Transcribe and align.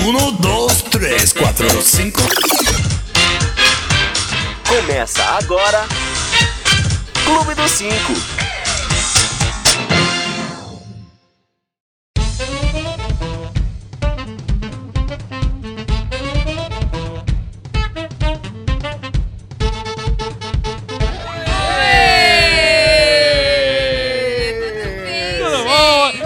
Um, 0.00 0.32
dois, 0.32 0.82
três, 0.82 1.32
quatro, 1.32 1.82
cinco. 1.82 2.20
Começa 4.66 5.22
agora. 5.24 5.84
Clube 7.24 7.54
dos 7.54 7.70
Cinco. 7.72 8.14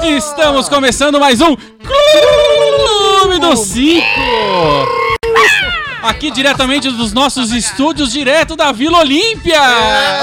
Estamos 0.05 0.69
começando 0.69 1.19
mais 1.19 1.41
um 1.41 1.57
Clube 1.57 2.02
do 3.39 3.57
Cinco! 3.57 5.02
Aqui 6.03 6.31
diretamente 6.31 6.91
dos 6.91 7.13
nossos 7.13 7.53
estúdios, 7.53 8.11
direto 8.13 8.57
da 8.57 8.73
Vila 8.73 8.99
Olímpia! 8.99 9.61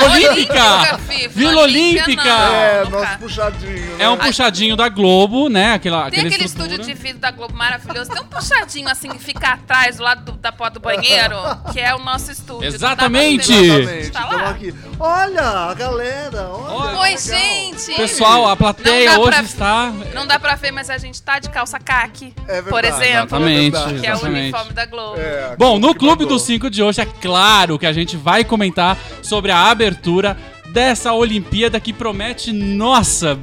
Olímpica! 0.06 0.98
Fifa, 1.08 1.30
Vila 1.30 1.62
Olímpica! 1.62 2.24
não. 2.24 2.54
É, 2.56 2.86
nosso 2.90 3.18
puxadinho. 3.20 3.96
É 4.02 4.10
um 4.10 4.16
né? 4.16 4.26
puxadinho 4.26 4.76
da 4.76 4.90
Globo, 4.90 5.50
né? 5.50 5.74
Aquela, 5.74 6.10
Tem 6.12 6.26
aquele 6.26 6.46
estrutura. 6.46 6.74
estúdio 6.74 6.94
de 6.96 7.02
vídeo 7.02 7.20
da 7.20 7.32
Globo 7.32 7.56
maravilhoso. 7.56 8.10
Tem 8.12 8.22
um 8.22 8.26
puxadinho 8.26 8.90
assim 8.90 9.10
que 9.10 9.20
fica 9.20 9.50
atrás, 9.54 9.98
do 9.98 10.04
lado 10.04 10.32
do- 10.32 10.38
da 10.38 10.52
porta 10.52 10.76
do 10.76 10.80
banheiro, 10.82 11.36
que 11.72 11.80
é 11.80 11.94
o 11.96 12.00
nosso 12.00 12.32
estúdio. 12.32 12.68
Exatamente. 12.68 13.48
Pra 13.48 13.56
ver, 13.56 14.00
Exatamente. 14.00 14.12
Tá 14.12 14.26
lá. 14.26 14.50
aqui. 14.50 14.74
Olha, 15.00 15.42
a 15.42 15.74
galera. 15.74 16.50
Olha, 16.50 16.98
Oi, 17.00 17.18
gente! 17.18 17.94
Pessoal, 17.96 18.48
a 18.50 18.56
plateia 18.56 19.20
hoje 19.20 19.32
pra- 19.32 19.42
está. 19.44 19.94
Não 20.14 20.26
dá 20.28 20.38
pra 20.40 20.56
ver, 20.56 20.72
mas 20.72 20.90
a 20.90 20.98
gente 20.98 21.22
tá 21.22 21.40
de 21.40 21.50
calça 21.50 21.80
caque, 21.80 22.34
É 22.48 22.62
por 22.62 22.82
verdade. 22.82 23.04
exemplo. 23.04 23.38
Exatamente. 23.38 24.00
Que 24.00 24.08
é 24.08 24.12
o 24.12 24.14
exatamente. 24.16 24.40
uniforme 24.44 24.74
da 24.74 24.86
Globo. 24.86 25.20
É, 25.20 25.56
Bom, 25.58 25.69
no 25.78 25.94
que 25.94 26.00
Clube 26.00 26.26
dos 26.26 26.42
5 26.44 26.70
de 26.70 26.82
hoje 26.82 27.02
é 27.02 27.06
claro 27.06 27.78
que 27.78 27.86
a 27.86 27.94
gente 27.94 28.16
vai 28.16 28.44
comentar 28.44 28.98
sobre 29.22 29.52
a 29.52 29.70
abertura 29.70 30.38
dessa 30.72 31.14
Olimpíada 31.14 31.80
que 31.80 31.92
promete, 31.92 32.52
nossa, 32.52 33.38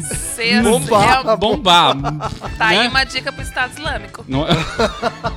Ser 0.00 0.62
Bombar. 0.62 1.22
real- 1.22 1.36
bombar. 1.36 1.96
Tá 2.58 2.66
aí 2.68 2.78
né? 2.78 2.88
uma 2.88 3.04
dica 3.04 3.32
pro 3.32 3.42
Estado 3.42 3.72
Islâmico. 3.76 4.24
Não- 4.28 4.46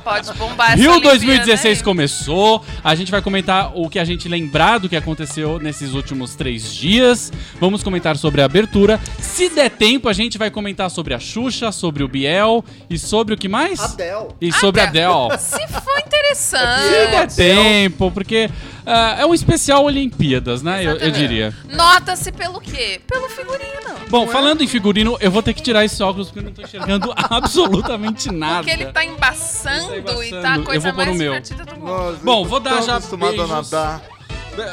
Pode 0.02 0.32
bombar 0.34 0.68
essa 0.72 0.76
Rio 0.76 0.90
Olimpíada 0.92 1.16
2016 1.18 1.78
aí. 1.78 1.84
começou. 1.84 2.64
A 2.82 2.94
gente 2.94 3.10
vai 3.10 3.20
comentar 3.20 3.72
o 3.74 3.88
que 3.88 3.98
a 3.98 4.04
gente 4.04 4.28
lembrar 4.28 4.78
do 4.78 4.88
que 4.88 4.96
aconteceu 4.96 5.58
nesses 5.58 5.92
últimos 5.94 6.34
três 6.34 6.72
dias. 6.74 7.32
Vamos 7.60 7.82
comentar 7.82 8.16
sobre 8.16 8.40
a 8.40 8.44
abertura. 8.44 9.00
Se 9.18 9.48
der 9.50 9.70
tempo, 9.70 10.08
a 10.08 10.12
gente 10.12 10.38
vai 10.38 10.50
comentar 10.50 10.90
sobre 10.90 11.14
a 11.14 11.18
Xuxa, 11.18 11.70
sobre 11.72 12.02
o 12.02 12.08
Biel 12.08 12.64
e 12.88 12.98
sobre 12.98 13.34
o 13.34 13.36
que 13.36 13.48
mais? 13.48 13.80
Adele. 13.80 14.28
E 14.40 14.52
sobre 14.52 14.80
a 14.80 14.84
Adele. 14.84 15.38
Se 15.38 15.66
for 15.68 15.98
interessante. 15.98 16.82
Se 16.82 17.06
der 17.10 17.26
tempo, 17.28 18.10
porque 18.10 18.50
ah, 18.86 19.16
é 19.18 19.26
um 19.26 19.34
especial 19.34 19.84
Olimpíadas, 19.84 20.62
né? 20.62 20.84
Eu, 20.84 20.96
eu 20.96 21.10
diria. 21.10 21.52
Nota-se 21.70 22.30
pelo 22.32 22.60
quê? 22.60 23.00
Pelo 23.06 23.28
figurino. 23.28 23.96
Bom, 24.08 24.26
falando 24.28 24.62
em 24.62 24.66
figurino, 24.68 25.16
eu 25.20 25.30
vou 25.30 25.42
ter 25.42 25.52
que 25.52 25.60
tirar 25.62 25.84
esse 25.84 26.00
óculos 26.02 26.28
porque 26.28 26.38
eu 26.38 26.44
não 26.44 26.52
tô 26.52 26.62
enxergando 26.62 27.12
absolutamente 27.16 28.30
nada. 28.30 28.58
Porque 28.64 28.70
ele 28.70 28.86
tá 28.92 29.04
embaçando, 29.04 29.92
Ele 29.94 30.02
tá 30.02 30.12
e 30.12 30.30
tá 30.30 30.36
embaçando. 30.38 30.46
a 30.46 30.56
Eu 30.56 30.62
coisa 30.64 30.92
vou 30.92 30.92
pôr 30.94 31.02
o 31.02 31.06
mais 31.06 31.18
meu. 31.18 31.32
divertida 31.32 31.64
do 31.64 31.74
mundo. 31.76 31.86
Nossa, 31.86 32.18
Bom, 32.22 32.44
vou 32.44 32.60
dar 32.60 32.82
já 32.82 32.96
acostumado 32.96 33.32
beijos. 33.36 33.50
a 33.50 33.54
nadar. 33.56 34.02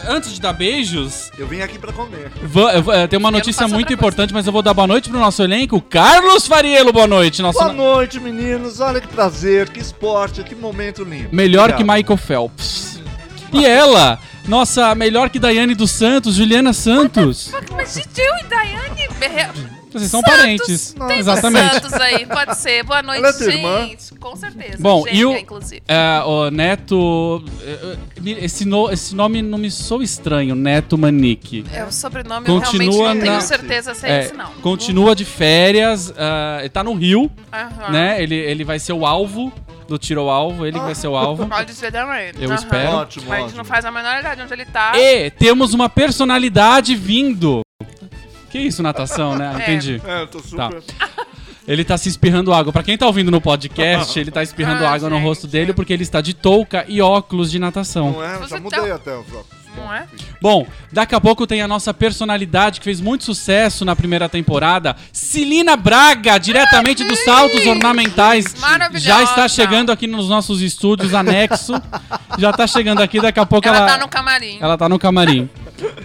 Antes 0.07 0.33
de 0.33 0.39
dar 0.39 0.53
beijos, 0.53 1.29
Eu 1.37 1.45
vim 1.45 1.59
aqui 1.59 1.77
pra 1.77 1.91
comer. 1.91 2.31
Eh, 2.93 3.07
tem 3.07 3.19
uma 3.19 3.29
notícia 3.29 3.67
muito 3.67 3.91
importante, 3.91 4.33
mas 4.33 4.47
eu 4.47 4.53
vou 4.53 4.61
dar 4.61 4.73
boa 4.73 4.87
noite 4.87 5.09
pro 5.09 5.19
nosso 5.19 5.43
elenco. 5.43 5.81
Carlos 5.81 6.47
Fariello, 6.47 6.93
boa 6.93 7.05
noite. 7.05 7.41
Nosso 7.41 7.59
Boa 7.59 7.73
noite, 7.73 8.17
meninos. 8.17 8.79
Olha 8.79 9.01
que 9.01 9.07
prazer, 9.09 9.69
que 9.69 9.81
esporte, 9.81 10.41
que 10.41 10.55
momento 10.55 11.03
lindo. 11.03 11.27
melhor 11.33 11.73
que 11.73 11.81
Obrigado. 11.83 11.97
Michael 11.97 12.17
Phelps. 12.17 13.01
E 13.53 13.65
ela, 13.65 14.19
nossa 14.47 14.93
melhor 14.95 15.29
que 15.29 15.39
Daiane 15.39 15.75
dos 15.75 15.91
Santos, 15.91 16.35
Juliana 16.35 16.73
Santos. 16.73 17.51
Mas 17.71 17.93
gente, 17.93 18.19
eu 18.19 18.37
e 18.37 18.43
Daiane... 18.43 19.73
Vocês 19.93 20.11
são 20.11 20.21
Santos. 20.21 20.37
parentes. 20.37 20.95
Nossa. 20.95 21.15
Exatamente. 21.15 21.73
Santos 21.73 21.93
aí, 21.93 22.25
pode 22.25 22.57
ser. 22.57 22.83
Boa 22.83 23.01
noite, 23.03 23.19
Ela 23.19 23.29
é 23.29 23.33
tua 23.33 23.53
irmã? 23.53 23.85
gente. 23.87 24.15
Com 24.15 24.35
certeza. 24.35 24.77
Bom, 24.79 25.05
e 25.07 25.23
o, 25.25 25.29
Gêmea, 25.29 25.41
inclusive. 25.41 25.83
eh, 25.87 26.23
o 26.25 26.49
Neto. 26.49 27.43
eh, 27.61 27.97
Esse, 28.43 28.65
no- 28.65 28.89
esse 28.89 29.13
nome 29.15 29.41
não 29.41 29.57
me 29.57 29.69
soa 29.69 30.03
estranho, 30.03 30.55
Neto 30.55 30.97
Manique. 30.97 31.65
É 31.73 31.83
o 31.83 31.91
sobrenome, 31.91 32.45
Continua 32.45 32.85
eu 32.85 32.91
realmente 32.91 33.15
não 33.15 33.21
tenho 33.21 33.33
na- 33.33 33.41
certeza 33.41 33.93
se 33.93 34.05
é, 34.05 34.09
É, 34.11 34.19
esse, 34.25 34.33
não. 34.33 34.45
continua 34.61 35.15
de 35.15 35.25
férias, 35.25 36.13
ah, 36.17 36.57
ele 36.61 36.69
tá 36.69 36.83
no 36.83 36.93
Rio, 36.93 37.29
Aham. 37.51 37.91
né? 37.91 38.21
Ele, 38.23 38.35
ele 38.35 38.63
vai 38.63 38.79
ser 38.79 38.93
o 38.93 39.05
alvo 39.05 39.51
do 39.87 39.97
tiro 39.97 40.21
ao 40.21 40.29
alvo, 40.29 40.65
ele 40.65 40.79
que 40.79 40.85
vai 40.85 40.95
ser 40.95 41.07
o 41.09 41.15
alvo. 41.15 41.45
Pode 41.47 41.73
ser 41.73 41.91
também. 41.91 42.31
Eu 42.39 42.47
Aham. 42.49 42.55
espero. 42.55 42.91
Ótimo, 42.93 43.25
Mas 43.27 43.33
a 43.33 43.35
gente 43.41 43.45
ótimo. 43.47 43.57
não 43.57 43.65
faz 43.65 43.83
a 43.85 43.91
menor 43.91 44.19
ideia 44.19 44.35
de 44.35 44.41
onde 44.41 44.53
ele 44.53 44.65
tá. 44.65 44.93
E 44.95 45.29
temos 45.31 45.73
uma 45.73 45.89
personalidade 45.89 46.95
vindo. 46.95 47.61
Que 48.53 48.59
isso, 48.59 48.83
natação, 48.83 49.35
né? 49.35 49.51
É. 49.57 49.63
Entendi. 49.63 49.99
É, 50.05 50.21
eu 50.21 50.27
tô 50.27 50.39
super... 50.39 50.81
Ele 51.67 51.83
tá 51.83 51.97
se 51.97 52.07
espirrando 52.09 52.53
água. 52.53 52.71
Pra 52.71 52.83
quem 52.83 52.95
tá 52.97 53.07
ouvindo 53.07 53.31
no 53.31 53.39
podcast, 53.41 54.19
ele 54.19 54.29
tá 54.29 54.43
espirrando 54.43 54.85
Ah, 54.85 54.91
água 54.91 55.09
no 55.09 55.15
gente. 55.15 55.25
rosto 55.25 55.47
dele 55.47 55.73
porque 55.73 55.91
ele 55.93 56.03
está 56.03 56.21
de 56.21 56.33
touca 56.33 56.85
e 56.87 57.01
óculos 57.01 57.49
de 57.49 57.57
natação. 57.57 58.11
Não 58.11 58.23
é? 58.23 58.37
Você 58.37 58.49
Já 58.49 58.55
tá- 58.57 58.61
mudei 58.61 58.91
até 58.91 59.15
os 59.17 59.25
óculos. 59.27 59.63
Não 59.75 59.91
é? 59.91 60.05
Bom, 60.41 60.67
daqui 60.91 61.15
a 61.15 61.21
pouco 61.21 61.47
tem 61.47 61.61
a 61.63 61.67
nossa 61.67 61.91
personalidade 61.93 62.79
que 62.79 62.83
fez 62.83 63.01
muito 63.01 63.23
sucesso 63.23 63.83
na 63.85 63.95
primeira 63.95 64.29
temporada, 64.29 64.95
Celina 65.11 65.75
Braga, 65.75 66.37
diretamente 66.37 67.03
dos 67.05 67.17
saltos 67.23 67.65
ornamentais. 67.65 68.53
Maravilhosa. 68.59 69.05
Já 69.05 69.23
está 69.23 69.47
chegando 69.47 69.91
aqui 69.91 70.05
nos 70.05 70.29
nossos 70.29 70.61
estúdios 70.61 71.13
anexo. 71.15 71.73
Já 72.37 72.51
tá 72.53 72.67
chegando 72.67 73.01
aqui, 73.01 73.19
daqui 73.19 73.39
a 73.39 73.45
pouco 73.47 73.67
ela 73.67 73.77
Ela 73.77 73.87
tá 73.87 73.97
no 73.97 74.07
camarim. 74.09 74.57
Ela 74.61 74.77
tá 74.77 74.87
no 74.89 74.99
camarim. 74.99 75.49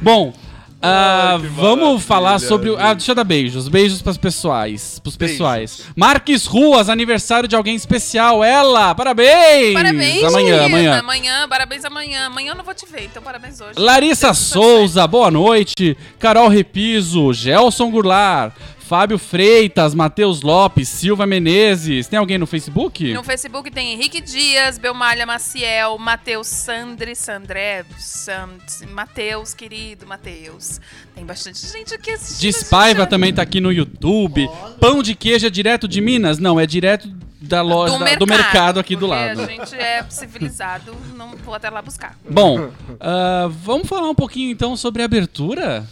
Bom, 0.00 0.32
ah, 0.80 1.32
Ai, 1.34 1.40
que 1.40 1.46
vamos 1.48 1.78
maravilha, 1.80 2.00
falar 2.00 2.38
sobre. 2.38 2.70
o- 2.70 2.76
Ah, 2.78 2.94
deixa 2.94 3.10
eu 3.10 3.14
dar 3.14 3.24
beijos. 3.24 3.68
Beijos 3.68 4.00
pras 4.00 4.16
pessoais. 4.16 4.98
Pros 5.00 5.16
Beijos. 5.16 5.36
pessoais. 5.36 5.82
Marques 5.96 6.46
Ruas, 6.46 6.88
aniversário 6.88 7.48
de 7.48 7.56
alguém 7.56 7.74
especial. 7.74 8.44
Ela, 8.44 8.94
parabéns! 8.94 9.74
Parabéns, 9.74 10.24
Amanhã, 10.24 10.46
querida. 10.58 10.64
amanhã. 10.66 10.98
Amanhã, 11.00 11.48
parabéns 11.48 11.84
amanhã. 11.84 12.26
Amanhã 12.26 12.52
eu 12.52 12.56
não 12.56 12.64
vou 12.64 12.74
te 12.74 12.86
ver, 12.86 13.04
então 13.04 13.22
parabéns 13.22 13.60
hoje. 13.60 13.72
Larissa 13.76 14.28
Deus 14.28 14.38
Souza, 14.38 15.06
boa 15.06 15.30
noite. 15.30 15.96
Carol 16.18 16.48
Repiso, 16.48 17.32
Gelson 17.32 17.90
Goulart, 17.90 18.52
Fábio 18.88 19.18
Freitas, 19.18 19.94
Matheus 19.94 20.40
Lopes, 20.40 20.88
Silva 20.88 21.26
Menezes. 21.26 22.06
Tem 22.06 22.18
alguém 22.18 22.38
no 22.38 22.46
Facebook? 22.46 23.12
No 23.12 23.22
Facebook 23.22 23.70
tem 23.70 23.92
Henrique 23.92 24.18
Dias, 24.18 24.78
Belmalha 24.78 25.26
Maciel, 25.26 25.98
Matheus 25.98 26.46
Sandri, 26.46 27.14
Sandré, 27.14 27.84
Sand... 27.98 28.56
Matheus, 28.90 29.52
querido 29.52 30.06
Matheus. 30.06 30.80
Tem 31.14 31.22
bastante 31.22 31.66
gente 31.70 31.92
aqui 31.92 32.12
assistindo. 32.12 32.40
Despaiva 32.50 33.00
gente. 33.00 33.10
também 33.10 33.34
tá 33.34 33.42
aqui 33.42 33.60
no 33.60 33.70
YouTube. 33.70 34.48
Pão 34.80 35.02
de 35.02 35.14
queijo 35.14 35.46
é 35.46 35.50
direto 35.50 35.86
de 35.86 36.00
Minas? 36.00 36.38
Não, 36.38 36.58
é 36.58 36.64
direto 36.64 37.14
da 37.42 37.60
loja, 37.60 37.98
da- 37.98 38.14
do 38.14 38.26
mercado 38.26 38.80
aqui 38.80 38.96
do 38.96 39.06
lado. 39.06 39.42
A 39.42 39.46
gente 39.46 39.74
é 39.74 40.02
civilizado, 40.08 40.96
não 41.14 41.36
vou 41.36 41.54
até 41.54 41.68
lá 41.68 41.82
buscar. 41.82 42.18
Bom, 42.28 42.70
ah, 42.98 43.48
vamos 43.50 43.86
falar 43.86 44.08
um 44.08 44.14
pouquinho 44.14 44.50
então 44.50 44.74
sobre 44.78 45.02
a 45.02 45.04
abertura? 45.04 45.86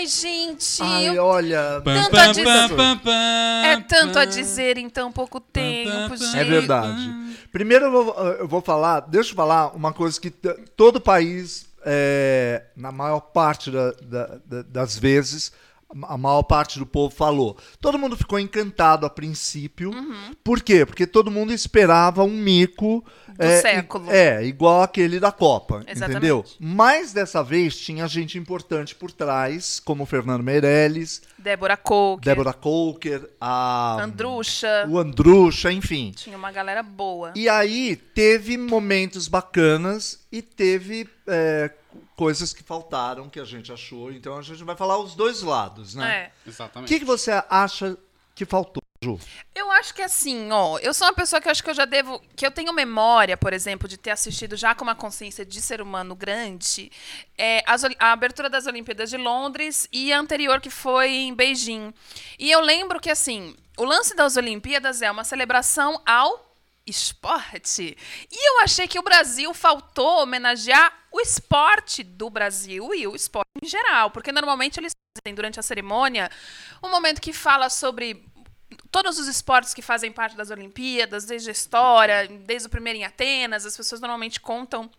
Ai, 0.00 0.06
gente, 0.06 0.82
Ai, 0.82 1.08
eu- 1.18 1.24
olha... 1.24 1.82
Tanto 1.84 2.16
a 2.18 2.26
dizer- 2.32 2.44
é 3.66 3.80
tanto 3.86 4.18
a 4.18 4.24
dizer 4.24 4.78
em 4.78 4.88
tão 4.88 5.12
pouco 5.12 5.38
tempo, 5.38 6.16
gente. 6.16 6.38
É 6.38 6.44
verdade. 6.44 7.10
Primeiro 7.52 7.84
eu 7.86 7.90
vou, 7.92 8.14
eu 8.38 8.48
vou 8.48 8.62
falar, 8.62 9.00
deixa 9.00 9.32
eu 9.32 9.36
falar 9.36 9.76
uma 9.76 9.92
coisa 9.92 10.18
que 10.18 10.30
todo 10.74 11.00
país, 11.00 11.66
é, 11.84 12.62
na 12.74 12.90
maior 12.90 13.20
parte 13.20 13.70
da- 13.70 13.92
da- 14.02 14.38
da- 14.46 14.62
das 14.62 14.96
vezes, 14.96 15.52
a 16.04 16.16
maior 16.16 16.42
parte 16.42 16.78
do 16.78 16.86
povo 16.86 17.14
falou. 17.14 17.56
Todo 17.80 17.98
mundo 17.98 18.16
ficou 18.16 18.38
encantado 18.38 19.04
a 19.04 19.10
princípio. 19.10 19.90
Uhum. 19.90 20.34
Por 20.44 20.62
quê? 20.62 20.86
Porque 20.86 21.06
todo 21.06 21.30
mundo 21.30 21.52
esperava 21.52 22.22
um 22.22 22.30
mico. 22.30 23.04
Do 23.28 23.44
é, 23.44 23.60
século. 23.60 24.10
É, 24.10 24.44
igual 24.44 24.82
aquele 24.82 25.18
da 25.18 25.32
Copa. 25.32 25.82
Exatamente. 25.86 26.18
Entendeu? 26.18 26.44
Mas 26.58 27.12
dessa 27.12 27.42
vez 27.42 27.76
tinha 27.76 28.06
gente 28.06 28.38
importante 28.38 28.94
por 28.94 29.10
trás, 29.10 29.80
como 29.80 30.04
o 30.04 30.06
Fernando 30.06 30.42
Meirelles, 30.42 31.22
Débora 31.38 31.76
Coker, 31.76 32.24
Débora 32.24 32.52
Coker, 32.52 33.30
a, 33.40 34.02
Andrucha. 34.02 34.86
o 34.88 34.98
Andrucha, 34.98 35.72
enfim. 35.72 36.12
Tinha 36.14 36.36
uma 36.36 36.52
galera 36.52 36.82
boa. 36.82 37.32
E 37.34 37.48
aí 37.48 37.96
teve 37.96 38.56
momentos 38.56 39.26
bacanas 39.26 40.20
e 40.30 40.42
teve 40.42 41.08
é, 41.26 41.70
coisas 42.16 42.52
que 42.52 42.62
faltaram 42.62 43.28
que 43.28 43.40
a 43.40 43.44
gente 43.44 43.72
achou. 43.72 44.12
Então 44.12 44.36
a 44.38 44.42
gente 44.42 44.62
vai 44.64 44.76
falar 44.76 44.98
os 44.98 45.14
dois 45.14 45.42
lados, 45.42 45.94
né? 45.94 46.16
É. 46.16 46.32
O 46.46 46.50
Exatamente. 46.50 46.88
que, 46.88 47.00
que 47.00 47.04
você 47.04 47.30
acha 47.48 47.96
que 48.34 48.44
faltou, 48.44 48.82
Ju? 49.02 49.18
Eu 49.54 49.70
acho 49.70 49.94
que 49.94 50.02
assim, 50.02 50.50
ó, 50.50 50.78
eu 50.78 50.92
sou 50.92 51.06
uma 51.06 51.14
pessoa 51.14 51.40
que 51.40 51.48
eu 51.48 51.52
acho 51.52 51.62
que 51.62 51.70
eu 51.70 51.74
já 51.74 51.84
devo. 51.84 52.20
Que 52.36 52.46
eu 52.46 52.50
tenho 52.50 52.72
memória, 52.72 53.36
por 53.36 53.52
exemplo, 53.52 53.88
de 53.88 53.96
ter 53.96 54.10
assistido 54.10 54.56
já 54.56 54.74
com 54.74 54.84
uma 54.84 54.94
consciência 54.94 55.44
de 55.44 55.60
ser 55.60 55.80
humano 55.80 56.14
grande 56.14 56.90
é, 57.36 57.62
as 57.66 57.84
a 57.84 58.12
abertura 58.12 58.50
das 58.50 58.66
Olimpíadas 58.66 59.10
de 59.10 59.16
Londres 59.16 59.88
e 59.92 60.12
a 60.12 60.18
anterior 60.18 60.60
que 60.60 60.70
foi 60.70 61.10
em 61.10 61.34
Beijing. 61.34 61.94
E 62.38 62.50
eu 62.50 62.60
lembro 62.60 63.00
que, 63.00 63.10
assim, 63.10 63.56
o 63.78 63.84
lance 63.84 64.14
das 64.14 64.36
Olimpíadas 64.36 65.00
é 65.00 65.10
uma 65.10 65.24
celebração 65.24 66.00
ao 66.04 66.49
esporte. 66.90 67.96
E 68.30 68.48
eu 68.48 68.60
achei 68.60 68.86
que 68.86 68.98
o 68.98 69.02
Brasil 69.02 69.54
faltou 69.54 70.22
homenagear 70.22 70.92
o 71.12 71.20
esporte 71.20 72.02
do 72.02 72.28
Brasil 72.28 72.94
e 72.94 73.06
o 73.06 73.14
esporte 73.14 73.48
em 73.62 73.68
geral, 73.68 74.10
porque 74.10 74.32
normalmente 74.32 74.78
eles 74.78 74.92
fazem 75.18 75.34
durante 75.34 75.58
a 75.58 75.62
cerimônia 75.62 76.30
um 76.82 76.90
momento 76.90 77.20
que 77.20 77.32
fala 77.32 77.68
sobre 77.68 78.24
todos 78.90 79.18
os 79.18 79.26
esportes 79.26 79.74
que 79.74 79.82
fazem 79.82 80.12
parte 80.12 80.36
das 80.36 80.50
Olimpíadas, 80.50 81.24
desde 81.24 81.48
a 81.48 81.52
história, 81.52 82.28
desde 82.28 82.68
o 82.68 82.70
primeiro 82.70 82.98
em 82.98 83.04
Atenas, 83.04 83.66
as 83.66 83.76
pessoas 83.76 84.00
normalmente 84.00 84.40
contam 84.40 84.90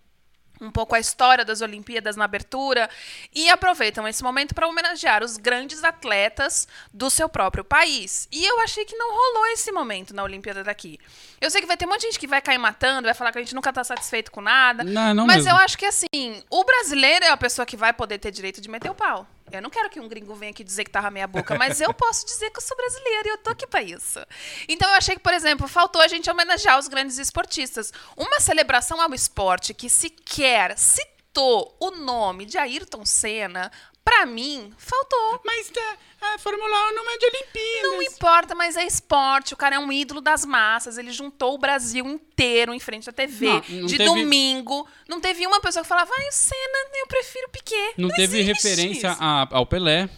um 0.62 0.72
pouco 0.72 0.96
a 0.96 1.00
história 1.00 1.44
das 1.44 1.62
Olimpíadas 1.62 2.16
na 2.16 2.26
abertura 2.26 2.90
e 3.34 3.50
aproveitam 3.50 4.08
esse 4.08 4.24
momento 4.24 4.54
para 4.54 4.68
homenagear 4.68 5.24
os 5.24 5.38
grandes 5.38 5.84
atletas 5.84 6.68
do 6.94 7.10
seu 7.10 7.28
próprio 7.28 7.64
país. 7.64 8.28
E 8.32 8.46
eu 8.46 8.60
achei 8.62 8.86
que 8.86 8.96
não 8.96 9.12
rolou 9.12 9.48
esse 9.48 9.72
momento 9.72 10.14
na 10.14 10.24
Olimpíada 10.24 10.64
daqui. 10.64 11.00
Eu 11.40 11.50
sei 11.50 11.62
que 11.62 11.68
vai 11.68 11.76
ter 11.76 11.86
um 11.86 11.90
monte 11.90 12.02
de 12.02 12.08
gente 12.08 12.20
que 12.20 12.28
vai 12.28 12.42
cair 12.42 12.60
matando, 12.60 13.08
vai 13.08 13.14
falar 13.14 13.32
que 13.32 13.40
a 13.40 13.42
gente 13.42 13.56
nunca 13.56 13.72
está 13.72 13.84
satisfeito 13.84 14.32
com 14.32 14.42
nada. 14.42 14.84
Não, 14.84 15.14
não 15.14 15.26
mas 15.26 15.38
mesmo. 15.38 15.52
eu 15.52 15.56
acho 15.56 15.78
que 15.78 15.86
assim, 15.86 16.44
o 16.50 16.64
brasileiro 16.64 17.26
é 17.26 17.30
a 17.30 17.38
pessoa 17.38 17.66
que 17.66 17.76
vai 17.76 17.92
poder 17.92 18.20
ter 18.20 18.32
direito 18.32 18.62
de 18.62 18.70
meter 18.70 18.90
o 18.92 18.96
pau. 18.96 19.28
Eu 19.52 19.62
não 19.62 19.70
quero 19.70 19.90
que 19.90 20.00
um 20.00 20.08
gringo 20.08 20.34
venha 20.36 20.52
aqui 20.52 20.64
dizer 20.64 20.84
que 20.84 20.92
tava 20.92 21.12
meia 21.12 21.28
boca, 21.28 21.58
mas 21.58 21.82
eu 21.82 21.94
posso 21.94 22.26
dizer 22.26 22.50
que 22.50 22.58
eu 22.58 22.62
sou 22.62 22.76
brasileira 22.78 23.28
e 23.28 23.32
eu 23.32 23.38
tô 23.38 23.52
aqui 23.52 23.68
pra 23.68 23.82
isso. 23.82 24.20
Então 24.68 24.90
eu 24.90 24.96
achei 24.96 25.16
que, 25.16 25.22
por 25.22 25.34
exemplo, 25.34 25.68
faltou 25.68 26.02
a 26.02 26.08
gente 26.08 26.30
homenagear 26.30 26.80
os 26.80 26.88
grandes 26.88 27.18
esportistas. 27.18 27.92
Uma 28.16 28.40
celebração 28.40 29.02
ao 29.02 29.14
esporte 29.14 29.74
que 29.74 29.90
sequer 29.90 30.78
citou 30.78 31.76
o 31.80 31.92
nome 31.92 32.46
de 32.46 32.58
Ayrton 32.58 33.06
Senna, 33.06 33.72
pra 34.04 34.26
mim, 34.26 34.72
faltou. 34.78 35.42
Mas 35.46 35.70
tá, 35.70 35.98
a 36.34 36.38
Fórmula 36.40 36.90
1 36.92 36.96
não 36.96 37.10
é 37.10 37.18
de 37.18 37.26
Olimpíadas. 37.26 37.92
Não 37.92 38.02
importa, 38.04 38.56
mas 38.56 38.76
é 38.78 38.86
esporte. 38.86 39.54
O 39.54 39.58
cara 39.58 39.76
é 39.76 39.80
um 39.80 39.92
ídolo 39.92 40.22
das 40.22 40.46
massas. 40.46 40.98
Ele 40.98 41.12
juntou 41.12 41.54
o 41.56 41.58
Brasil 41.58 42.06
inteiro 42.08 42.74
em 42.74 42.80
frente 42.80 43.10
à 43.10 43.14
TV. 43.14 43.46
Não, 43.48 43.62
não 43.82 43.86
de 43.88 43.98
teve- 43.98 44.10
domingo. 44.10 44.88
Não 45.08 45.20
teve 45.22 45.46
uma 45.48 45.60
pessoa 45.62 45.84
que 45.84 45.90
falava, 45.90 46.12
ai, 46.18 46.28
o 46.28 46.32
Senna, 46.32 46.90
eu 46.96 47.08
prefiro 47.08 47.48
o 47.48 47.52
Piquet. 47.52 47.94
Não, 47.98 48.10
teve 48.10 48.40
existe 48.40 48.44
referência 48.54 49.16
a- 49.20 49.48
ao 49.52 49.66
Pelé. 49.66 50.10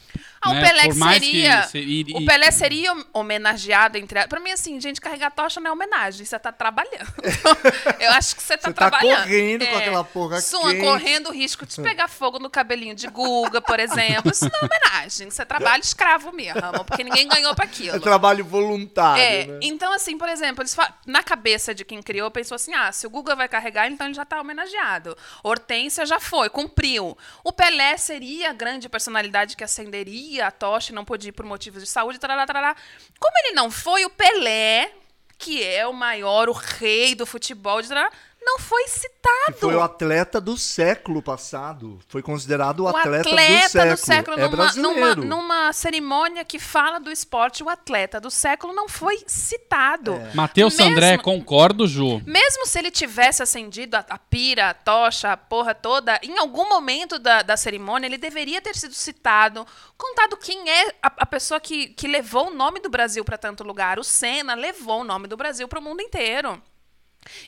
Ah, 0.44 0.50
o 0.52 0.54
né? 0.56 0.62
Pelé 0.68 0.84
Por 0.84 0.94
que 0.94 1.00
mais 1.00 1.24
seria. 1.24 1.64
se- 1.64 1.78
e- 1.80 2.06
O 2.16 2.26
Pelé 2.26 2.52
seria 2.52 2.94
homenageado 3.14 3.98
entre. 3.98 4.20
a- 4.20 4.28
Pra 4.28 4.40
mim, 4.40 4.52
assim, 4.52 4.80
gente, 4.80 5.00
carregar 5.00 5.32
tocha 5.32 5.60
não 5.60 5.70
é 5.70 5.74
homenagem. 5.74 6.26
Você 6.26 6.38
tá 6.38 6.52
trabalhando. 6.52 7.14
eu 8.00 8.12
acho 8.12 8.36
que 8.36 8.44
você 8.44 8.58
tá 8.58 8.68
Você 8.70 8.74
tá 8.74 8.90
trabalhando. 8.90 9.14
É. 9.20 9.24
correndo 9.24 9.66
com 9.68 9.78
aquela 9.78 10.04
porra 10.04 10.42
Sua, 10.42 10.72
quente. 10.72 10.82
correndo 10.84 11.30
o 11.30 11.32
risco 11.32 11.66
de 11.66 11.76
pegar 11.82 12.08
fogo 12.08 12.40
no 12.40 12.50
cabelinho 12.50 12.96
de 12.96 13.08
Guga, 13.08 13.62
por 13.62 13.80
exemplo. 13.80 14.32
Isso 14.32 14.46
não 14.46 14.60
é 14.62 14.66
homenagem. 14.66 15.30
Você 15.30 15.46
trabalha 15.46 15.82
escravo 15.82 16.32
mesmo, 16.32 16.62
porque 16.86 17.04
ninguém 17.04 17.28
ganhou 17.28 17.56
pra 17.56 17.66
aquilo. 17.66 17.96
É 17.96 18.00
trabalho 18.00 18.44
voluntário, 18.44 19.22
É, 19.22 19.46
né? 19.46 19.60
então 19.62 19.94
assim, 19.94 20.18
por 20.18 20.28
exemplo, 20.30 20.62
eles 20.62 20.76
fa- 20.76 20.94
na 21.06 21.24
cabeça 21.24 21.74
de 21.74 21.86
quem 21.86 22.02
criou, 22.02 22.30
pensou 22.32 22.56
assim: 22.56 22.74
ah, 22.74 22.92
se 22.92 23.06
o 23.08 23.10
Guga 23.10 23.36
vai 23.36 23.48
carregar, 23.48 23.90
então 23.90 24.08
ele 24.08 24.14
já 24.14 24.26
tá 24.26 24.40
homenageado. 24.42 25.18
Hortência 25.44 26.06
já 26.06 26.20
foi, 26.20 26.50
cumpriu. 26.50 27.18
O 27.44 27.52
Pelé 27.52 27.98
seria 27.98 28.50
a 28.50 28.54
grande 28.54 28.90
personalidade 28.90 29.56
que 29.56 29.64
acenderia 29.64 30.33
a 30.42 30.52
tocha 30.52 30.94
não 30.94 31.06
podia 31.06 31.30
ir 31.30 31.34
por 31.34 31.46
motivos 31.46 31.84
de 31.84 31.90
saúde, 31.90 32.20
tarará, 32.20 32.46
tarará. 32.46 32.76
Como 33.20 33.38
ele 33.40 33.56
não 33.56 33.70
foi, 33.72 34.06
o 34.06 34.10
Pelé, 34.10 34.92
que 35.38 35.64
é 35.64 35.86
o 35.86 35.94
maior, 35.94 36.50
o 36.50 36.54
rei 36.54 37.16
do 37.16 37.26
futebol, 37.26 37.82
tarará, 37.84 38.12
não 38.46 38.60
foi 38.60 38.88
citado. 38.88 39.54
Que 39.54 39.60
foi 39.60 39.76
o 39.76 39.82
atleta 39.82 40.40
do 40.40 40.58
século 40.58 41.22
passado. 41.22 42.00
Foi 42.08 42.22
considerado 42.22 42.82
o, 42.82 42.84
O 42.84 42.88
atleta, 42.88 43.30
atleta 43.30 43.86
do 43.88 43.98
século. 43.98 44.38
é 44.38 44.42
numa, 44.44 44.50
brasileiro. 44.50 45.24
numa, 45.24 45.36
numa 45.36 45.74
cerimônia 45.74 46.44
que 46.44 46.60
fala 46.60 47.00
do 47.00 47.12
esporte, 47.12 47.64
o 47.64 47.70
atleta 47.70 48.20
do 48.20 48.30
século 48.30 48.74
não 48.74 48.88
foi 48.90 49.24
citado. 49.26 50.14
É. 50.16 50.32
Matheus 50.34 50.80
André, 50.80 51.18
concordo, 51.18 51.88
Ju. 51.88 52.22
Mesmo 52.26 52.66
se 52.66 52.78
ele 52.78 52.92
tivesse 52.92 53.42
acendido 53.42 53.96
a, 53.96 54.06
a 54.10 54.18
pira, 54.18 54.70
a 54.70 54.74
tocha, 54.74 55.32
a 55.32 55.38
porra 55.38 55.74
toda, 55.74 56.20
em 56.22 56.38
algum 56.38 56.68
momento 56.68 57.18
da, 57.18 57.42
da 57.42 57.56
cerimônia, 57.58 58.08
ele 58.08 58.18
deveria 58.18 58.62
ter 58.62 58.76
sido 58.76 58.94
citado, 58.94 59.66
contado 59.98 60.38
quem 60.38 60.70
é 60.70 60.90
a, 61.02 61.12
a 61.18 61.26
pessoa 61.26 61.60
que, 61.60 61.88
que 61.88 62.08
levou 62.08 62.48
o 62.48 62.54
nome 62.54 62.80
do 62.80 62.90
Brasil 62.90 63.24
para 63.24 63.38
tanto 63.38 63.64
lugar. 63.64 64.00
O 64.00 64.04
Senna 64.04 64.54
levou 64.54 65.02
o 65.02 65.04
nome 65.04 65.28
do 65.28 65.38
Brasil 65.38 65.68
para 65.68 65.80
o 65.80 65.82
mundo 65.82 66.02
inteiro. 66.02 66.62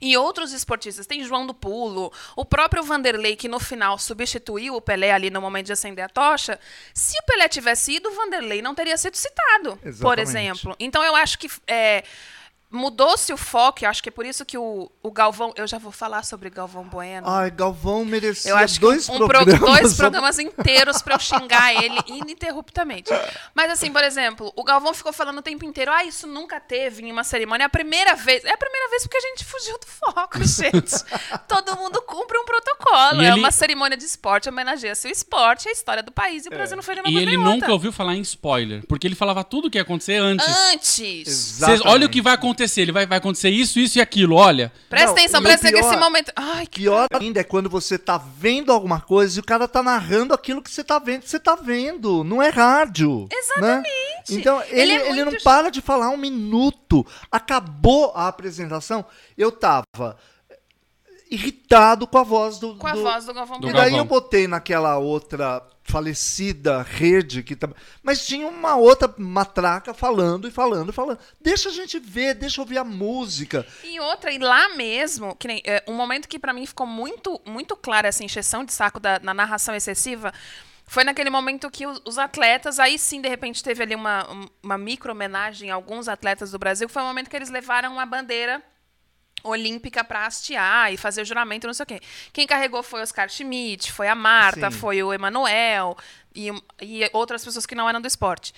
E 0.02 0.18
outros 0.18 0.52
esportistas, 0.54 1.06
tem 1.06 1.24
João 1.24 1.46
do 1.46 1.54
Pulo, 1.54 2.12
o 2.36 2.46
próprio 2.46 2.84
Vanderlei, 2.84 3.36
que 3.36 3.48
no 3.48 3.60
final 3.60 3.98
substituiu 3.98 4.76
o 4.76 4.82
Pelé 4.82 5.12
ali 5.12 5.30
no 5.30 5.42
momento 5.42 5.68
de 5.68 5.74
acender 5.74 6.06
a 6.06 6.10
tocha. 6.10 6.60
Se 6.94 7.18
o 7.20 7.24
Pelé 7.24 7.48
tivesse 7.48 7.94
ido, 7.94 8.10
o 8.10 8.14
Vanderlei 8.14 8.62
não 8.62 8.76
teria 8.76 8.98
sido 8.98 9.16
citado, 9.16 9.78
por 9.78 9.88
Exatamente. 9.88 10.22
exemplo. 10.22 10.76
Então 10.80 11.04
eu 11.04 11.16
acho 11.16 11.38
que 11.40 11.50
é, 11.68 12.04
mudou-se 12.72 13.32
o 13.32 13.38
foco, 13.38 13.86
eu 13.86 13.90
acho 13.90 14.02
que 14.04 14.10
é 14.10 14.12
por 14.12 14.26
isso 14.26 14.44
que 14.46 14.58
o, 14.58 14.92
o 15.02 15.12
Galvão. 15.12 15.54
Eu 15.56 15.66
já 15.68 15.78
vou 15.78 15.92
falar 15.92 16.24
sobre 16.24 16.50
Galvão 16.50 16.84
Bueno. 16.84 17.28
Ai, 17.28 17.50
Galvão 17.52 18.04
merecia 18.04 18.52
Eu 18.52 18.58
acho 18.58 18.76
que 18.76 18.80
dois 18.82 19.08
um, 19.08 19.14
um 19.14 19.18
pro- 19.20 19.28
programas. 19.28 19.60
dois 19.82 19.92
só- 19.94 20.04
programas 20.04 20.40
inteiros 20.40 21.02
pra 21.02 21.16
eu 21.16 21.20
xingar 21.20 21.74
ele 21.74 21.98
ininterruptamente. 22.08 23.10
Mas 23.54 23.72
assim, 23.72 23.92
por 23.92 24.04
exemplo, 24.04 24.52
o 24.56 24.64
Galvão 24.64 24.94
ficou 24.94 25.14
falando 25.14 25.38
o 25.40 25.42
tempo 25.42 25.64
inteiro: 25.66 25.92
ah, 25.92 26.04
isso 26.04 26.28
nunca 26.28 26.60
teve 26.60 27.04
em 27.04 27.12
uma 27.12 27.24
cerimônia. 27.24 27.64
É 27.64 27.68
a 27.68 27.70
primeira 27.70 28.16
vez. 28.16 28.44
É 28.44 28.52
a 28.52 28.58
primeira 28.58 28.90
vez 28.90 29.04
porque 29.04 29.18
a 29.18 29.22
gente 29.22 29.46
fugiu 29.46 29.78
do 29.80 29.86
foco, 29.88 30.38
gente. 30.44 30.96
Todo 31.48 31.76
mundo 31.78 32.02
cumpre 32.02 32.38
um 32.38 32.46
protocolo. 32.46 33.22
E 33.22 33.26
é 33.26 33.30
ele- 33.30 33.40
uma 33.40 33.52
cerimônia 33.52 33.98
de 33.98 34.04
esporte, 34.04 34.50
homenageia 34.50 34.96
seu 34.96 35.10
esporte, 35.12 35.70
a 35.70 35.72
história 35.72 36.04
do 36.04 36.12
país. 36.12 36.46
E 36.46 36.50
o 36.50 36.52
Brasil 36.52 36.76
não 36.76 36.84
foi 36.84 36.96
de 36.96 37.02
uma 37.02 37.10
E 37.10 37.16
ele 37.18 37.38
nunca 37.38 37.50
outra. 37.56 37.72
ouviu 37.74 37.92
falar 37.92 38.16
em 38.16 38.22
spoiler, 38.22 38.86
porque 38.88 39.08
ele 39.08 39.16
falava 39.16 39.44
tudo 39.44 39.68
o 39.68 39.72
que 39.72 39.78
ia 39.78 39.82
acontecer 39.84 40.16
antes. 40.16 40.46
Antes. 40.74 41.28
Exatamente. 41.28 41.88
olha 41.88 42.06
o 42.06 42.10
que 42.10 42.22
vai 42.22 42.34
acontecer, 42.34 42.55
ele 42.64 42.92
vai, 42.92 43.06
vai 43.06 43.18
acontecer 43.18 43.50
isso, 43.50 43.80
isso 43.80 43.98
e 43.98 44.02
aquilo, 44.02 44.36
olha. 44.36 44.72
Presta 44.90 45.08
Não, 45.08 45.14
atenção, 45.14 45.42
presta 45.42 45.68
atenção 45.68 45.72
que 45.82 45.88
esse 45.88 45.98
pior- 45.98 46.04
momento. 46.10 46.32
Ai, 46.36 46.66
que 46.68 46.80
Pior 46.82 47.08
ainda 47.14 47.40
é 47.40 47.44
quando 47.44 47.70
você 47.70 47.98
tá 47.98 48.18
vendo 48.18 48.72
alguma 48.72 49.00
coisa 49.02 49.38
e 49.38 49.42
o 49.42 49.44
cara 49.46 49.68
tá 49.68 49.82
narrando 49.82 50.34
aquilo 50.34 50.62
que 50.62 50.70
você 50.72 50.84
tá 50.84 51.00
vendo. 51.00 51.24
Você 51.24 51.40
tá 51.40 51.56
vendo, 51.56 52.24
não 52.24 52.42
é 52.42 52.50
rádio. 52.50 53.28
Exatamente. 53.32 53.84
né? 53.90 54.16
Então, 54.30 54.62
ele, 54.70 54.80
Ele 54.82 54.92
é 54.94 55.10
ele 55.12 55.26
não 55.26 55.34
para 55.44 55.70
de 55.70 55.82
falar 55.82 56.10
um 56.10 56.18
minuto. 56.18 57.06
Acabou 57.32 58.12
a 58.16 58.28
apresentação. 58.28 59.06
Eu 59.38 59.52
tava 59.52 60.18
irritado 61.36 62.08
com 62.08 62.18
a 62.18 62.24
voz 62.24 62.58
do. 62.60 62.76
com 62.76 62.88
a 62.88 62.94
do- 62.94 63.02
voz 63.04 63.26
do 63.26 63.34
Galvão 63.34 63.60
Do 63.60 63.70
E 63.70 63.74
daí 63.74 63.82
Galvão. 63.92 63.98
eu 64.00 64.06
botei 64.06 64.48
naquela 64.48 64.98
outra 64.98 65.62
falecida 65.84 66.82
rede 66.82 67.44
que 67.44 67.56
tam- 67.56 67.74
mas 68.02 68.26
tinha 68.26 68.48
uma 68.48 68.76
outra 68.76 69.14
matraca 69.18 69.94
falando 69.94 70.48
e 70.48 70.52
falando 70.52 70.90
e 70.90 70.92
falando. 70.92 71.20
Deixa 71.40 71.70
a 71.70 71.72
gente 71.72 72.00
ver, 72.00 72.34
deixa 72.34 72.60
eu 72.60 72.64
ouvir 72.64 72.78
a 72.78 72.84
música. 72.84 73.66
E 73.84 74.00
outra, 74.00 74.32
e 74.32 74.38
lá 74.40 74.70
mesmo, 74.76 75.36
que 75.36 75.48
nem, 75.48 75.62
é, 75.64 75.84
um 75.88 75.94
momento 75.94 76.28
que 76.28 76.40
pra 76.40 76.54
mim 76.54 76.66
ficou 76.66 76.88
muito, 76.88 77.40
muito 77.46 77.76
clara 77.76 78.08
essa 78.08 78.24
encheção 78.24 78.66
de 78.66 78.74
saco 78.74 79.00
da, 79.00 79.20
na 79.20 79.34
narração 79.34 79.76
excessiva, 79.76 80.34
foi 80.88 81.04
naquele 81.04 81.30
momento 81.30 81.70
que 81.72 81.86
os, 81.88 82.18
atletas, 82.18 82.80
aí 82.80 82.98
sim, 83.00 83.22
de 83.22 83.30
repente, 83.30 83.64
teve 83.64 83.82
ali 83.84 83.96
uma, 83.96 84.30
um- 84.32 84.46
uma 84.64 84.78
micro 84.78 85.12
homenagem 85.12 85.72
a 85.72 85.76
alguns 85.76 86.08
atletas 86.08 86.52
do 86.52 86.60
Brasil, 86.60 86.90
foi 86.90 87.02
o 87.02 87.06
momento 87.06 87.30
que 87.30 87.36
eles 87.36 87.50
levaram 87.50 87.94
uma 87.94 88.06
bandeira 88.06 88.62
olímpica 89.46 90.04
para 90.04 90.26
hastear 90.26 90.92
e 90.92 90.98
fazer 90.98 91.22
o 91.22 91.26
juramento, 91.26 91.68
não 91.68 91.74
sei 91.74 91.84
o 91.84 91.88
quê. 91.88 92.00
Quem 92.34 92.48
carregou 92.48 92.82
foi 92.84 93.02
Oscar 93.02 93.30
Schmidt, 93.30 93.92
foi 93.92 94.08
a 94.08 94.16
Marta, 94.16 94.72
Sim. 94.72 94.78
foi 94.78 95.04
o 95.04 95.14
Emanuel 95.14 95.96
e, 96.36 96.50
e 96.82 97.10
outras 97.14 97.44
pessoas 97.44 97.66
que 97.66 97.76
não 97.76 97.88
eram 97.88 98.02
do 98.02 98.08
esporte. 98.08 98.54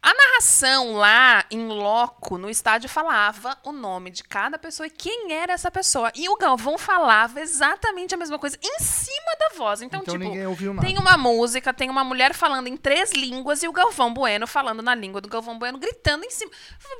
A 0.00 0.14
narração 0.14 0.92
lá, 0.94 1.44
em 1.50 1.66
loco, 1.66 2.38
no 2.38 2.48
estádio, 2.48 2.88
falava 2.88 3.58
o 3.64 3.72
nome 3.72 4.10
de 4.10 4.22
cada 4.22 4.56
pessoa 4.56 4.86
e 4.86 4.90
quem 4.90 5.32
era 5.32 5.52
essa 5.52 5.70
pessoa. 5.70 6.12
E 6.14 6.28
o 6.28 6.36
Galvão 6.36 6.78
falava 6.78 7.40
exatamente 7.40 8.14
a 8.14 8.18
mesma 8.18 8.38
coisa 8.38 8.56
em 8.62 8.78
cima 8.78 9.36
da 9.38 9.56
voz. 9.56 9.82
Então, 9.82 10.00
Então 10.00 10.14
tipo, 10.14 10.24
tem 10.80 10.96
uma 10.98 11.16
música, 11.16 11.74
tem 11.74 11.90
uma 11.90 12.04
mulher 12.04 12.32
falando 12.32 12.68
em 12.68 12.76
três 12.76 13.12
línguas 13.12 13.62
e 13.62 13.68
o 13.68 13.72
Galvão 13.72 14.14
Bueno 14.14 14.46
falando 14.46 14.82
na 14.82 14.94
língua 14.94 15.20
do 15.20 15.28
Galvão 15.28 15.58
Bueno, 15.58 15.78
gritando 15.78 16.24
em 16.24 16.30
cima. 16.30 16.50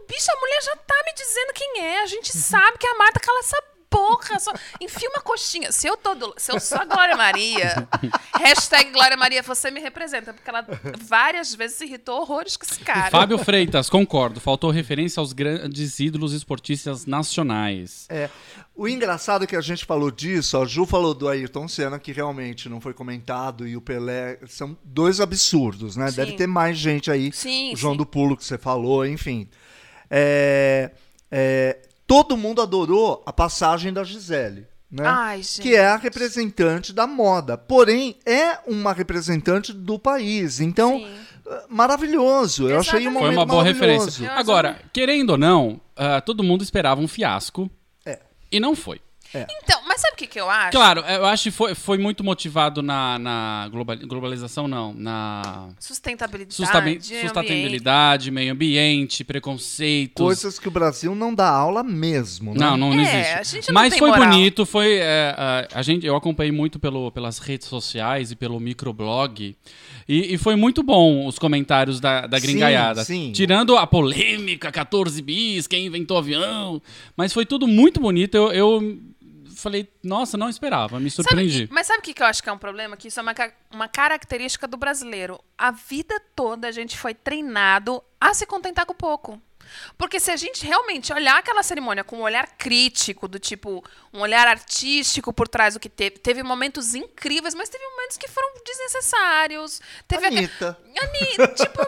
Bicho, 0.08 0.30
a 0.32 0.40
mulher 0.40 0.62
já 0.62 0.76
tá 0.76 1.02
me 1.06 1.14
dizendo 1.14 1.52
quem 1.54 1.80
é. 1.84 2.02
A 2.02 2.06
gente 2.06 2.36
sabe 2.36 2.78
que 2.78 2.86
a 2.86 2.94
Marta 2.96 3.20
cala 3.20 3.38
essa 3.40 3.77
boca. 3.90 4.38
Só... 4.38 4.52
Enfia 4.80 5.08
uma 5.10 5.20
coxinha. 5.20 5.72
Se 5.72 5.86
eu, 5.86 5.96
tô 5.96 6.14
do... 6.14 6.34
Se 6.36 6.52
eu 6.52 6.60
sou 6.60 6.78
a 6.78 6.84
Glória 6.84 7.16
Maria, 7.16 7.88
hashtag 8.38 8.90
Glória 8.90 9.16
Maria, 9.16 9.42
você 9.42 9.70
me 9.70 9.80
representa. 9.80 10.32
Porque 10.32 10.48
ela 10.48 10.66
várias 11.00 11.54
vezes 11.54 11.76
se 11.78 11.84
irritou 11.84 12.20
horrores 12.20 12.56
com 12.56 12.64
esse 12.64 12.80
cara. 12.80 13.10
Fábio 13.10 13.38
Freitas, 13.38 13.90
concordo. 13.90 14.40
Faltou 14.40 14.70
referência 14.70 15.20
aos 15.20 15.32
grandes 15.32 15.98
ídolos 16.00 16.32
esportistas 16.32 17.06
nacionais. 17.06 18.06
É, 18.08 18.30
o 18.78 18.86
engraçado 18.86 19.42
é 19.42 19.46
que 19.46 19.56
a 19.56 19.60
gente 19.60 19.84
falou 19.84 20.10
disso, 20.10 20.56
a 20.56 20.64
Ju 20.64 20.86
falou 20.86 21.12
do 21.12 21.28
Ayrton 21.28 21.66
Senna, 21.66 21.98
que 21.98 22.12
realmente 22.12 22.68
não 22.68 22.80
foi 22.80 22.94
comentado, 22.94 23.66
e 23.66 23.76
o 23.76 23.80
Pelé, 23.80 24.38
são 24.46 24.78
dois 24.84 25.20
absurdos, 25.20 25.96
né? 25.96 26.10
Sim. 26.10 26.16
Deve 26.16 26.32
ter 26.34 26.46
mais 26.46 26.78
gente 26.78 27.10
aí, 27.10 27.32
Sim, 27.32 27.72
o 27.72 27.76
João 27.76 27.94
sim. 27.94 27.98
do 27.98 28.06
Pulo 28.06 28.36
que 28.36 28.44
você 28.44 28.56
falou, 28.56 29.04
enfim. 29.04 29.48
É, 30.08 30.92
é, 31.28 31.87
todo 32.08 32.36
mundo 32.36 32.62
adorou 32.62 33.22
a 33.24 33.32
passagem 33.32 33.92
da 33.92 34.02
Gisele. 34.02 34.66
Né? 34.90 35.04
Ai. 35.06 35.42
Que 35.60 35.76
é 35.76 35.86
a 35.86 35.96
representante 35.96 36.94
da 36.94 37.06
moda. 37.06 37.58
Porém, 37.58 38.16
é 38.24 38.58
uma 38.66 38.94
representante 38.94 39.72
do 39.72 39.98
país. 39.98 40.58
Então, 40.58 40.98
Sim. 40.98 41.06
eh, 41.46 41.64
maravilhoso. 41.68 42.66
Eu 42.68 42.80
achei 42.80 43.00
um 43.00 43.02
Exatamente. 43.02 43.12
momento 43.12 43.34
Foi 43.34 43.36
uma 43.36 43.46
boa 43.46 43.62
referência. 43.62 44.24
Eu 44.24 44.32
Agora, 44.32 44.80
querendo 44.90 45.30
ou 45.30 45.38
não, 45.38 45.78
ah, 45.94 46.22
todo 46.22 46.42
mundo 46.42 46.62
esperava 46.62 47.00
um 47.02 47.06
fiasco 47.06 47.70
E 48.50 48.58
não 48.58 48.74
foi. 48.74 48.98
Então, 49.34 49.86
mas 49.98 50.02
sabe 50.02 50.14
o 50.14 50.16
que, 50.16 50.26
que 50.26 50.40
eu 50.40 50.48
acho? 50.48 50.70
Claro, 50.70 51.00
eu 51.00 51.26
acho 51.26 51.42
que 51.44 51.50
foi, 51.50 51.74
foi 51.74 51.98
muito 51.98 52.22
motivado 52.22 52.82
na, 52.82 53.18
na 53.18 53.68
globa- 53.70 53.96
globalização, 53.96 54.68
não. 54.68 54.94
Na 54.94 55.68
Sustentabilidade. 55.80 56.54
sustentabilidade, 56.54 58.30
meio 58.30 58.52
ambiente, 58.52 59.24
preconceitos. 59.24 60.22
Coisas 60.24 60.58
que 60.58 60.68
o 60.68 60.70
Brasil 60.70 61.14
não 61.14 61.34
dá 61.34 61.48
aula 61.50 61.82
mesmo, 61.82 62.52
né? 62.54 62.60
Não, 62.60 62.76
não, 62.76 62.90
não 62.94 63.00
É, 63.00 63.20
existe. 63.20 63.34
a 63.34 63.42
gente 63.42 63.68
não 63.68 63.74
Mas 63.74 63.90
tem 63.90 63.98
foi 63.98 64.10
moral. 64.10 64.24
bonito, 64.28 64.64
foi. 64.66 64.98
é, 64.98 65.34
a, 65.36 65.68
a 65.78 65.82
gente, 65.82 66.06
eu 66.06 66.14
acompanhei 66.14 66.52
muito 66.52 66.78
pelo, 66.78 67.10
pelas 67.10 67.38
redes 67.38 67.66
sociais 67.68 68.30
e 68.30 68.36
pelo 68.36 68.58
microblog. 68.60 69.56
E, 70.08 70.34
e 70.34 70.38
foi 70.38 70.56
muito 70.56 70.82
bom 70.82 71.26
os 71.26 71.38
comentários 71.38 72.00
da, 72.00 72.26
da 72.26 72.38
Sim, 72.40 72.46
gringaiada. 72.46 73.04
sim. 73.04 73.32
Tirando 73.32 73.76
a 73.76 73.86
polêmica, 73.86 74.70
14 74.72 75.20
bis, 75.20 75.66
quem 75.66 75.86
inventou 75.86 76.16
avião. 76.18 76.80
Mas 77.16 77.32
foi 77.32 77.44
tudo 77.44 77.66
muito 77.66 78.00
bonito. 78.00 78.34
Eu, 78.36 78.52
eu 78.52 78.98
falei, 79.58 79.90
nossa, 80.02 80.36
não 80.36 80.48
esperava, 80.48 81.00
me 81.00 81.10
surpreendi. 81.10 81.60
Sabe, 81.60 81.72
mas 81.72 81.86
sabe 81.86 82.00
o 82.00 82.02
que 82.02 82.14
que 82.14 82.22
eu 82.22 82.26
acho 82.26 82.42
que 82.42 82.48
é 82.48 82.52
um 82.52 82.58
problema? 82.58 82.96
Que 82.96 83.08
isso 83.08 83.20
é 83.20 83.22
uma, 83.22 83.34
uma 83.70 83.88
característica 83.88 84.66
do 84.66 84.76
brasileiro. 84.76 85.42
A 85.56 85.70
vida 85.70 86.20
toda 86.34 86.68
a 86.68 86.72
gente 86.72 86.96
foi 86.96 87.14
treinado 87.14 88.02
a 88.20 88.32
se 88.34 88.46
contentar 88.46 88.86
com 88.86 88.94
pouco. 88.94 89.40
Porque 89.96 90.18
se 90.18 90.30
a 90.30 90.36
gente 90.36 90.64
realmente 90.64 91.12
olhar 91.12 91.38
aquela 91.38 91.62
cerimônia 91.62 92.02
com 92.02 92.18
um 92.18 92.22
olhar 92.22 92.46
crítico, 92.56 93.28
do 93.28 93.38
tipo, 93.38 93.84
um 94.12 94.20
olhar 94.20 94.46
artístico 94.46 95.32
por 95.32 95.48
trás 95.48 95.74
do 95.74 95.80
que 95.80 95.88
teve, 95.88 96.18
teve 96.18 96.42
momentos 96.42 96.94
incríveis, 96.94 97.54
mas 97.54 97.68
teve 97.68 97.84
momentos 97.84 98.16
que 98.16 98.28
foram 98.28 98.48
desnecessários. 98.64 99.80
Teve 100.06 100.26
Anitta. 100.26 100.78
Ani, 100.86 101.54
tipo, 101.54 101.80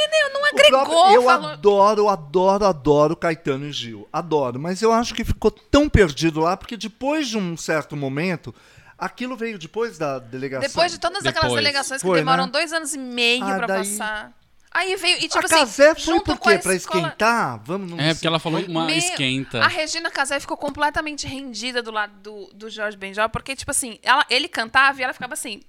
entendeu? 0.00 0.32
Não 0.32 0.44
agregou. 0.46 0.84
próprio- 0.84 1.14
eu 1.14 1.22
falou- 1.24 1.50
adoro, 1.50 2.08
adoro, 2.08 2.64
adoro 2.66 3.16
Caetano 3.16 3.66
e 3.66 3.72
Gil. 3.72 4.08
Adoro. 4.12 4.58
Mas 4.60 4.82
eu 4.82 4.92
acho 4.92 5.14
que 5.14 5.24
ficou 5.24 5.50
tão 5.50 5.88
perdido 5.88 6.40
lá, 6.40 6.56
porque 6.56 6.76
depois 6.76 7.28
de 7.28 7.38
um 7.38 7.56
certo 7.56 7.96
momento, 7.96 8.54
aquilo 8.98 9.36
veio 9.36 9.58
depois 9.58 9.98
da 9.98 10.18
delegação. 10.18 10.68
Depois 10.68 10.92
de 10.92 10.98
todas 10.98 11.18
aquelas 11.20 11.48
Depois. 11.48 11.54
delegações 11.64 12.00
que 12.02 12.06
Foi, 12.08 12.18
demoram 12.18 12.46
né? 12.46 12.52
dois 12.52 12.72
anos 12.72 12.94
e 12.94 12.98
meio 12.98 13.44
Ah, 13.44 13.56
pra 13.56 13.66
daí- 13.66 13.78
passar. 13.78 14.32
Aí 14.76 14.96
veio, 14.96 15.18
e 15.18 15.28
tipo 15.28 15.38
a 15.38 15.44
assim, 15.44 15.54
Casé 15.54 15.94
foi 15.94 16.02
junto 16.02 16.36
por 16.36 16.40
quê? 16.50 16.58
Pra 16.58 16.74
escola- 16.74 17.06
esquentar? 17.06 17.60
Vamos 17.64 17.92
não 17.92 18.00
É, 18.00 18.12
porque 18.12 18.26
ela 18.26 18.40
falou 18.40 18.58
foi- 18.60 18.68
uma 18.68 18.86
Meu, 18.86 18.96
esquenta. 18.96 19.60
A 19.62 19.68
Regina 19.68 20.10
Casé 20.10 20.40
ficou 20.40 20.56
completamente 20.56 21.28
rendida 21.28 21.80
do 21.80 21.92
lado 21.92 22.12
do, 22.20 22.50
do 22.52 22.68
Jorge 22.68 22.96
Benjol, 22.96 23.28
porque, 23.28 23.54
tipo 23.54 23.70
assim, 23.70 24.00
ela, 24.02 24.26
ele 24.28 24.48
cantava 24.48 25.00
e 25.00 25.04
ela 25.04 25.12
ficava 25.12 25.34
assim. 25.34 25.60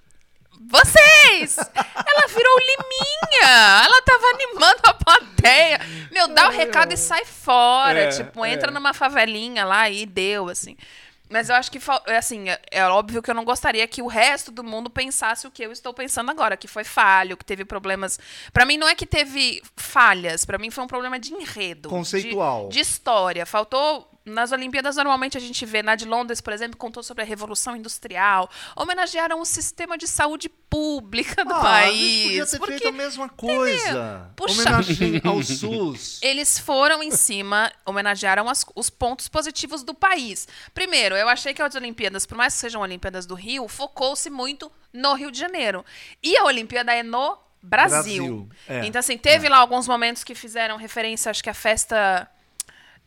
Vocês! 0.62 1.58
Ela 1.58 2.28
virou 2.28 2.58
Liminha! 2.60 3.84
Ela 3.86 4.02
tava 4.02 4.26
animando 4.34 4.80
a 4.84 4.94
plateia. 4.94 5.80
Meu, 6.12 6.28
dá 6.30 6.48
o 6.48 6.52
recado 6.52 6.94
e 6.94 6.98
sai 6.98 7.26
fora. 7.26 8.00
É, 8.00 8.08
tipo, 8.10 8.46
entra 8.46 8.70
é. 8.70 8.74
numa 8.74 8.94
favelinha 8.94 9.66
lá 9.66 9.90
e 9.90 10.06
deu, 10.06 10.50
assim. 10.50 10.76
Mas 11.30 11.50
eu 11.50 11.56
acho 11.56 11.72
que, 11.72 11.80
é 12.08 12.18
assim, 12.18 12.50
é, 12.50 12.62
é 12.72 12.86
óbvio 12.86 13.22
que 13.22 13.30
eu 13.30 13.36
não 13.36 13.44
gostaria 13.44 13.88
que 13.88 14.02
o 14.02 14.08
resto 14.08 14.52
do 14.52 14.64
mundo 14.64 14.90
pensasse 14.90 15.48
o 15.48 15.52
que 15.52 15.64
eu 15.64 15.72
estou 15.72 15.94
pensando 15.94 16.30
agora, 16.30 16.56
que 16.56 16.68
foi 16.68 16.84
falho, 16.84 17.36
que 17.36 17.44
teve 17.44 17.66
problemas. 17.66 18.20
Pra 18.54 18.66
mim 18.66 18.78
não 18.78 18.88
é 18.88 18.94
que 18.94 19.06
teve 19.08 19.62
falhas, 19.76 20.46
pra 20.46 20.58
mim 20.58 20.70
foi 20.70 20.84
um 20.84 20.88
problema 20.88 21.20
de 21.20 21.34
enredo, 21.34 21.90
de- 21.90 21.96
Conceitual. 21.96 22.70
de, 22.70 22.80
história. 22.80 23.46
Faltou 23.46 24.08
nas 24.26 24.52
Olimpíadas 24.52 24.96
normalmente 24.96 25.38
a 25.38 25.40
gente 25.40 25.66
vê 25.66 25.84
na 25.84 25.96
de 25.96 26.06
Londres, 26.06 26.42
por 26.42 26.52
exemplo, 26.52 26.76
contou 26.78 27.04
sobre 27.04 27.22
a 27.24 27.26
revolução 27.26 27.76
industrial, 27.76 28.50
homenagearam 28.76 29.40
o 29.40 29.46
sistema 29.46 29.98
de 29.98 30.08
saúde 30.08 30.50
pública 30.50 31.46
do 31.46 31.54
Ah, 31.54 31.62
país, 31.62 32.26
Eles 32.32 32.38
podiam 32.38 32.46
ter 32.50 32.58
porque 32.58 32.72
feito 32.74 32.88
a 32.88 32.92
mesma 32.92 33.30
coisa. 33.30 34.32
Puxa- 34.36 34.62
Homenagem 34.62 35.22
ao 35.24 35.42
SUS. 35.44 36.20
eles 36.22 36.58
foram 36.58 37.04
em 37.04 37.12
cima, 37.12 37.72
homenagearam 37.86 38.50
as- 38.50 38.66
os 38.76 38.90
pontos 38.90 39.28
positivos 39.28 39.84
do 39.84 39.94
país. 39.94 40.48
Primeiro, 40.74 41.16
eu 41.16 41.30
achei 41.30 41.54
que 41.54 41.62
as 41.62 41.76
Olimpíadas, 41.76 42.26
por 42.26 42.36
mais 42.38 42.54
que 42.54 42.60
sejam 42.60 42.82
Olimpíadas 42.82 43.26
do 43.26 43.36
Rio, 43.36 43.68
focou-se 43.68 44.30
muito 44.30 44.72
no 44.92 45.14
Rio 45.14 45.32
de 45.32 45.40
Janeiro. 45.40 45.86
E 46.24 46.36
a 46.38 46.46
Olimpíada 46.46 46.94
é 46.94 47.04
no 47.04 47.38
Brasil. 47.62 48.46
Brasil, 48.46 48.50
é, 48.68 48.86
então, 48.86 49.00
assim, 49.00 49.18
teve 49.18 49.50
lá 49.50 49.58
alguns 49.58 49.88
momentos 49.88 50.24
que 50.24 50.36
fizeram 50.36 50.78
referência, 50.78 51.30
acho 51.30 51.44
que 51.44 51.50
a 51.50 51.54
festa. 51.54 52.30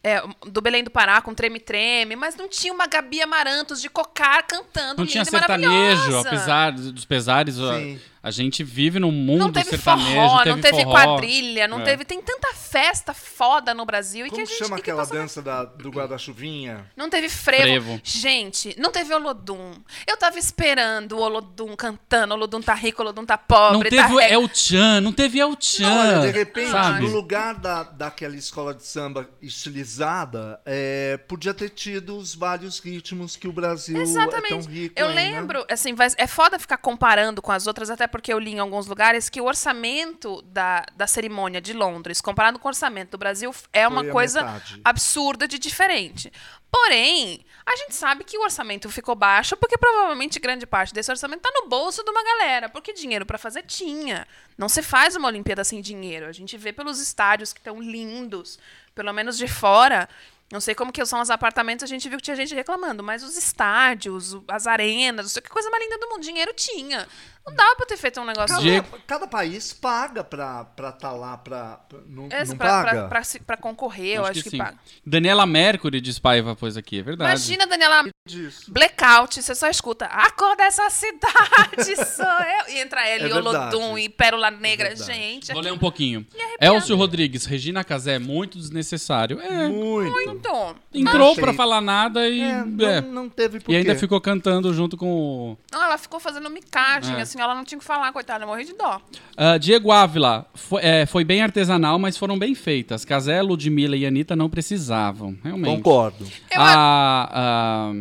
É, 0.02 0.22
do 0.46 0.60
Belém 0.60 0.84
do 0.84 0.90
Pará 0.90 1.20
com 1.20 1.34
Treme 1.34 1.58
Treme, 1.58 2.14
mas 2.14 2.36
não 2.36 2.48
tinha 2.48 2.72
uma 2.72 2.86
Gabi 2.86 3.20
Amarantos 3.20 3.80
de 3.80 3.88
cocar 3.90 4.42
cantando 4.44 4.98
Não 4.98 5.06
tinha 5.06 5.24
linda 5.24 5.36
e 5.36 5.40
sertanejo, 5.40 6.18
apesar 6.18 6.72
dos 6.72 7.04
pesares. 7.04 7.56
Sim. 7.56 8.00
A, 8.17 8.17
gente 8.30 8.64
vive 8.64 8.98
num 8.98 9.12
mundo 9.12 9.38
Não 9.38 9.52
teve 9.52 9.70
sertanejo. 9.70 10.12
forró, 10.12 10.38
teve 10.38 10.50
não 10.50 10.60
teve 10.60 10.82
forró. 10.82 10.90
quadrilha, 10.92 11.68
não 11.68 11.80
É. 11.80 11.84
teve. 11.84 12.04
Tem 12.04 12.20
tanta 12.20 12.52
festa 12.54 13.14
foda 13.14 13.72
no 13.72 13.84
Brasil 13.86 14.26
e 14.26 14.30
Como 14.30 14.36
que 14.36 14.42
a 14.42 14.44
gente. 14.50 14.58
chama 14.58 14.78
e 14.78 14.82
que 14.82 14.90
aquela 14.90 15.06
dança 15.06 15.40
da- 15.40 15.64
do 15.64 15.90
guarda-chuvinha? 15.90 16.84
Não 16.96 17.08
teve 17.08 17.28
frevo. 17.28 17.62
Frevo. 17.62 18.00
Gente, 18.04 18.74
não 18.78 18.90
teve 18.90 19.14
Olodum. 19.14 19.72
Eu 20.06 20.16
tava 20.16 20.38
esperando 20.38 21.12
o 21.12 21.20
Olodum 21.20 21.74
cantando. 21.76 22.34
Olodum 22.34 22.60
tá 22.60 22.74
rico, 22.74 23.02
Olodum 23.02 23.24
tá 23.24 23.38
pobre. 23.38 23.74
Não 23.74 23.82
tá 23.84 23.88
teve 24.08 24.14
o 24.14 24.18
re- 24.18 24.32
El 24.32 24.48
Chan, 24.52 25.00
não 25.00 25.12
teve 25.12 25.38
El 25.38 25.56
Chan. 25.58 25.88
Olha, 25.88 26.20
de 26.20 26.30
repente, 26.38 26.70
sabe? 26.70 27.00
no 27.02 27.08
lugar 27.14 27.54
da, 27.54 27.84
daquela 27.84 28.36
escola 28.36 28.74
de 28.74 28.84
samba 28.84 29.28
estilizada, 29.40 30.60
é, 30.66 31.16
podia 31.28 31.54
ter 31.54 31.70
tido 31.70 32.16
os 32.16 32.34
vários 32.34 32.78
ritmos 32.80 33.36
que 33.36 33.46
o 33.46 33.52
Brasil 33.52 33.96
é 33.98 34.02
Exatamente. 34.02 34.48
tão 34.48 34.60
rico 34.72 34.94
eu 34.96 35.08
ainda. 35.08 35.20
lembro, 35.20 35.64
assim, 35.70 35.94
vai- 35.94 36.08
é 36.16 36.26
foda 36.26 36.58
ficar 36.58 36.78
comparando 36.78 37.40
com 37.40 37.52
as 37.52 37.66
outras, 37.66 37.90
até 37.90 38.06
porque 38.08 38.32
eu 38.32 38.38
li 38.38 38.52
em 38.52 38.58
alguns 38.58 38.86
lugares 38.86 39.28
que 39.28 39.40
o 39.40 39.44
orçamento 39.44 40.42
da, 40.42 40.84
da 40.96 41.06
cerimônia 41.06 41.60
de 41.60 41.72
Londres, 41.72 42.20
comparado 42.20 42.58
com 42.58 42.66
o 42.66 42.70
orçamento 42.70 43.12
do 43.12 43.18
Brasil, 43.18 43.54
é 43.72 43.86
uma 43.86 44.04
coisa 44.04 44.42
metade. 44.42 44.80
absurda 44.84 45.46
de 45.46 45.58
diferente. 45.58 46.32
Porém, 46.70 47.44
a 47.64 47.76
gente 47.76 47.94
sabe 47.94 48.24
que 48.24 48.36
o 48.36 48.42
orçamento 48.42 48.90
ficou 48.90 49.14
baixo 49.14 49.56
porque 49.56 49.78
provavelmente 49.78 50.38
grande 50.38 50.66
parte 50.66 50.92
desse 50.92 51.10
orçamento 51.10 51.40
tá 51.40 51.50
no 51.54 51.68
bolso 51.68 52.02
de 52.04 52.10
uma 52.10 52.22
galera, 52.22 52.68
porque 52.68 52.92
dinheiro 52.92 53.24
pra 53.24 53.38
fazer 53.38 53.62
tinha. 53.62 54.26
Não 54.56 54.68
se 54.68 54.82
faz 54.82 55.16
uma 55.16 55.28
Olimpíada 55.28 55.64
sem 55.64 55.80
dinheiro. 55.80 56.26
A 56.26 56.32
gente 56.32 56.56
vê 56.56 56.72
pelos 56.72 57.00
estádios 57.00 57.52
que 57.52 57.60
estão 57.60 57.80
lindos, 57.80 58.58
pelo 58.94 59.12
menos 59.12 59.38
de 59.38 59.48
fora. 59.48 60.08
Não 60.50 60.60
sei 60.60 60.74
como 60.74 60.90
que 60.90 61.04
são 61.04 61.20
os 61.20 61.28
apartamentos, 61.28 61.84
a 61.84 61.86
gente 61.86 62.08
viu 62.08 62.16
que 62.16 62.24
tinha 62.24 62.36
gente 62.36 62.54
reclamando, 62.54 63.02
mas 63.02 63.22
os 63.22 63.36
estádios, 63.36 64.34
as 64.48 64.66
arenas, 64.66 65.26
não 65.26 65.30
sei 65.30 65.42
que 65.42 65.50
coisa 65.50 65.68
mais 65.68 65.84
linda 65.84 65.98
do 65.98 66.08
mundo, 66.08 66.22
dinheiro 66.22 66.54
tinha. 66.54 67.06
Não 67.48 67.54
dá 67.56 67.74
pra 67.76 67.86
ter 67.86 67.96
feito 67.96 68.20
um 68.20 68.24
negócio 68.24 68.48
Cada, 68.56 68.60
Diego- 68.62 68.98
cada 69.06 69.26
país 69.26 69.72
paga 69.72 70.22
pra 70.24 70.66
estar 70.76 70.92
tá 70.92 71.12
lá, 71.12 71.36
pra, 71.36 71.78
pra- 71.88 71.98
não, 72.06 72.28
Esse 72.30 72.50
não 72.52 72.58
pra, 72.58 72.68
paga? 72.68 72.90
pra, 72.90 73.08
pra, 73.08 73.22
se- 73.24 73.40
pra 73.40 73.56
concorrer, 73.56 74.16
eu 74.16 74.24
acho, 74.24 74.42
que, 74.42 74.50
sim. 74.50 74.58
paga. 74.58 74.76
Daniela 75.04 75.46
Mercury 75.46 76.00
diz 76.00 76.18
Paiva, 76.18 76.54
pois 76.56 76.76
aqui, 76.76 76.98
é 76.98 77.02
verdade. 77.02 77.30
Imagina, 77.30 77.66
Daniela, 77.66 78.04
Disso. 78.26 78.70
blackout, 78.72 79.42
você 79.42 79.54
só 79.54 79.68
escuta 79.68 80.06
a 80.06 80.30
cor 80.30 80.56
dessa 80.56 80.88
cidade 80.90 81.96
sou 82.06 82.24
eu. 82.24 82.74
E 82.74 82.80
entra 82.80 83.06
ela 83.06 83.24
É 83.24 83.28
e 83.28 83.32
Olodum 83.32 83.98
e 83.98 84.08
Pérola 84.08 84.50
Negra, 84.50 84.88
verdade. 84.88 85.12
gente. 85.12 85.52
Vou 85.52 85.62
ler 85.62 85.72
um 85.72 85.78
pouquinho. 85.78 86.26
Elcio 86.60 86.96
Rodrigues, 86.96 87.44
Regina 87.46 87.82
Casé, 87.84 88.18
muito 88.18 88.58
desnecessário. 88.58 89.40
É, 89.40 89.68
Muito. 89.68 90.12
Muito. 90.12 90.76
entrou 90.92 91.30
Achei. 91.32 91.42
pra 91.44 91.52
falar 91.54 91.80
nada 91.80 92.28
e. 92.28 92.40
É, 92.40 92.48
é. 92.50 93.00
não, 93.00 93.12
não 93.24 93.28
teve 93.28 93.58
porquê. 93.60 93.72
E 93.72 93.76
ainda 93.76 93.94
ficou 93.96 94.20
cantando 94.20 94.72
junto 94.74 94.96
com 94.96 95.06
o. 95.10 95.58
Não, 95.72 95.82
ela 95.84 95.98
ficou 95.98 96.18
fazendo 96.20 96.48
micagem, 96.50 97.16
É. 97.16 97.20
assim, 97.22 97.37
ela 97.40 97.54
não 97.54 97.64
tinha 97.64 97.78
o 97.78 97.80
que 97.80 97.86
falar, 97.86 98.12
coitada, 98.12 98.44
eu 98.44 98.48
morri 98.48 98.64
de 98.64 98.74
dó. 98.74 99.00
Ah, 99.36 99.58
Diego 99.58 99.90
Ávila, 99.90 100.46
foi, 100.54 100.82
é, 100.82 101.06
foi 101.06 101.24
bem 101.24 101.42
artesanal, 101.42 101.98
mas 101.98 102.16
foram 102.16 102.38
bem 102.38 102.54
feitas. 102.54 103.04
Casé, 103.04 103.40
Ludmilla 103.42 103.96
e 103.96 104.06
Anitta 104.06 104.34
não 104.34 104.48
precisavam, 104.48 105.36
realmente. 105.42 105.76
Concordo. 105.76 106.24
Eu 106.50 106.60
a, 106.60 107.28
a 107.32 107.92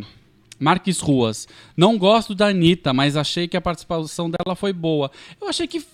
Marques 0.58 1.00
Ruas, 1.00 1.46
não 1.76 1.96
gosto 1.96 2.34
da 2.34 2.48
Anitta, 2.48 2.92
mas 2.92 3.16
achei 3.16 3.46
que 3.46 3.56
a 3.56 3.60
participação 3.60 4.30
dela 4.30 4.56
foi 4.56 4.72
boa. 4.72 5.10
Eu 5.40 5.48
achei 5.48 5.66
que 5.66 5.84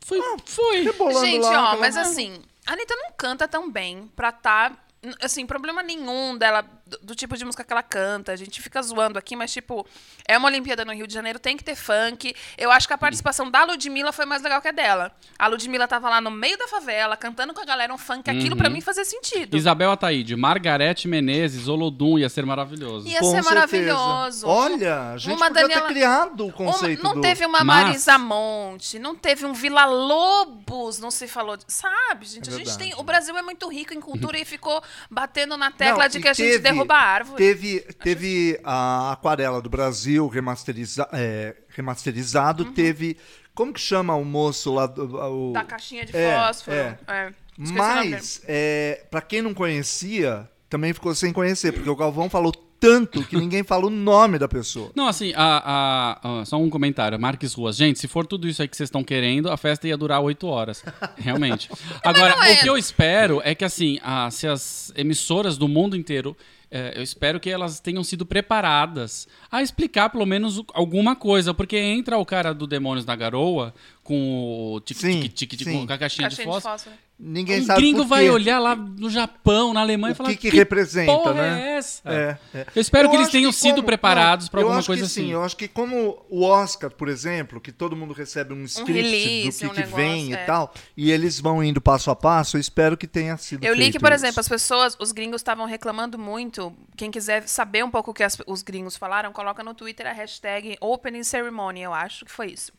foi. 0.00 0.20
foi. 0.44 0.82
Rebolando 0.82 1.26
Gente, 1.26 1.42
lá, 1.42 1.74
ó, 1.74 1.78
mas 1.78 1.96
assim, 1.96 2.40
a 2.64 2.72
Anitta 2.72 2.94
não 2.94 3.12
canta 3.16 3.48
tão 3.48 3.70
bem 3.70 4.08
pra 4.14 4.30
tá. 4.30 4.72
Assim, 5.20 5.46
problema 5.46 5.82
nenhum 5.82 6.36
dela, 6.36 6.64
do, 6.86 6.98
do 7.02 7.14
tipo 7.14 7.36
de 7.36 7.44
música 7.44 7.64
que 7.64 7.72
ela 7.72 7.82
canta. 7.82 8.32
A 8.32 8.36
gente 8.36 8.62
fica 8.62 8.80
zoando 8.82 9.18
aqui, 9.18 9.34
mas, 9.36 9.52
tipo, 9.52 9.86
é 10.26 10.38
uma 10.38 10.48
Olimpíada 10.48 10.84
no 10.84 10.92
Rio 10.92 11.06
de 11.06 11.12
Janeiro, 11.14 11.38
tem 11.38 11.56
que 11.56 11.64
ter 11.64 11.74
funk. 11.74 12.34
Eu 12.56 12.70
acho 12.70 12.86
que 12.86 12.94
a 12.94 12.98
participação 12.98 13.50
da 13.50 13.64
Ludmilla 13.64 14.12
foi 14.12 14.24
mais 14.24 14.42
legal 14.42 14.60
que 14.62 14.68
a 14.68 14.72
dela. 14.72 15.12
A 15.38 15.46
Ludmilla 15.48 15.88
tava 15.88 16.08
lá 16.08 16.20
no 16.20 16.30
meio 16.30 16.56
da 16.56 16.68
favela, 16.68 17.16
cantando 17.16 17.52
com 17.52 17.60
a 17.60 17.64
galera 17.64 17.92
um 17.92 17.98
funk. 17.98 18.30
Aquilo 18.30 18.50
Uhum. 18.52 18.56
pra 18.56 18.70
mim 18.70 18.80
fazia 18.80 19.04
sentido. 19.04 19.56
Isabel 19.56 19.90
Ataíde, 19.90 20.36
Margarete 20.36 21.08
Menezes, 21.08 21.68
Olodum, 21.68 22.18
ia 22.18 22.28
ser 22.28 22.46
maravilhoso. 22.46 23.08
Ia 23.08 23.18
Com 23.20 23.26
ser 23.26 23.42
certeza. 23.42 23.54
maravilhoso. 23.54 24.46
Olha, 24.46 25.10
a 25.12 25.16
gente 25.18 25.34
Uma 25.36 25.46
podia 25.48 25.62
Daniela- 25.62 25.82
ter 25.86 25.92
criado 25.92 26.40
o 26.40 26.46
Uma- 26.46 26.52
conceito 26.52 27.02
não 27.02 27.14
do... 27.14 27.20
teve 27.20 27.44
uma 27.44 27.64
Mas- 27.64 27.84
Marisa 27.86 28.18
Monte, 28.18 28.98
não 28.98 29.14
teve 29.14 29.44
um 29.44 29.52
Vila 29.52 29.84
Lobos, 29.86 30.98
não 30.98 31.10
se 31.10 31.26
falou. 31.26 31.56
de- 31.56 31.64
Sabe, 31.68 32.26
gente? 32.26 32.48
É 32.50 32.52
a 32.52 32.56
gente 32.56 32.76
tem. 32.78 32.94
O 32.96 33.02
Brasil 33.02 33.36
é 33.36 33.42
muito 33.42 33.68
rico 33.68 33.92
em 33.94 34.00
cultura 34.00 34.38
e 34.38 34.44
ficou 34.44 34.82
batendo 35.10 35.56
na 35.56 35.70
tecla 35.70 36.04
Não, 36.04 36.08
de 36.08 36.20
que 36.20 36.28
a 36.28 36.32
gente 36.32 36.60
teve- 36.60 36.60
derruba 36.76 36.94
a 36.94 37.02
árvore. 37.02 37.36
Teve, 37.36 37.80
teve 38.02 38.60
a 38.64 39.12
aquarela 39.12 39.60
do 39.60 39.68
Brasil 39.70 40.26
remasteriza, 40.28 41.08
é, 41.12 41.54
remasterizado, 41.68 42.66
teve... 42.66 43.16
Como 43.54 43.72
que 43.72 43.80
chama 43.80 44.14
o 44.14 44.22
moço 44.24 44.74
lá? 44.74 44.86
Do, 44.86 45.16
o, 45.16 45.52
Da 45.54 45.64
caixinha 45.64 46.04
de 46.04 46.14
É, 46.14 46.36
fósforo. 46.38 46.76
é. 46.76 46.98
É. 47.08 47.32
Mas, 47.56 48.42
é, 48.46 49.02
para 49.10 49.22
quem 49.22 49.40
não 49.40 49.54
conhecia, 49.54 50.46
também 50.68 50.92
ficou 50.92 51.14
sem 51.14 51.32
conhecer, 51.32 51.72
porque 51.72 51.88
o 51.88 51.96
Galvão 51.96 52.28
falou 52.28 52.52
tanto 52.78 53.24
que 53.24 53.34
ninguém 53.34 53.62
fala 53.64 53.86
o 53.86 53.90
nome 53.90 54.38
da 54.38 54.46
pessoa. 54.46 54.90
Não, 54.94 55.08
assim, 55.08 55.32
a, 55.34 56.18
a- 56.22 56.40
a- 56.40 56.44
só 56.44 56.58
um 56.58 56.68
comentário. 56.68 57.18
Marques 57.18 57.54
Ruas. 57.54 57.76
Gente, 57.76 57.98
se 57.98 58.06
for 58.06 58.26
tudo 58.26 58.46
isso 58.46 58.60
aí 58.60 58.68
que 58.68 58.76
vocês 58.76 58.88
estão 58.88 59.02
querendo, 59.02 59.50
a 59.50 59.56
festa 59.56 59.88
ia 59.88 59.96
durar 59.96 60.20
oito 60.20 60.46
horas. 60.46 60.84
Realmente. 61.16 61.70
Agora, 62.04 62.36
não 62.36 62.42
é. 62.42 62.52
o 62.52 62.60
que 62.60 62.68
eu 62.68 62.76
espero 62.76 63.40
é 63.42 63.54
que, 63.54 63.64
assim, 63.64 63.98
a- 64.02 64.30
se 64.30 64.46
as 64.46 64.92
emissoras 64.94 65.56
do 65.56 65.66
mundo 65.66 65.96
inteiro. 65.96 66.36
É, 66.70 66.94
eu 66.96 67.02
espero 67.02 67.38
que 67.38 67.48
elas 67.48 67.78
tenham 67.80 68.02
sido 68.02 68.26
preparadas 68.26 69.28
a 69.50 69.62
explicar 69.62 70.10
pelo 70.10 70.26
menos 70.26 70.62
alguma 70.74 71.14
coisa, 71.14 71.54
porque 71.54 71.76
entra 71.76 72.18
o 72.18 72.26
cara 72.26 72.52
do 72.52 72.66
Demônios 72.66 73.06
na 73.06 73.14
Garoa 73.14 73.72
com 74.02 74.74
o 74.74 74.80
tic 74.80 74.98
tic 74.98 75.32
tic 75.32 75.50
tic 75.50 75.64
sim. 75.64 75.86
com 75.86 75.92
a 75.92 75.98
caixinha, 75.98 76.28
Caixinha 76.28 76.28
de 76.28 76.36
de 76.36 76.62
fósforo. 76.62 76.96
Ninguém 77.18 77.62
Um 77.62 77.64
sabe 77.64 77.80
gringo 77.80 78.00
por 78.00 78.08
vai 78.08 78.28
olhar 78.28 78.58
lá 78.58 78.76
no 78.76 79.08
Japão, 79.08 79.72
na 79.72 79.80
Alemanha 79.80 80.10
e 80.10 80.12
O 80.12 80.16
falar 80.16 80.28
que 80.28 80.36
que 80.36 80.50
representa, 80.50 81.10
porra 81.10 81.32
né? 81.32 81.62
é 81.62 81.76
essa? 81.78 82.02
É, 82.04 82.38
é. 82.52 82.66
Eu 82.74 82.82
espero 82.82 83.08
que 83.08 83.16
eles 83.16 83.30
tenham 83.30 83.50
sido 83.50 83.76
como- 83.76 83.86
preparados 83.86 84.50
pra 84.50 84.60
eu 84.60 84.64
alguma 84.64 84.80
acho 84.80 84.86
coisa 84.88 85.00
que 85.02 85.06
assim. 85.06 85.22
Sim, 85.28 85.32
eu 85.32 85.42
acho 85.42 85.56
que 85.56 85.66
como 85.66 86.22
o 86.28 86.42
Oscar, 86.44 86.90
por 86.90 87.08
exemplo, 87.08 87.58
que 87.58 87.72
todo 87.72 87.96
mundo 87.96 88.12
recebe 88.12 88.52
um 88.52 88.64
script 88.64 88.92
release, 88.92 89.58
do 89.58 89.58
que, 89.60 89.66
um 89.66 89.70
que 89.70 89.76
negócio, 89.80 89.96
vem 89.96 90.34
é. 90.34 90.42
e 90.42 90.46
tal, 90.46 90.74
e 90.94 91.10
eles 91.10 91.40
vão 91.40 91.64
indo 91.64 91.80
passo 91.80 92.10
a 92.10 92.14
passo, 92.16 92.58
eu 92.58 92.60
espero 92.60 92.98
que 92.98 93.06
tenha 93.06 93.34
sido 93.38 93.64
Eu 93.64 93.72
li 93.72 93.90
que, 93.90 93.98
por 93.98 94.12
isso. 94.12 94.22
exemplo, 94.26 94.40
as 94.40 94.48
pessoas, 94.48 94.94
os 95.00 95.10
gringos 95.10 95.40
estavam 95.40 95.64
reclamando 95.64 96.18
muito. 96.18 96.70
Quem 96.98 97.10
quiser 97.10 97.48
saber 97.48 97.82
um 97.82 97.90
pouco 97.90 98.10
o 98.10 98.14
que 98.14 98.22
as- 98.24 98.36
os 98.46 98.60
gringos 98.62 98.94
falaram, 98.94 99.32
coloca 99.32 99.62
no 99.64 99.72
Twitter 99.72 100.06
a 100.06 100.12
hashtag 100.12 100.76
Opening 100.82 101.24
Ceremony, 101.24 101.80
eu 101.80 101.94
acho 101.94 102.26
que 102.26 102.30
foi 102.30 102.48
isso. 102.48 102.72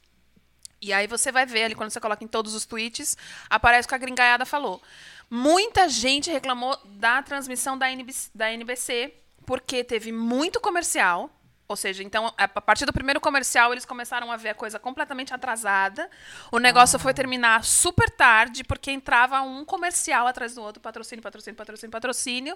E 0.81 0.93
aí 0.93 1.07
você 1.07 1.31
vai 1.31 1.45
ver 1.45 1.63
ali, 1.63 1.75
quando 1.75 1.89
você 1.89 1.99
coloca 1.99 2.23
em 2.23 2.27
todos 2.27 2.53
os 2.53 2.65
tweets, 2.65 3.17
aparece 3.49 3.85
o 3.85 3.89
que 3.89 3.95
a 3.95 3.97
gringaiada 3.97 4.45
falou. 4.45 4.81
Muita 5.29 5.89
gente 5.89 6.31
reclamou 6.31 6.77
da 6.85 7.21
transmissão 7.21 7.77
da 7.77 7.91
NBC, 7.91 8.29
da 8.33 8.51
NBC 8.51 9.13
porque 9.45 9.83
teve 9.83 10.11
muito 10.11 10.59
comercial. 10.59 11.29
Ou 11.69 11.75
seja, 11.75 12.01
então, 12.01 12.33
a 12.37 12.47
partir 12.47 12.85
do 12.85 12.93
primeiro 12.93 13.19
comercial, 13.19 13.73
eles 13.73 13.83
começaram 13.83 14.31
a 14.31 14.37
ver 14.37 14.49
a 14.49 14.53
coisa 14.53 14.79
completamente 14.79 15.33
atrasada. 15.33 16.09
O 16.49 16.59
negócio 16.59 16.97
foi 16.97 17.13
terminar 17.13 17.65
super 17.65 18.09
tarde, 18.09 18.63
porque 18.63 18.89
entrava 18.89 19.41
um 19.41 19.65
comercial 19.65 20.27
atrás 20.27 20.55
do 20.55 20.61
outro, 20.61 20.81
patrocínio, 20.81 21.21
patrocínio, 21.21 21.57
patrocínio, 21.57 21.91
patrocínio. 21.91 22.55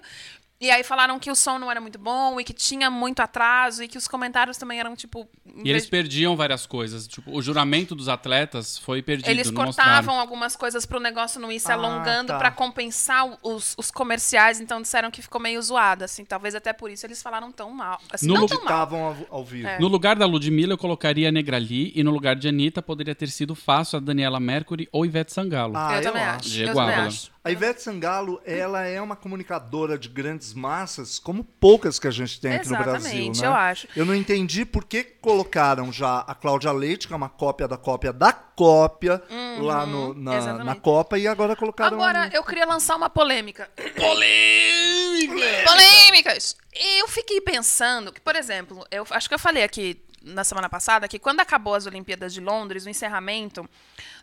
E 0.62 0.70
aí 0.70 0.84
falaram 0.84 1.18
que 1.18 1.28
o 1.28 1.34
som 1.34 1.58
não 1.58 1.68
era 1.68 1.80
muito 1.80 1.98
bom 1.98 2.38
e 2.40 2.44
que 2.44 2.52
tinha 2.52 2.88
muito 2.88 3.18
atraso 3.18 3.82
e 3.82 3.88
que 3.88 3.98
os 3.98 4.06
comentários 4.06 4.56
também 4.56 4.78
eram, 4.78 4.94
tipo... 4.94 5.28
E 5.64 5.68
eles 5.68 5.86
perdiam 5.86 6.36
várias 6.36 6.66
coisas. 6.66 7.08
Tipo, 7.08 7.32
o 7.36 7.42
juramento 7.42 7.96
dos 7.96 8.08
atletas 8.08 8.78
foi 8.78 9.02
perdido. 9.02 9.28
Eles 9.28 9.50
não 9.50 9.64
cortavam 9.64 9.94
mostraram. 9.96 10.20
algumas 10.20 10.54
coisas 10.54 10.86
pro 10.86 11.00
negócio 11.00 11.40
não 11.40 11.50
ir 11.50 11.58
se 11.58 11.68
Ah, 11.72 11.74
alongando 11.74 12.28
tá. 12.28 12.38
pra 12.38 12.52
compensar 12.52 13.26
os, 13.42 13.74
os 13.76 13.90
comerciais, 13.90 14.60
então 14.60 14.80
disseram 14.80 15.10
que 15.10 15.20
ficou 15.20 15.40
meio 15.40 15.60
zoado, 15.60 16.04
assim. 16.04 16.24
Talvez 16.24 16.54
até 16.54 16.72
por 16.72 16.92
isso 16.92 17.04
eles 17.04 17.20
falaram 17.20 17.50
tão 17.50 17.68
mal. 17.72 18.00
Assim, 18.08 18.28
No 18.28 18.34
não 18.34 18.46
tão 18.46 18.62
mal. 18.62 18.94
ao, 18.94 19.16
ao 19.38 19.44
vivo. 19.44 19.66
É. 19.66 19.80
No 19.80 19.88
lugar 19.88 20.14
da 20.14 20.26
Ludmilla, 20.26 20.74
eu 20.74 20.78
colocaria 20.78 21.28
a 21.28 21.32
Negrali. 21.32 21.90
E 21.92 22.04
no 22.04 22.12
lugar 22.12 22.36
de 22.36 22.46
Anitta, 22.46 22.80
poderia 22.80 23.16
ter 23.16 23.26
sido 23.30 23.56
fácil 23.56 23.96
a 23.96 24.00
Daniela 24.00 24.38
Mercury 24.38 24.88
ou 24.92 25.04
Ivete 25.04 25.32
Sangalo. 25.32 25.72
Ah, 25.76 25.96
eu 25.96 26.02
também 26.04 26.22
acho. 26.22 26.36
acho. 26.38 26.48
Diego 26.50 26.70
eu 26.70 26.74
também 26.76 26.94
acho. 26.94 27.31
A 27.44 27.50
Ivete 27.50 27.82
Sangalo, 27.82 28.40
ela 28.44 28.86
é 28.86 29.00
uma 29.02 29.16
comunicadora 29.16 29.98
de 29.98 30.08
grandes 30.08 30.54
massas, 30.54 31.18
como 31.18 31.42
poucas 31.42 31.98
que 31.98 32.06
a 32.06 32.10
gente 32.12 32.40
tem 32.40 32.54
aqui 32.54 32.68
no 32.68 32.76
Brasil, 32.78 32.94
Exatamente, 33.08 33.40
né? 33.40 33.46
eu 33.48 33.52
acho. 33.52 33.88
Eu 33.96 34.04
não 34.06 34.14
entendi 34.14 34.64
por 34.64 34.84
que 34.84 35.02
colocaram 35.02 35.90
já 35.92 36.20
a 36.20 36.36
Cláudia 36.36 36.70
Leite, 36.70 37.08
que 37.08 37.12
é 37.12 37.16
uma 37.16 37.28
cópia 37.28 37.66
da 37.66 37.76
cópia 37.76 38.12
da 38.12 38.32
cópia, 38.32 39.20
lá 39.58 39.84
no- 39.84 40.14
na, 40.14 40.32
Uhum, 40.38 40.64
na 40.64 40.74
Copa, 40.76 41.18
e 41.18 41.26
agora 41.26 41.56
colocaram... 41.56 41.96
Agora, 41.96 42.30
eu 42.32 42.44
queria 42.44 42.64
lançar 42.64 42.94
uma 42.94 43.10
polêmica. 43.10 43.68
Polêmica! 43.96 45.64
Polêmicas! 45.66 46.56
Eu 46.72 47.08
fiquei 47.08 47.40
pensando 47.40 48.12
que, 48.12 48.20
por 48.20 48.36
exemplo, 48.36 48.86
eu 48.88 49.04
acho 49.10 49.28
que 49.28 49.34
eu 49.34 49.38
falei 49.38 49.64
aqui 49.64 50.00
na 50.24 50.44
semana 50.44 50.68
passada 50.68 51.08
que 51.08 51.18
quando 51.18 51.40
acabou 51.40 51.74
as 51.74 51.86
Olimpíadas 51.86 52.32
de 52.32 52.40
Londres, 52.40 52.84
o 52.86 52.88
encerramento, 52.88 53.68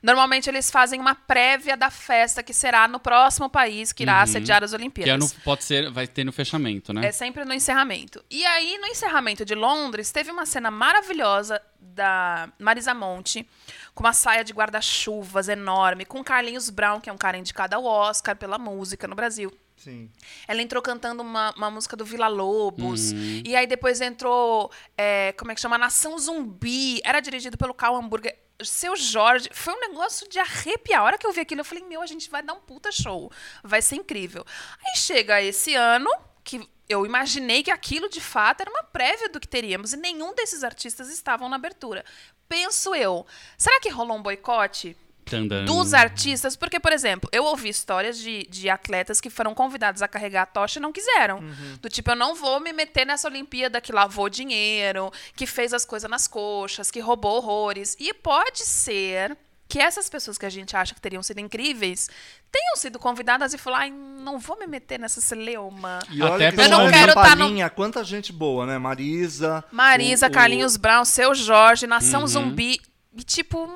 normalmente 0.01 0.49
eles 0.49 0.69
fazem 0.71 0.99
uma 0.99 1.13
prévia 1.15 1.75
da 1.75 1.89
festa 1.89 2.41
que 2.43 2.53
será 2.53 2.87
no 2.87 2.99
próximo 2.99 3.49
país 3.49 3.91
que 3.91 4.03
irá 4.03 4.25
sediar 4.25 4.63
as 4.63 4.71
Que 4.71 4.75
é 4.75 4.79
Olimpíadas. 4.79 5.33
no- 5.33 5.39
pode 5.41 5.63
ser, 5.63 5.89
vai 5.91 6.07
ter 6.07 6.23
no 6.23 6.31
fechamento, 6.31 6.93
né? 6.93 7.07
É 7.07 7.11
sempre 7.11 7.43
no 7.45 7.53
encerramento. 7.53 8.23
E 8.29 8.45
aí, 8.45 8.77
no 8.79 8.87
encerramento 8.87 9.43
de 9.45 9.55
Londres, 9.55 10.11
teve 10.11 10.31
uma 10.31 10.45
cena 10.45 10.71
maravilhosa 10.71 11.61
da 11.79 12.49
Marisa 12.59 12.93
Monte, 12.93 13.47
com 13.93 14.03
uma 14.03 14.13
saia 14.13 14.43
de 14.43 14.53
guarda-chuvas 14.53 15.49
enorme, 15.49 16.05
com 16.05 16.23
Carlinhos 16.23 16.69
Brown, 16.69 16.99
que 17.01 17.09
é 17.09 17.13
um 17.13 17.17
cara 17.17 17.37
indicado 17.37 17.75
ao 17.75 17.83
Oscar 17.83 18.35
pela 18.35 18.57
música 18.57 19.07
no 19.07 19.15
Brasil. 19.15 19.51
Sim. 19.79 20.11
Ela 20.45 20.61
entrou 20.61 20.83
cantando 20.83 21.23
uma, 21.23 21.53
uma 21.55 21.71
música 21.71 21.95
do 21.95 22.03
Vila 22.03 22.27
Lobos. 22.27 23.11
E 23.45 23.55
aí 23.55 23.65
depois 23.65 24.01
entrou, 24.01 24.69
é, 24.97 25.33
como 25.37 25.51
é 25.51 25.55
que 25.55 25.61
chama? 25.61 25.77
Nação 25.77 26.17
Zumbi. 26.19 26.99
Era 27.03 27.21
dirigido 27.21 27.57
pelo 27.57 27.73
Cal 27.73 27.95
Hamburger. 27.95 28.37
Seu 28.61 28.93
Jorge. 28.97 29.49
Foi 29.53 29.73
um 29.73 29.79
negócio 29.79 30.27
de 30.27 30.37
arrepiar. 30.37 30.99
A 30.99 31.03
hora 31.05 31.17
que 31.17 31.25
eu 31.25 31.31
vi 31.31 31.39
aquilo, 31.39 31.61
eu 31.61 31.65
falei, 31.65 31.83
meu, 31.85 32.01
a 32.01 32.05
gente 32.05 32.29
vai 32.29 32.43
dar 32.43 32.53
um 32.53 32.59
puta 32.59 32.91
show. 32.91 33.31
Vai 33.63 33.81
ser 33.81 33.95
incrível. 33.95 34.45
Aí 34.85 34.97
chega 34.97 35.41
esse 35.41 35.73
ano, 35.75 36.09
que 36.43 36.67
eu 36.89 37.05
imaginei 37.05 37.63
que 37.63 37.71
aquilo 37.71 38.09
de 38.09 38.19
fato 38.19 38.61
era 38.61 38.69
uma 38.69 38.83
prévia 38.83 39.29
do 39.29 39.39
que 39.39 39.47
teríamos. 39.47 39.93
E 39.93 39.97
nenhum 39.97 40.35
desses 40.35 40.61
artistas 40.61 41.09
estavam 41.09 41.47
na 41.47 41.55
abertura. 41.55 42.03
Penso 42.49 42.93
eu, 42.93 43.25
será 43.57 43.79
que 43.79 43.89
rolou 43.89 44.17
um 44.17 44.21
boicote? 44.21 44.97
Tandam. 45.29 45.65
dos 45.65 45.93
artistas, 45.93 46.55
porque, 46.55 46.79
por 46.79 46.91
exemplo, 46.91 47.29
eu 47.31 47.43
ouvi 47.45 47.69
histórias 47.69 48.17
de, 48.17 48.45
de 48.49 48.69
atletas 48.69 49.21
que 49.21 49.29
foram 49.29 49.53
convidados 49.53 50.01
a 50.01 50.07
carregar 50.07 50.43
a 50.43 50.45
tocha 50.45 50.79
e 50.79 50.81
não 50.81 50.91
quiseram. 50.91 51.39
Uhum. 51.39 51.77
Do 51.81 51.89
tipo, 51.89 52.11
eu 52.11 52.15
não 52.15 52.35
vou 52.35 52.59
me 52.59 52.73
meter 52.73 53.05
nessa 53.05 53.27
Olimpíada 53.27 53.79
que 53.81 53.91
lavou 53.91 54.29
dinheiro, 54.29 55.11
que 55.35 55.45
fez 55.45 55.73
as 55.73 55.85
coisas 55.85 56.09
nas 56.09 56.27
coxas, 56.27 56.89
que 56.91 56.99
roubou 56.99 57.37
horrores. 57.37 57.95
E 57.99 58.13
pode 58.13 58.59
ser 58.65 59.37
que 59.67 59.77
essas 59.79 60.09
pessoas 60.09 60.35
que 60.35 60.47
a 60.47 60.49
gente 60.49 60.75
acha 60.75 60.95
que 60.95 60.99
teriam 61.01 61.21
sido 61.21 61.39
incríveis 61.39 62.09
tenham 62.51 62.75
sido 62.75 62.97
convidadas 62.97 63.53
e 63.53 63.57
falar, 63.59 63.81
ai, 63.81 63.91
não 63.91 64.39
vou 64.39 64.57
me 64.57 64.65
meter 64.65 64.99
nessa 64.99 65.21
celeuma. 65.21 65.99
E 66.09 66.23
olha 66.23 66.47
Até 66.49 66.51
que 66.57 66.61
Eu 66.63 66.69
não 66.69 66.89
quero 66.89 67.13
tá 67.13 67.35
no- 67.35 67.69
quanta 67.75 68.03
gente 68.03 68.33
boa, 68.33 68.65
né? 68.65 68.79
Marisa... 68.79 69.63
Marisa, 69.71 70.25
o- 70.25 70.29
o- 70.29 70.33
Carlinhos 70.33 70.75
Brown, 70.75 71.05
Seu 71.05 71.35
Jorge, 71.35 71.85
Nação 71.85 72.21
Uhum. 72.21 72.27
Zumbi. 72.27 72.81
E 73.15 73.23
tipo. 73.23 73.69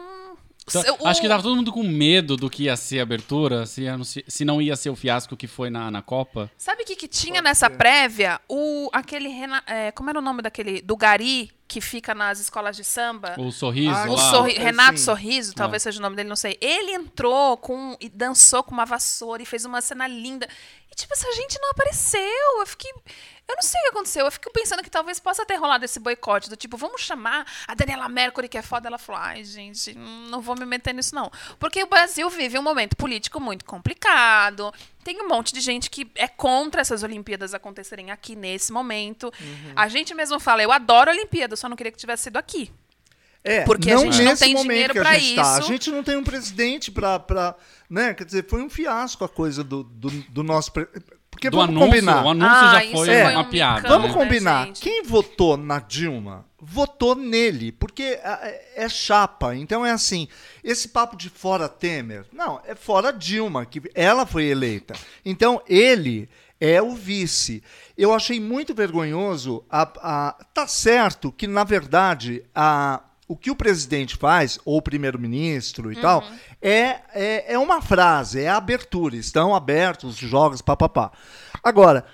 Então, 0.67 0.81
seu- 0.81 1.07
acho 1.07 1.19
que 1.19 1.27
o- 1.27 1.29
tava 1.29 1.43
todo 1.43 1.55
mundo 1.55 1.71
com 1.71 1.83
medo 1.83 2.37
do 2.37 2.49
que 2.49 2.63
ia 2.63 2.75
ser 2.77 2.99
a 2.99 3.03
abertura, 3.03 3.65
se, 3.65 3.83
se 4.27 4.45
não 4.45 4.61
ia 4.61 4.75
ser 4.75 4.89
o 4.89 4.95
fiasco 4.95 5.35
que 5.35 5.45
foi 5.47 5.69
na, 5.69 5.91
na 5.91 6.01
Copa. 6.01 6.49
Sabe 6.57 6.83
o 6.83 6.85
que, 6.85 6.95
que 6.95 7.07
tinha 7.07 7.41
nessa 7.41 7.69
prévia? 7.69 8.39
O, 8.47 8.89
aquele. 8.93 9.27
Rena- 9.29 9.63
é, 9.67 9.91
como 9.91 10.09
era 10.09 10.19
o 10.19 10.21
nome 10.21 10.41
daquele. 10.41 10.81
Do 10.81 10.95
Gari, 10.95 11.51
que 11.67 11.81
fica 11.81 12.13
nas 12.15 12.39
escolas 12.39 12.75
de 12.77 12.83
samba? 12.83 13.35
O 13.37 13.51
sorriso 13.51 13.89
Ah, 13.93 14.09
O 14.09 14.17
sorri- 14.17 14.55
é, 14.55 14.59
Renato 14.63 14.97
sim. 14.99 15.03
Sorriso, 15.05 15.53
talvez 15.53 15.83
seja 15.83 15.99
o 15.99 16.01
nome 16.01 16.15
dele, 16.15 16.29
não 16.29 16.35
sei. 16.35 16.57
Ele 16.61 16.91
entrou 16.93 17.57
com 17.57 17.97
e 17.99 18.07
dançou 18.07 18.63
com 18.63 18.71
uma 18.71 18.85
vassoura 18.85 19.41
e 19.41 19.45
fez 19.45 19.65
uma 19.65 19.81
cena 19.81 20.07
linda. 20.07 20.47
E, 20.93 20.95
tipo, 20.95 21.11
essa 21.11 21.31
gente 21.33 21.59
não 21.59 21.71
apareceu. 21.71 22.59
Eu 22.59 22.67
fiquei. 22.67 22.91
Eu 23.47 23.55
não 23.55 23.63
sei 23.63 23.79
o 23.81 23.83
que 23.83 23.89
aconteceu. 23.89 24.25
Eu 24.25 24.31
fico 24.31 24.53
pensando 24.53 24.83
que 24.83 24.91
talvez 24.91 25.19
possa 25.19 25.43
ter 25.43 25.55
rolado 25.55 25.83
esse 25.83 25.99
boicote 25.99 26.51
do 26.51 26.55
tipo, 26.55 26.77
vamos 26.77 27.01
chamar 27.01 27.47
a 27.67 27.73
Daniela 27.73 28.07
Mercury, 28.07 28.47
que 28.47 28.59
é 28.59 28.61
foda. 28.61 28.87
Ela 28.87 28.99
falou, 28.99 29.19
ai, 29.19 29.43
gente, 29.43 29.95
não 29.95 30.39
vou 30.39 30.55
me 30.55 30.67
meter 30.67 30.93
nisso, 30.93 31.15
não. 31.15 31.31
Porque 31.57 31.83
o 31.83 31.87
Brasil 31.87 32.29
vive 32.29 32.59
um 32.59 32.61
momento 32.61 32.95
político 32.95 33.39
muito 33.39 33.65
complicado. 33.65 34.71
Tem 35.03 35.19
um 35.19 35.27
monte 35.27 35.51
de 35.51 35.61
gente 35.61 35.89
que 35.89 36.09
é 36.13 36.27
contra 36.27 36.81
essas 36.81 37.01
Olimpíadas 37.01 37.55
acontecerem 37.55 38.11
aqui 38.11 38.35
nesse 38.35 38.71
momento. 38.71 39.33
A 39.75 39.87
gente 39.87 40.13
mesmo 40.13 40.39
fala, 40.39 40.61
eu 40.61 40.71
adoro 40.71 41.09
a 41.09 41.13
Olimpíada, 41.13 41.55
só 41.55 41.67
não 41.67 41.75
queria 41.75 41.91
que 41.91 41.97
tivesse 41.97 42.25
sido 42.25 42.37
aqui. 42.37 42.71
É, 43.43 43.61
Porque 43.61 43.91
a 43.91 43.97
gente 43.97 44.17
não 44.19 44.25
nesse 44.31 44.43
tem 44.45 44.53
momento 44.53 44.69
dinheiro 44.71 44.93
que 44.93 44.99
a 44.99 45.01
pra 45.03 45.13
gente 45.19 45.35
tá. 45.35 45.55
A 45.55 45.59
isso. 45.59 45.67
gente 45.67 45.91
não 45.91 46.01
tem 46.03 46.15
um 46.15 46.23
presidente 46.23 46.89
pra, 46.91 47.19
pra. 47.19 47.55
Né? 47.89 48.13
Quer 48.13 48.23
dizer, 48.25 48.47
foi 48.47 48.61
um 48.63 48.69
fiasco 48.69 49.25
a 49.25 49.29
coisa 49.29 49.63
do, 49.63 49.83
do, 49.83 50.09
do 50.29 50.43
nosso. 50.43 50.71
pre- 50.71 50.87
Porque 51.29 51.49
Do 51.49 51.57
vamos 51.57 51.75
anúncio, 51.75 51.89
combinar. 51.89 52.25
o 52.25 52.29
anúncio 52.29 52.49
Ah, 52.55 52.71
já 52.75 52.83
isso 52.85 52.95
foi 52.95 53.07
foi 53.07 53.21
uma 53.33 53.41
um 53.41 53.49
piada. 53.49 53.81
micão, 53.81 53.91
Vamos 53.91 54.11
né? 54.11 54.17
né, 54.17 54.23
combinar. 54.23 54.65
gente? 54.67 54.81
Quem 54.81 55.03
votou 55.03 55.57
na 55.57 55.79
Dilma, 55.79 56.45
votou 56.61 57.15
nele, 57.15 57.71
porque 57.73 58.03
é, 58.23 58.83
é 58.85 58.87
chapa. 58.89 59.53
Então 59.55 59.85
é 59.85 59.91
assim, 59.91 60.27
esse 60.63 60.87
papo 60.87 61.17
de 61.17 61.29
fora 61.29 61.67
Temer, 61.67 62.25
não, 62.31 62.61
é 62.65 62.75
fora 62.75 63.11
Dilma, 63.11 63.65
que 63.65 63.81
ela 63.93 64.25
foi 64.25 64.45
eleita. 64.45 64.93
Então 65.25 65.61
ele 65.67 66.29
é 66.61 66.81
o 66.81 66.95
vice. 66.95 67.61
Eu 67.97 68.13
achei 68.13 68.39
muito 68.39 68.73
vergonhoso. 68.73 69.65
A, 69.69 69.81
a- 70.01 70.45
tá 70.53 70.65
certo 70.65 71.29
que, 71.29 71.45
na 71.45 71.65
verdade, 71.65 72.41
a, 72.55 73.01
o 73.27 73.35
que 73.37 73.49
o 73.51 73.55
presidente 73.55 74.15
faz, 74.17 74.59
ou 74.65 74.77
o 74.77 74.81
primeiro-ministro 74.81 75.91
e 75.91 75.95
tal, 75.95 76.23
é, 76.61 76.99
é, 77.13 77.53
é 77.53 77.57
uma 77.59 77.81
frase, 77.81 78.41
é 78.41 78.49
a 78.49 78.57
abertura. 78.57 79.15
Estão 79.15 79.55
abertos 79.55 80.21
os 80.21 80.29
jogos, 80.29 80.61
papapá. 80.61 81.11
Agora, 81.63 82.05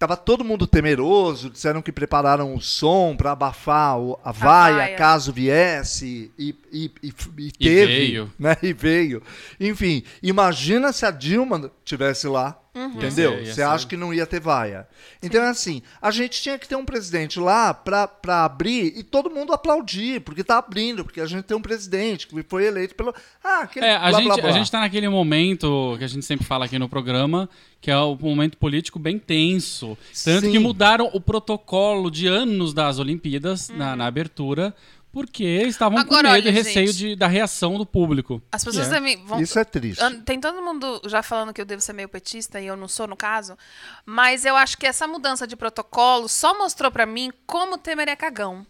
Tava 0.00 0.16
todo 0.16 0.44
mundo 0.44 0.64
temeroso, 0.64 1.50
disseram 1.50 1.82
que 1.82 1.90
prepararam 1.90 2.54
o 2.54 2.60
som 2.60 3.16
para 3.16 3.32
abafar 3.32 3.98
o- 3.98 4.16
a 4.22 4.30
vaia, 4.30 4.76
vaia. 4.76 4.96
caso 4.96 5.32
viesse, 5.32 6.30
e, 6.38 6.54
e, 6.70 6.88
e, 7.02 7.12
e 7.36 7.50
teve. 7.50 7.86
veio. 7.86 8.32
Né? 8.38 8.56
E 8.62 8.72
veio. 8.72 9.20
Enfim, 9.58 10.04
imagina 10.22 10.92
se 10.92 11.04
a 11.04 11.10
Dilma 11.10 11.68
tivesse 11.84 12.28
lá. 12.28 12.56
Entendeu? 12.86 13.32
Ia 13.32 13.38
ser, 13.38 13.40
ia 13.40 13.46
Você 13.46 13.54
ser. 13.54 13.62
acha 13.62 13.86
que 13.86 13.96
não 13.96 14.12
ia 14.14 14.26
ter 14.26 14.40
vaia. 14.40 14.86
Então 15.22 15.42
é 15.42 15.48
assim, 15.48 15.82
a 16.00 16.10
gente 16.10 16.40
tinha 16.40 16.58
que 16.58 16.68
ter 16.68 16.76
um 16.76 16.84
presidente 16.84 17.38
lá 17.40 17.74
pra, 17.74 18.06
pra 18.06 18.44
abrir 18.44 18.92
e 18.96 19.02
todo 19.02 19.30
mundo 19.30 19.52
aplaudir, 19.52 20.20
porque 20.20 20.44
tá 20.44 20.58
abrindo, 20.58 21.04
porque 21.04 21.20
a 21.20 21.26
gente 21.26 21.44
tem 21.44 21.56
um 21.56 21.62
presidente 21.62 22.26
que 22.26 22.42
foi 22.44 22.66
eleito 22.66 22.94
pelo. 22.94 23.14
Ah, 23.42 23.60
aquele 23.62 23.86
É, 23.86 23.96
a, 23.96 24.08
blá, 24.08 24.12
gente, 24.12 24.24
blá, 24.26 24.36
blá. 24.36 24.48
a 24.48 24.52
gente 24.52 24.70
tá 24.70 24.80
naquele 24.80 25.08
momento 25.08 25.94
que 25.98 26.04
a 26.04 26.08
gente 26.08 26.24
sempre 26.24 26.46
fala 26.46 26.64
aqui 26.66 26.78
no 26.78 26.88
programa, 26.88 27.48
que 27.80 27.90
é 27.90 27.96
o 27.96 28.16
momento 28.16 28.56
político 28.58 28.98
bem 28.98 29.18
tenso. 29.18 29.96
Tanto 30.24 30.46
Sim. 30.46 30.52
que 30.52 30.58
mudaram 30.58 31.10
o 31.12 31.20
protocolo 31.20 32.10
de 32.10 32.26
anos 32.26 32.72
das 32.74 32.98
Olimpíadas 32.98 33.68
na, 33.70 33.94
na 33.96 34.06
abertura, 34.06 34.74
porque 35.10 35.44
estavam 35.44 35.98
Agora, 35.98 36.28
com 36.28 36.34
medo 36.34 36.46
olha, 36.46 36.48
e 36.48 36.52
receio 36.52 36.86
gente. 36.88 36.96
de, 36.96 37.16
da 37.16 37.26
reação 37.26 37.78
do 37.78 37.86
público. 37.86 38.42
As 38.52 38.62
pessoas 38.62 38.88
é. 38.88 38.90
também 38.90 39.24
vão. 39.24 39.40
Isso 39.40 39.58
é 39.58 39.64
triste. 39.64 40.02
Tem 40.24 40.40
todo 40.40 40.62
mundo 40.62 41.00
já 41.06 41.22
falando 41.22 41.52
que 41.52 41.60
eu 41.60 41.64
devo 41.64 41.80
ser 41.80 41.92
meio 41.92 42.08
petista 42.08 42.60
e 42.60 42.66
eu 42.66 42.76
não 42.76 42.88
sou, 42.88 43.06
no 43.06 43.16
caso. 43.16 43.56
Mas 44.04 44.44
eu 44.44 44.54
acho 44.54 44.76
que 44.76 44.86
essa 44.86 45.06
mudança 45.06 45.46
de 45.46 45.56
protocolo 45.56 46.28
só 46.28 46.56
mostrou 46.58 46.90
pra 46.90 47.06
mim 47.06 47.32
como 47.46 47.74
o 47.74 47.78
Temer 47.78 48.08
é 48.08 48.16
cagão. 48.16 48.66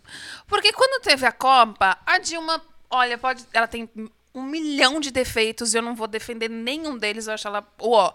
Porque 0.46 0.72
quando 0.72 1.02
teve 1.02 1.26
a 1.26 1.32
Copa, 1.32 1.98
a 2.06 2.18
Dilma, 2.18 2.62
olha, 2.88 3.18
pode, 3.18 3.44
ela 3.52 3.66
tem 3.66 3.88
um 4.34 4.42
milhão 4.42 5.00
de 5.00 5.10
defeitos 5.10 5.74
e 5.74 5.78
eu 5.78 5.82
não 5.82 5.94
vou 5.94 6.06
defender 6.06 6.48
nenhum 6.48 6.96
deles, 6.96 7.26
eu 7.26 7.34
acho 7.34 7.48
ela. 7.48 7.66
Uó. 7.80 8.12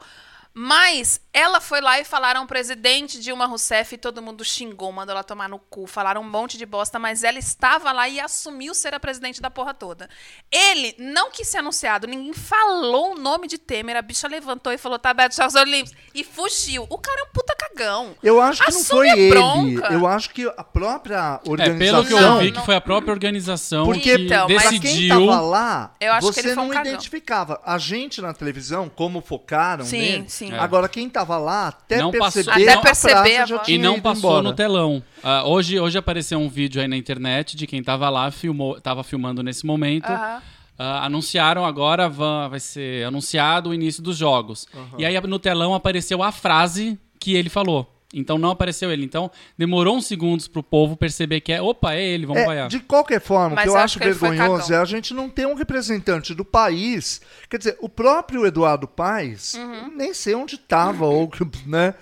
Mas 0.55 1.19
ela 1.33 1.59
foi 1.59 1.81
lá 1.81 1.99
e 1.99 2.03
falaram 2.05 2.45
presidente 2.45 3.19
Dilma 3.19 3.47
Rousseff 3.47 3.95
e 3.95 3.97
todo 3.97 4.21
mundo 4.21 4.45
xingou, 4.45 4.91
mandou 4.91 5.13
ela 5.13 5.23
tomar 5.23 5.49
no 5.49 5.57
cu, 5.57 5.87
falaram 5.87 6.21
um 6.21 6.29
monte 6.29 6.59
de 6.59 6.65
bosta, 6.65 6.99
mas 6.99 7.23
ela 7.23 7.39
estava 7.39 7.91
lá 7.91 8.07
e 8.07 8.19
assumiu 8.19 8.75
ser 8.75 8.93
a 8.93 8.99
presidente 8.99 9.41
da 9.41 9.49
porra 9.49 9.73
toda. 9.73 10.07
Ele 10.51 10.93
não 10.99 11.31
quis 11.31 11.47
ser 11.47 11.57
anunciado, 11.57 12.05
ninguém 12.05 12.33
falou 12.33 13.13
o 13.13 13.19
nome 13.19 13.47
de 13.47 13.57
Temer, 13.57 13.95
a 13.97 14.01
bicha 14.03 14.27
levantou 14.27 14.71
e 14.71 14.77
falou, 14.77 14.99
tá 14.99 15.09
aberto 15.09 15.31
os 15.43 15.55
Olímpicos, 15.55 15.97
e 16.13 16.23
fugiu. 16.23 16.85
O 16.87 16.99
cara 16.99 17.21
é 17.21 17.23
um 17.23 17.31
puta 17.33 17.55
cagão. 17.55 18.15
Eu 18.21 18.39
acho 18.39 18.63
que 18.63 18.71
não 18.71 18.79
Assume 18.79 18.99
foi 18.99 19.09
a 19.09 19.17
ele. 19.17 19.29
bronca. 19.29 19.91
Eu 19.93 20.05
acho 20.05 20.29
que 20.29 20.47
a 20.55 20.63
própria 20.63 21.41
É, 21.43 21.49
organização. 21.49 21.79
pelo 21.79 22.05
que 22.05 22.13
eu 22.13 22.21
Não, 22.21 22.37
vi, 22.39 22.51
não. 22.51 22.59
que 22.59 22.65
foi 22.67 22.75
a 22.75 22.81
própria 22.81 23.11
organização 23.11 23.85
Porque 23.85 24.17
que 24.17 24.25
Então, 24.25 24.47
mas- 24.47 24.61
pra 24.61 24.69
quem 24.71 24.79
decidiu. 24.79 25.09
tava 25.27 25.41
lá, 25.41 25.95
Eu 25.99 26.13
acho 26.13 26.27
que 26.27 26.33
você 26.35 26.39
ele 26.41 26.53
foi 26.53 26.63
um 26.63 26.67
não 26.67 26.73
cagão. 26.73 26.91
identificava. 26.91 27.59
A 27.65 27.79
gente 27.79 28.21
na 28.21 28.33
televisão, 28.35 28.87
como 28.87 29.19
focaram 29.19 29.83
Sim, 29.83 29.97
nele. 29.97 30.29
sim. 30.29 30.42
É. 30.51 30.59
Agora, 30.59 30.89
quem 30.89 31.07
tava 31.09 31.37
lá, 31.37 31.67
até 31.67 31.97
Não 31.99 32.11
passou- 32.11 32.43
perceber, 32.43 32.63
Até 32.69 32.73
a 32.73 32.81
perceber 32.81 33.37
a. 33.37 33.61
E 33.67 33.77
não 33.77 33.93
ido 33.93 34.01
passou 34.01 34.31
embora. 34.31 34.43
no 34.43 34.53
telão. 34.53 35.03
Ah, 35.23 35.43
hoje, 35.45 35.79
hoje 35.79 35.97
apareceu 35.97 36.39
um 36.39 36.49
vídeo 36.49 36.81
aí 36.81 36.87
na 36.87 36.97
internet 36.97 37.55
de 37.55 37.65
quem 37.67 37.83
tava 37.83 38.09
lá, 38.09 38.29
filmou, 38.31 38.81
tava 38.81 39.03
filmando 39.03 39.41
nesse 39.43 39.65
momento. 39.65 40.09
Aham. 40.09 40.41
Ah, 40.77 41.05
anunciaram 41.05 41.63
agora, 41.63 42.09
va- 42.09 42.47
vai 42.47 42.59
ser 42.59 43.05
anunciado 43.05 43.69
o 43.69 43.73
início 43.73 44.01
dos 44.01 44.17
jogos. 44.17 44.67
E 44.97 45.05
aí 45.05 45.19
no 45.21 45.37
telão 45.37 45.73
apareceu 45.75 46.23
a 46.23 46.31
frase 46.31 46.99
que 47.19 47.35
ele 47.35 47.47
falou. 47.49 47.92
Então 48.13 48.37
não 48.37 48.51
apareceu 48.51 48.91
ele. 48.91 49.03
Então 49.03 49.31
demorou 49.57 49.97
uns 49.97 50.05
segundos 50.05 50.47
pro 50.47 50.61
povo 50.61 50.95
perceber 50.95 51.41
que 51.41 51.51
é, 51.51 51.61
opa, 51.61 51.93
é 51.95 52.01
ele, 52.03 52.25
vamos 52.25 52.43
É, 52.43 52.45
vaiar. 52.45 52.67
de 52.69 52.79
qualquer 52.79 53.19
forma, 53.19 53.55
o 53.59 53.61
que 53.63 53.67
eu 53.67 53.75
acho 53.75 53.99
que 53.99 54.05
vergonhoso 54.11 54.73
é 54.73 54.77
a 54.77 54.85
gente 54.85 55.13
não 55.13 55.29
ter 55.29 55.47
um 55.47 55.55
representante 55.55 56.33
do 56.33 56.45
país. 56.45 57.21
Quer 57.49 57.57
dizer, 57.57 57.77
o 57.81 57.89
próprio 57.89 58.45
Eduardo 58.45 58.87
Paes, 58.87 59.55
Uhum. 59.55 59.91
nem 59.95 60.13
sei 60.13 60.35
onde 60.35 60.55
estava, 60.55 61.05
ou 61.05 61.29
né? 61.65 61.93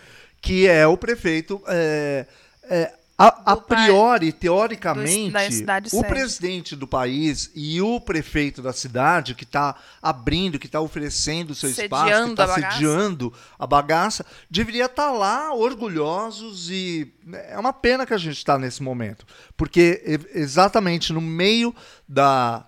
Que 0.41 0.67
é 0.67 0.85
o 0.87 0.97
prefeito. 0.97 1.61
é, 1.67 2.25
é, 2.63 2.93
a, 3.21 3.51
a 3.53 3.55
priori, 3.57 4.31
teoricamente, 4.31 5.31
do- 5.51 5.65
o 5.97 6.03
presidente 6.09 6.75
do 6.75 6.87
país 6.87 7.51
e 7.55 7.81
o 7.81 7.99
prefeito 7.99 8.61
da 8.61 8.73
cidade, 8.73 9.35
que 9.35 9.43
está 9.43 9.75
abrindo, 10.01 10.57
que 10.59 10.65
está 10.65 10.79
oferecendo 10.81 11.51
o 11.51 11.55
seu 11.55 11.69
espaço, 11.69 12.03
que 12.05 12.09
Sediando 12.11 12.31
está 12.31 12.45
sediando 12.71 13.33
a 13.59 13.67
bagaça, 13.67 14.25
deveria 14.49 14.85
estar 14.85 15.11
lá 15.11 15.53
orgulhosos 15.53 16.69
e 16.69 17.13
né, 17.25 17.45
é 17.51 17.57
uma 17.59 17.73
pena 17.73 18.05
que 18.05 18.13
a 18.13 18.17
gente 18.17 18.37
está 18.37 18.57
nesse 18.57 18.81
momento, 18.81 19.25
porque 19.55 20.01
exatamente 20.33 21.13
no 21.13 21.21
meio 21.21 21.73
da 22.07 22.65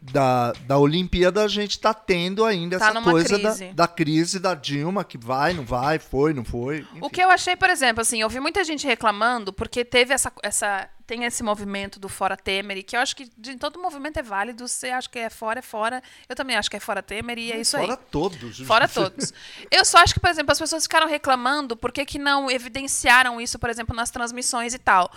da, 0.00 0.52
da 0.66 0.78
Olimpíada 0.78 1.44
a 1.44 1.48
gente 1.48 1.72
está 1.72 1.92
tendo 1.92 2.44
ainda 2.44 2.78
Tá 2.78 2.88
essa 2.88 3.02
coisa 3.02 3.38
crise. 3.38 3.66
Da, 3.66 3.86
da 3.86 3.88
crise 3.88 4.38
da 4.38 4.54
Dilma 4.54 5.04
que 5.04 5.18
vai, 5.18 5.52
não 5.52 5.64
vai, 5.64 5.98
foi, 5.98 6.32
não 6.32 6.44
foi. 6.44 6.80
O 6.94 6.98
enfim. 6.98 7.08
que 7.10 7.20
eu 7.20 7.30
achei, 7.30 7.54
por 7.54 7.68
exemplo, 7.68 8.00
assim, 8.00 8.20
eu 8.20 8.28
vi 8.28 8.40
muita 8.40 8.64
gente 8.64 8.86
reclamando 8.86 9.52
porque 9.52 9.84
teve 9.84 10.14
essa, 10.14 10.32
essa 10.42 10.88
tem 11.06 11.24
esse 11.24 11.42
movimento 11.42 11.98
do 11.98 12.08
fora 12.08 12.36
Temer 12.36 12.78
e 12.78 12.82
que 12.82 12.96
eu 12.96 13.00
acho 13.00 13.14
que 13.14 13.28
de 13.36 13.56
todo 13.56 13.80
movimento 13.80 14.18
é 14.18 14.22
válido. 14.22 14.66
Você 14.66 14.88
acha 14.88 15.08
que 15.08 15.18
é 15.18 15.28
fora, 15.28 15.58
é 15.58 15.62
fora. 15.62 16.02
Eu 16.28 16.36
também 16.36 16.56
acho 16.56 16.70
que 16.70 16.76
é 16.76 16.80
fora 16.80 17.02
Temer 17.02 17.36
e 17.36 17.52
é 17.52 17.60
isso 17.60 17.76
aí. 17.76 17.84
Fora 17.84 17.96
todos. 17.96 18.58
Fora 18.64 18.88
todos. 18.88 19.32
Eu 19.70 19.84
só 19.84 19.98
acho 19.98 20.14
que, 20.14 20.20
por 20.20 20.30
exemplo, 20.30 20.52
as 20.52 20.58
pessoas 20.58 20.84
ficaram 20.84 21.08
reclamando 21.08 21.76
por 21.76 21.92
que, 21.92 22.06
que 22.06 22.18
não 22.18 22.50
evidenciaram 22.50 23.40
isso, 23.40 23.58
por 23.58 23.68
exemplo, 23.68 23.94
nas 23.94 24.10
transmissões 24.10 24.72
e 24.72 24.78
tal. 24.78 25.10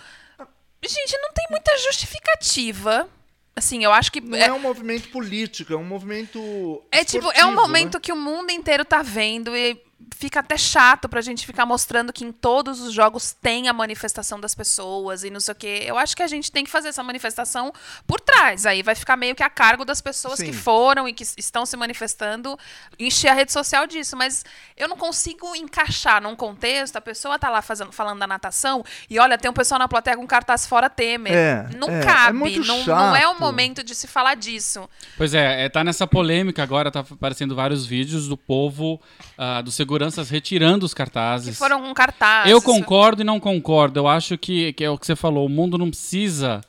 Gente, 0.83 1.17
não 1.21 1.31
tem 1.31 1.45
muita 1.51 1.77
justificativa. 1.77 3.07
Assim, 3.55 3.83
eu 3.83 3.91
acho 3.93 4.11
que. 4.11 4.19
Não 4.19 4.37
é- 4.37 4.47
é 4.47 4.53
um 4.53 4.59
movimento 4.59 5.09
político, 5.09 5.73
é 5.73 5.77
um 5.77 5.83
movimento. 5.83 6.81
é 6.91 7.03
tipo, 7.05 7.25
é 7.25 7.27
um 7.27 7.31
esportivo, 7.31 7.55
momento 7.61 7.93
né? 7.95 7.99
que 8.01 8.11
o 8.11 8.15
mundo 8.15 8.51
inteiro 8.51 8.83
tá 8.83 9.01
vendo 9.01 9.55
e 9.55 9.79
fica 10.15 10.39
até 10.39 10.57
chato 10.57 11.07
pra 11.07 11.21
gente 11.21 11.45
ficar 11.45 11.65
mostrando 11.65 12.11
que 12.11 12.23
em 12.23 12.31
todos 12.31 12.81
os 12.81 12.93
jogos 12.93 13.33
tem 13.33 13.67
a 13.67 13.73
manifestação 13.73 14.39
das 14.39 14.55
pessoas 14.55 15.23
e 15.23 15.29
não 15.29 15.39
sei 15.39 15.51
o 15.51 15.55
quê. 15.55 15.83
Eu 15.85 15.97
acho 15.97 16.15
que 16.15 16.23
a 16.23 16.27
gente 16.27 16.51
tem 16.51 16.63
que 16.63 16.69
fazer 16.69 16.89
essa 16.89 17.03
manifestação 17.03 17.71
por 18.07 18.19
trás. 18.19 18.65
Aí 18.65 18.81
vai 18.81 18.95
ficar 18.95 19.17
meio 19.17 19.35
que 19.35 19.43
a 19.43 19.49
cargo 19.49 19.85
das 19.85 20.01
pessoas 20.01 20.39
Sim. 20.39 20.45
que 20.45 20.53
foram 20.53 21.07
e 21.07 21.13
que 21.13 21.23
estão 21.37 21.65
se 21.65 21.75
manifestando, 21.77 22.57
encher 22.99 23.29
a 23.29 23.33
rede 23.33 23.51
social 23.51 23.85
disso. 23.85 24.15
Mas 24.15 24.43
eu 24.75 24.87
não 24.87 24.97
consigo 24.97 25.55
encaixar 25.55 26.21
num 26.21 26.35
contexto, 26.35 26.95
a 26.97 27.01
pessoa 27.01 27.37
tá 27.37 27.49
lá 27.49 27.61
fazendo, 27.61 27.91
falando 27.91 28.19
da 28.19 28.27
natação 28.27 28.83
e 29.09 29.19
olha, 29.19 29.37
tem 29.37 29.49
um 29.49 29.53
pessoal 29.53 29.79
na 29.79 29.87
plateia 29.87 30.17
com 30.17 30.25
cartaz 30.25 30.65
fora 30.65 30.89
Temer. 30.89 31.33
É, 31.33 31.69
não 31.75 31.89
é, 31.89 31.99
é 31.99 32.03
cabe, 32.03 32.37
muito 32.37 32.65
não, 32.65 32.85
não 32.85 33.15
é 33.15 33.27
o 33.27 33.39
momento 33.39 33.83
de 33.83 33.93
se 33.95 34.07
falar 34.07 34.35
disso. 34.35 34.89
Pois 35.17 35.33
é, 35.33 35.65
é, 35.65 35.69
tá 35.69 35.83
nessa 35.83 36.07
polêmica 36.07 36.63
agora, 36.63 36.91
tá 36.91 36.99
aparecendo 37.01 37.55
vários 37.55 37.85
vídeos 37.85 38.27
do 38.27 38.37
povo, 38.37 39.01
ah, 39.37 39.61
dos 39.61 39.75
seguranças 39.93 40.29
retirando 40.29 40.85
os 40.85 40.93
cartazes. 40.93 41.51
Que 41.51 41.55
foram 41.55 41.81
com 41.81 41.93
cartazes. 41.93 42.51
Eu 42.51 42.61
concordo 42.61 43.21
e 43.21 43.25
não 43.25 43.39
concordo. 43.39 43.99
Eu 43.99 44.07
acho 44.07 44.37
que, 44.37 44.73
que 44.73 44.83
é 44.83 44.89
o 44.89 44.97
que 44.97 45.05
você 45.05 45.15
falou, 45.15 45.45
o 45.45 45.49
mundo 45.49 45.77
não 45.77 45.89
precisa. 45.89 46.61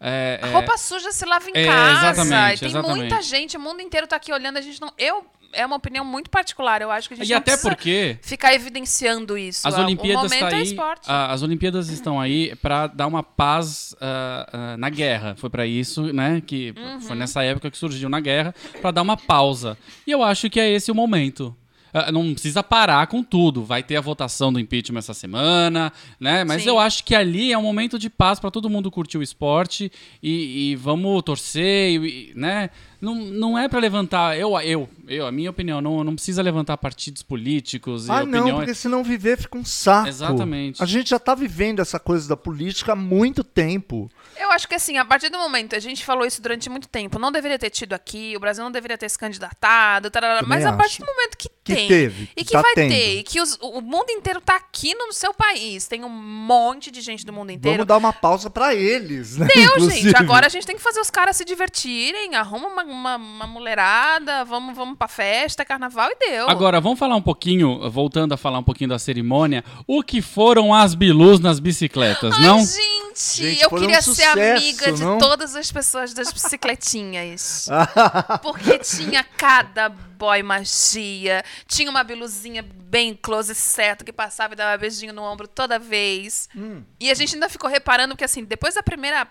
é, 0.00 0.38
A 0.42 0.48
é, 0.48 0.52
roupa 0.52 0.76
suja 0.76 1.10
se 1.10 1.24
lava 1.24 1.48
em 1.48 1.52
É, 1.54 1.66
casa. 1.66 2.10
exatamente, 2.10 2.60
tem 2.60 2.68
exatamente. 2.68 2.98
muita 2.98 3.22
gente, 3.22 3.56
o 3.56 3.60
mundo 3.60 3.80
inteiro 3.80 4.06
tá 4.06 4.16
aqui 4.16 4.32
olhando, 4.32 4.58
a 4.58 4.60
gente 4.60 4.80
não. 4.80 4.92
Eu. 4.98 5.24
É 5.52 5.64
uma 5.64 5.76
opinião 5.76 6.04
muito 6.04 6.28
particular. 6.28 6.82
Eu 6.82 6.90
acho 6.90 7.08
que 7.08 7.14
a 7.14 7.16
gente 7.16 7.28
E 7.30 7.32
até 7.32 7.52
precisa 7.52 7.68
porque 7.70 8.18
ficar 8.20 8.52
evidenciando 8.52 9.38
isso. 9.38 9.66
as 9.66 9.74
Ah, 9.74 9.80
Olimpíadas 9.84 10.20
o 10.30 10.34
momento 10.34 10.50
tá 10.50 10.56
é 10.56 10.60
aí, 10.60 10.76
a- 11.06 11.32
as 11.32 11.42
Olimpíadas 11.42 11.88
estão 11.88 12.20
aí 12.20 12.54
para 12.56 12.88
dar 12.88 13.06
uma 13.06 13.22
paz 13.22 13.94
ah, 13.98 14.48
ah, 14.52 14.76
na 14.76 14.90
guerra. 14.90 15.34
Foi 15.38 15.48
para 15.48 15.64
isso, 15.64 16.12
né, 16.12 16.42
que 16.44 16.74
Uhum. 16.76 17.00
foi 17.00 17.16
nessa 17.16 17.42
época 17.42 17.70
que 17.70 17.78
surgiu 17.78 18.08
na 18.10 18.20
guerra 18.20 18.54
para 18.82 18.90
dar 18.90 19.00
uma 19.02 19.16
pausa. 19.16 19.78
E 20.06 20.10
eu 20.10 20.22
acho 20.22 20.50
que 20.50 20.60
é 20.60 20.68
esse 20.70 20.90
o 20.90 20.94
momento. 20.94 21.56
Ah, 21.92 22.10
Não 22.12 22.32
precisa 22.32 22.62
parar 22.62 23.06
com 23.06 23.22
tudo. 23.22 23.64
Vai 23.64 23.82
ter 23.82 23.96
a 23.96 24.00
votação 24.00 24.52
do 24.52 24.60
impeachment 24.60 24.98
essa 24.98 25.14
semana, 25.14 25.92
né? 26.20 26.44
Mas 26.44 26.62
Sim. 26.62 26.68
eu 26.68 26.78
acho 26.78 27.04
que 27.04 27.14
ali 27.14 27.52
é 27.52 27.58
um 27.58 27.62
momento 27.62 27.98
de 27.98 28.10
paz 28.10 28.38
para 28.38 28.50
todo 28.50 28.70
mundo 28.70 28.90
curtir 28.90 29.18
o 29.18 29.22
esporte 29.22 29.90
e, 30.22 30.70
e 30.72 30.76
vamos 30.76 31.22
torcer, 31.22 31.92
e, 31.92 32.30
e, 32.30 32.34
né? 32.34 32.70
Não, 33.06 33.14
não 33.14 33.58
é 33.58 33.68
para 33.68 33.78
levantar. 33.78 34.36
Eu, 34.36 34.58
eu, 34.60 34.88
eu, 35.06 35.26
a 35.26 35.30
minha 35.32 35.50
opinião, 35.50 35.80
não, 35.80 36.02
não 36.02 36.14
precisa 36.14 36.42
levantar 36.42 36.76
partidos 36.76 37.22
políticos 37.22 38.08
e 38.08 38.10
Ah, 38.10 38.24
não, 38.24 38.40
opiniões. 38.40 38.54
porque 38.56 38.74
senão 38.74 39.04
viver 39.04 39.38
fica 39.38 39.56
um 39.56 39.64
saco. 39.64 40.08
Exatamente. 40.08 40.82
A 40.82 40.86
gente 40.86 41.10
já 41.10 41.18
tá 41.18 41.34
vivendo 41.34 41.80
essa 41.80 42.00
coisa 42.00 42.28
da 42.28 42.36
política 42.36 42.92
há 42.92 42.96
muito 42.96 43.44
tempo. 43.44 44.10
Eu 44.36 44.50
acho 44.50 44.66
que 44.68 44.74
assim, 44.74 44.98
a 44.98 45.04
partir 45.04 45.28
do 45.30 45.38
momento, 45.38 45.74
a 45.76 45.78
gente 45.78 46.04
falou 46.04 46.26
isso 46.26 46.42
durante 46.42 46.68
muito 46.68 46.88
tempo, 46.88 47.18
não 47.18 47.30
deveria 47.32 47.58
ter 47.58 47.70
tido 47.70 47.92
aqui, 47.94 48.34
o 48.36 48.40
Brasil 48.40 48.62
não 48.64 48.70
deveria 48.72 48.98
ter 48.98 49.08
se 49.08 49.18
candidatado, 49.18 50.10
tarará, 50.10 50.42
mas 50.46 50.64
a 50.66 50.72
partir 50.72 51.00
acho. 51.02 51.02
do 51.02 51.06
momento 51.06 51.36
que, 51.38 51.48
Que 51.64 51.74
tem 51.74 51.88
teve, 51.88 52.28
e 52.36 52.44
que 52.44 52.52
tá 52.52 52.60
vai 52.60 52.74
tendo. 52.74 52.90
ter, 52.90 53.18
e 53.18 53.22
que 53.22 53.40
os- 53.40 53.56
o 53.62 53.80
mundo 53.80 54.10
inteiro 54.10 54.40
tá 54.40 54.56
aqui 54.56 54.94
no 54.94 55.12
seu 55.12 55.32
país, 55.32 55.86
tem 55.88 56.04
um 56.04 56.08
monte 56.08 56.90
de 56.90 57.00
gente 57.00 57.24
do 57.24 57.32
mundo 57.32 57.50
inteiro. 57.50 57.76
Vamos 57.78 57.86
dar 57.88 57.96
uma 57.96 58.12
pausa 58.12 58.50
pra 58.50 58.74
eles, 58.74 59.36
né? 59.38 59.46
Deu, 59.54 59.62
inclusive. 59.72 60.00
gente. 60.10 60.16
Agora 60.16 60.46
a 60.46 60.50
gente 60.50 60.66
tem 60.66 60.76
que 60.76 60.82
fazer 60.82 61.00
os 61.00 61.10
caras 61.10 61.36
se 61.36 61.44
divertirem, 61.44 62.34
arruma 62.34 62.68
uma, 62.68 62.82
uma, 62.96 63.16
uma 63.16 63.46
mulherada, 63.46 64.44
vamos, 64.44 64.74
vamos 64.74 64.96
pra 64.96 65.08
festa, 65.08 65.64
carnaval 65.64 66.08
e 66.10 66.16
deu. 66.18 66.48
Agora, 66.48 66.80
vamos 66.80 66.98
falar 66.98 67.16
um 67.16 67.22
pouquinho, 67.22 67.90
voltando 67.90 68.32
a 68.32 68.36
falar 68.36 68.58
um 68.58 68.62
pouquinho 68.62 68.90
da 68.90 68.98
cerimônia, 68.98 69.64
o 69.86 70.02
que 70.02 70.20
foram 70.22 70.74
as 70.74 70.94
bilus 70.94 71.40
nas 71.40 71.60
bicicletas, 71.60 72.34
Ai, 72.34 72.40
não? 72.42 72.58
gente, 72.58 73.06
Gente, 73.16 73.62
eu 73.62 73.70
foi 73.70 73.78
um 73.78 73.82
queria 73.82 74.02
ser 74.02 74.10
sucesso, 74.10 74.38
amiga 74.38 74.92
de 74.92 75.02
não? 75.02 75.16
todas 75.16 75.56
as 75.56 75.72
pessoas 75.72 76.12
das 76.12 76.30
bicicletinhas. 76.32 77.66
Porque 78.42 78.78
tinha 78.78 79.24
cada 79.24 79.88
boy 79.88 80.42
magia, 80.42 81.42
tinha 81.66 81.90
uma 81.90 82.04
biluzinha 82.04 82.62
bem 82.62 83.14
close 83.14 83.54
certo 83.54 84.04
que 84.04 84.12
passava 84.12 84.52
e 84.52 84.56
dava 84.56 84.76
beijinho 84.76 85.14
no 85.14 85.22
ombro 85.22 85.48
toda 85.48 85.78
vez. 85.78 86.48
Hum. 86.54 86.82
E 87.00 87.10
a 87.10 87.14
gente 87.14 87.34
ainda 87.34 87.48
ficou 87.48 87.70
reparando 87.70 88.16
que 88.16 88.24
assim, 88.24 88.44
depois 88.44 88.74
da 88.74 88.82
primeira 88.82 89.26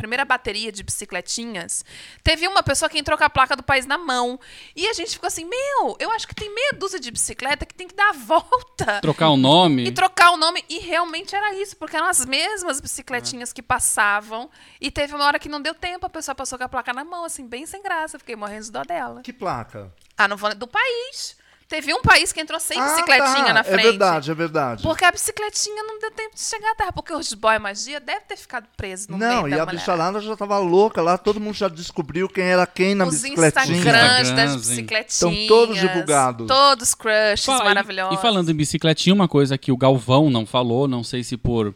primeira 0.00 0.24
bateria 0.24 0.72
de 0.72 0.82
bicicletinhas, 0.82 1.84
teve 2.24 2.48
uma 2.48 2.62
pessoa 2.62 2.88
que 2.88 2.98
entrou 2.98 3.18
com 3.18 3.24
a 3.24 3.28
placa 3.30 3.54
do 3.54 3.62
país 3.62 3.84
na 3.84 3.98
mão. 3.98 4.40
E 4.74 4.86
a 4.88 4.94
gente 4.94 5.10
ficou 5.10 5.26
assim, 5.26 5.44
meu, 5.44 5.96
eu 5.98 6.10
acho 6.10 6.26
que 6.26 6.34
tem 6.34 6.52
meia 6.52 6.72
dúzia 6.72 6.98
de 6.98 7.10
bicicleta 7.10 7.66
que 7.66 7.74
tem 7.74 7.86
que 7.86 7.94
dar 7.94 8.10
a 8.10 8.12
volta. 8.24 9.00
Trocar 9.02 9.28
o 9.28 9.36
nome. 9.36 9.84
E 9.84 9.92
trocar 9.92 10.30
o 10.30 10.36
nome. 10.38 10.64
E 10.68 10.78
realmente 10.78 11.36
era 11.36 11.54
isso, 11.54 11.76
porque 11.76 11.96
eram 11.96 12.06
as 12.06 12.24
mesmas 12.24 12.80
bicicletinhas 12.80 13.52
que 13.52 13.62
passavam. 13.62 14.50
E 14.80 14.90
teve 14.90 15.14
uma 15.14 15.24
hora 15.24 15.38
que 15.38 15.48
não 15.48 15.60
deu 15.60 15.74
tempo, 15.74 16.06
a 16.06 16.10
pessoa 16.10 16.34
passou 16.34 16.58
com 16.58 16.64
a 16.64 16.68
placa 16.68 16.92
na 16.92 17.04
mão, 17.04 17.24
assim, 17.24 17.46
bem 17.46 17.66
sem 17.66 17.82
graça. 17.82 18.18
Fiquei 18.18 18.36
morrendo 18.36 18.64
de 18.64 18.72
dó 18.72 18.82
dela. 18.82 19.20
Que 19.22 19.32
placa? 19.32 19.92
Ah, 20.16 20.26
não 20.26 20.36
vou... 20.36 20.54
Do 20.54 20.66
país. 20.66 21.36
Teve 21.70 21.94
um 21.94 22.02
país 22.02 22.32
que 22.32 22.40
entrou 22.40 22.58
sem 22.58 22.78
Ah, 22.80 22.84
bicicletinha 22.84 23.44
tá. 23.44 23.52
na 23.54 23.62
frente. 23.64 23.78
É 23.78 23.82
verdade, 23.90 24.30
é 24.30 24.34
verdade. 24.34 24.82
Porque 24.82 25.04
a 25.04 25.12
bicicletinha 25.12 25.84
não 25.84 26.00
deu 26.00 26.10
tempo 26.10 26.34
de 26.34 26.40
chegar 26.42 26.72
à 26.72 26.74
terra. 26.74 26.92
Porque 26.92 27.12
os 27.14 27.32
boy 27.32 27.58
magia 27.60 28.00
deve 28.00 28.22
ter 28.22 28.36
ficado 28.36 28.66
preso 28.76 29.06
no 29.08 29.16
Não, 29.16 29.44
meio 29.44 29.54
e 29.54 29.54
a 29.60 29.64
mulher. 29.64 29.66
bicharada 29.78 30.20
já 30.20 30.36
tava 30.36 30.58
louca 30.58 31.00
lá, 31.00 31.16
todo 31.16 31.38
mundo 31.38 31.54
já 31.54 31.68
descobriu 31.68 32.28
quem 32.28 32.42
era 32.44 32.66
quem 32.66 32.96
na 32.96 33.04
Os 33.06 33.14
bicicletinha. 33.22 33.76
Instagrams 33.76 34.02
das 34.02 34.20
Instagrams, 34.20 34.52
hein? 34.54 34.58
bicicletinhas. 34.74 35.12
Estão 35.14 35.46
todos 35.46 35.78
divulgados. 35.78 36.46
Todos 36.48 36.94
crushes 36.94 37.44
Fala- 37.44 37.60
e- 37.62 37.64
maravilhosos. 37.68 38.18
E 38.18 38.20
falando 38.20 38.50
em 38.50 38.54
bicicletinha, 38.54 39.14
uma 39.14 39.28
coisa 39.28 39.56
que 39.56 39.70
o 39.70 39.76
Galvão 39.76 40.28
não 40.28 40.44
falou, 40.44 40.88
não 40.88 41.04
sei 41.04 41.22
se 41.22 41.36
por, 41.36 41.72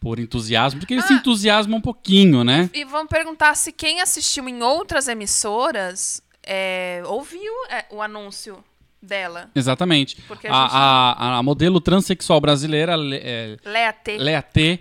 por 0.00 0.18
entusiasmo, 0.18 0.80
porque 0.80 0.94
ele 0.94 1.02
Ah. 1.02 1.06
se 1.06 1.12
entusiasma 1.12 1.76
um 1.76 1.80
pouquinho, 1.80 2.42
né? 2.42 2.68
E 2.74 2.84
vamos 2.84 3.08
perguntar 3.08 3.54
se 3.54 3.70
quem 3.70 4.00
assistiu 4.00 4.48
em 4.48 4.60
outras 4.60 5.06
emissoras 5.06 6.20
é, 6.44 7.00
ouviu 7.06 7.52
é, 7.68 7.84
o 7.90 8.02
anúncio 8.02 8.58
dela. 9.02 9.50
Exatamente. 9.54 10.16
Porque 10.28 10.46
A, 10.46 10.50
a 10.52 10.62
gente 10.64 10.72
a, 10.74 11.38
a 11.38 11.42
modelo 11.42 11.80
transexual 11.80 12.40
brasileira, 12.40 12.94
Le- 12.96 13.20
é, 13.22 13.56
Lea 13.64 13.92
T. 13.92 14.18
Lea 14.18 14.42
T, 14.42 14.80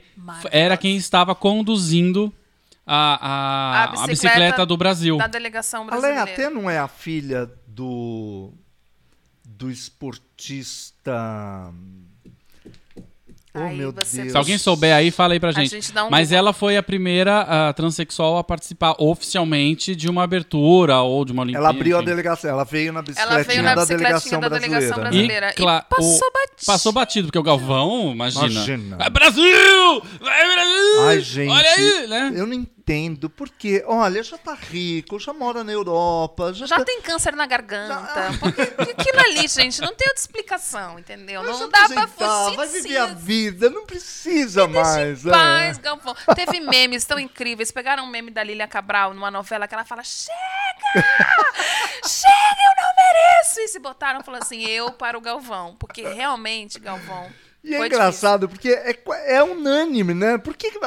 era 0.52 0.78
quem 0.78 0.96
estava 0.98 1.34
conduzindo 1.34 2.32
a, 2.86 2.96
a, 2.96 3.30
A 3.30 3.84
a 3.84 3.88
bicicleta 3.88 4.08
bicicleta 4.28 4.66
do 4.66 4.78
Brasil. 4.78 5.18
Da 5.18 5.28
delegação 5.28 5.82
A 5.90 5.96
Leia 5.96 6.00
brasileira. 6.16 6.32
até 6.32 6.50
não 6.50 6.70
é 6.70 6.80
a 6.80 6.88
filha 6.88 7.50
do 7.68 8.52
do 9.46 9.70
esportista. 9.70 11.72
Oh 13.52 13.60
Aí 13.62 13.76
meu 13.78 13.92
você- 13.92 14.22
Deus. 14.22 14.32
Se 14.32 14.38
alguém 14.38 14.58
souber 14.60 14.94
aí, 14.96 15.10
fala 15.10 15.34
aí 15.34 15.40
pra 15.40 15.50
A 15.50 15.52
gente. 15.54 15.72
gente 15.72 15.92
dá 15.92 16.06
um 16.06 16.10
Mas 16.12 16.32
ela 16.32 16.54
foi 16.54 16.78
a 16.78 16.84
primeira 16.84 17.42
ah, 17.50 17.74
transexual 17.74 18.38
a 18.38 18.44
participar 18.44 18.94
oficialmente 19.00 19.96
de 19.96 20.08
uma 20.08 20.22
abertura 20.24 21.00
ou 21.00 21.26
de 21.26 21.32
uma 21.32 21.42
Olimpíada. 21.42 21.66
Ela 21.66 21.76
abriu 21.76 21.96
a 21.98 22.00
enfim. 22.00 22.10
delegação, 22.12 22.50
ela 22.50 22.64
veio 22.64 22.94
na 22.94 23.00
Ela 23.00 23.04
bicicletinha, 23.08 23.44
veio 23.46 23.64
na 23.64 23.74
da, 23.76 23.82
bicicletinha 23.82 23.98
delegação 23.98 24.40
da 24.40 24.50
delegação 24.50 25.00
brasileira. 25.00 25.54
E, 25.58 25.62
E 25.62 25.66
passou 25.90 26.28
o- 26.28 26.32
batido. 26.32 26.66
Passou 26.66 26.92
batido, 26.92 27.28
porque 27.28 27.40
o 27.40 27.44
Galvão, 27.44 28.12
imagina. 28.12 28.46
Imagina. 28.48 28.98
Vai 28.98 29.10
Brasil! 29.10 30.02
Vai 30.22 30.54
Brasil! 30.54 31.02
Ai, 31.08 31.20
gente, 31.22 31.50
Olha 31.52 31.70
aí, 31.72 32.08
né? 32.08 32.32
eu 32.36 32.46
não 32.46 32.54
entendo, 32.54 32.70
porque, 33.30 33.84
olha, 33.86 34.24
já 34.24 34.38
tá 34.38 34.54
rico, 34.54 35.20
já 35.20 35.32
mora 35.32 35.64
na 35.64 35.72
Europa, 35.72 36.54
já, 36.54 36.66
Já 36.66 36.78
tá, 36.78 36.86
tem 36.86 37.02
câncer 37.02 37.36
na 37.36 37.46
garganta. 37.46 38.32
Porque 38.40 38.62
aquilo 38.62 39.20
ali, 39.20 39.48
gente, 39.48 39.80
não 39.82 39.94
tem 39.94 40.08
outra 40.08 40.22
explicação, 40.22 40.98
entendeu? 40.98 41.44
Não 41.44 41.70
dá 41.70 41.88
pra 41.88 42.08
fugir 42.08 42.56
Vai 42.56 42.68
viver 42.68 42.98
a 42.98 43.06
vida, 43.08 43.70
não 43.70 43.86
precisa 43.86 44.68
mais. 44.68 45.26
é. 45.26 45.30
Paz, 45.30 45.78
Galvão. 45.78 46.16
Teve 46.36 46.60
memes 46.60 47.06
tão 47.06 47.20
incríveis. 47.20 47.72
Pegaram 47.72 48.04
um 48.04 48.08
meme 48.08 48.32
da 48.32 48.44
Lília 48.44 48.68
Cabral 48.68 49.14
numa 49.14 49.30
novela 49.30 49.68
que 49.68 49.74
ela 49.74 49.86
fala: 49.86 50.04
Chega! 50.04 50.36
Chega, 52.08 52.62
eu 52.66 52.84
não 52.84 52.94
mereço! 52.96 53.60
E 53.60 53.68
se 53.68 53.80
botaram 53.80 54.24
falando 54.24 54.42
assim: 54.42 54.66
Eu 54.66 54.92
para 54.92 55.18
o 55.18 55.22
Galvão. 55.22 55.76
Porque 55.78 56.02
realmente, 56.02 56.80
Galvão. 56.80 57.30
E 57.64 57.76
é 57.76 57.86
engraçado, 57.86 58.48
porque 58.48 58.70
é, 58.70 58.98
é 59.26 59.44
unânime, 59.44 60.14
né? 60.14 60.38
Por 60.38 60.56
que 60.56 60.72
que... 60.72 60.80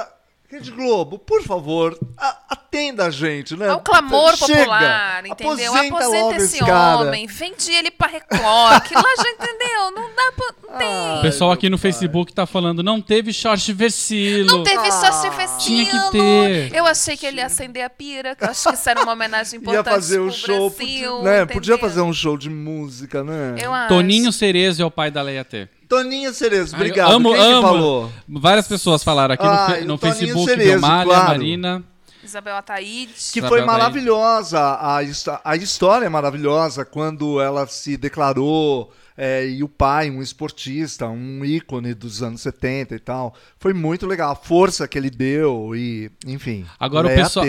Rede 0.53 0.71
Globo, 0.71 1.19
por 1.19 1.43
favor, 1.43 1.99
a- 2.19 2.39
atenda 2.51 3.07
a 3.07 3.11
gente, 3.11 3.57
né? 3.57 3.69
É 3.69 3.73
o 3.73 3.81
clamor 3.81 4.37
Chega, 4.37 4.59
popular, 4.59 5.27
entendeu? 5.27 5.73
Aposenta, 5.75 5.97
Aposenta 5.97 6.37
esse 6.37 6.59
cara. 6.59 6.99
homem, 6.99 7.27
vende 7.27 7.73
ele 7.73 7.91
pra 7.91 8.07
Record, 8.09 8.83
que 8.83 8.95
lá 8.95 9.15
já 9.17 9.31
entendeu, 9.31 9.91
não 9.95 10.11
dá 10.15 10.33
pra. 10.37 10.55
Não 10.73 10.77
tem. 10.79 11.19
O 11.19 11.23
pessoal 11.23 11.53
aqui 11.53 11.71
no 11.71 11.79
pai. 11.79 11.83
Facebook 11.91 12.33
tá 12.35 12.45
falando, 12.47 12.83
não 12.83 13.01
teve 13.01 13.33
short 13.33 13.73
versilo. 13.73 14.47
Não 14.59 14.63
teve 14.63 14.91
só 14.93 15.11
se 15.13 15.31
Tinha 15.65 15.87
que 15.87 16.11
ter. 16.13 16.75
Eu 16.75 16.85
achei 16.87 17.17
que 17.17 17.25
ele 17.25 17.39
ia 17.39 17.47
acender 17.47 17.83
a 17.85 17.91
pira, 17.91 18.35
que 18.37 18.45
eu 18.45 18.51
acho 18.51 18.69
que 18.69 18.75
isso 18.75 18.91
era 18.91 19.03
uma 19.03 19.13
homenagem 19.13 19.55
Ia 19.59 19.63
importante 19.63 19.89
fazer 19.95 20.21
um 20.21 20.27
pro 20.29 20.35
show, 20.37 20.71
Brasil, 20.71 21.13
podia, 21.17 21.31
né? 21.39 21.47
Podia 21.47 21.79
fazer 21.79 22.01
um 22.03 22.13
show 22.13 22.37
de 22.37 22.51
música, 22.51 23.25
né? 23.25 23.55
Eu 23.59 23.73
acho. 23.73 23.89
Toninho 23.89 24.31
Cerezo 24.33 24.83
é 24.83 24.85
o 24.85 24.91
pai 24.91 25.11
da 25.11 25.23
Leia 25.23 25.45
T. 25.45 25.69
Toninho 25.97 26.33
Cerezo, 26.33 26.75
obrigado. 26.75 27.13
amo, 27.13 27.33
Quem 27.33 27.39
que 27.39 27.47
amo. 27.53 27.63
falou? 27.63 28.13
Várias 28.27 28.67
pessoas 28.67 29.05
falaram 29.05 29.35
aqui 29.35 29.45
no, 29.45 29.51
Ah, 29.51 29.69
no 29.85 29.95
o 29.95 29.99
Toninho 29.99 30.17
Facebook, 30.17 30.49
Cerezo, 30.51 30.81
claro. 30.81 31.09
Marina. 31.11 31.83
Isabel 32.25 32.57
Ataíde. 32.57 33.13
Que 33.33 33.41
Pra 33.41 33.49
foi 33.51 33.63
maravilhosa. 33.63 34.59
A, 34.59 34.99
a 35.45 35.57
história 35.57 36.07
é 36.07 36.09
maravilhosa 36.09 36.85
quando 36.85 37.41
ela 37.41 37.67
se 37.67 37.97
declarou. 37.97 38.91
É, 39.17 39.47
e 39.47 39.63
o 39.63 39.69
pai, 39.69 40.11
um 40.11 40.23
esportista, 40.23 41.07
um 41.09 41.45
ícone 41.45 41.95
dos 41.95 42.23
anos 42.23 42.41
70 42.41 42.95
e 42.95 42.99
tal. 42.99 43.35
Foi 43.59 43.73
muito 43.73 44.07
legal. 44.07 44.33
A 44.33 44.35
força 44.35 44.87
que 44.89 44.99
ele 44.99 45.11
deu 45.11 45.75
e, 45.75 46.11
enfim. 46.27 46.65
Agora 46.79 47.07
o 47.07 47.11
Leia 47.11 47.23
pessoal 47.25 47.47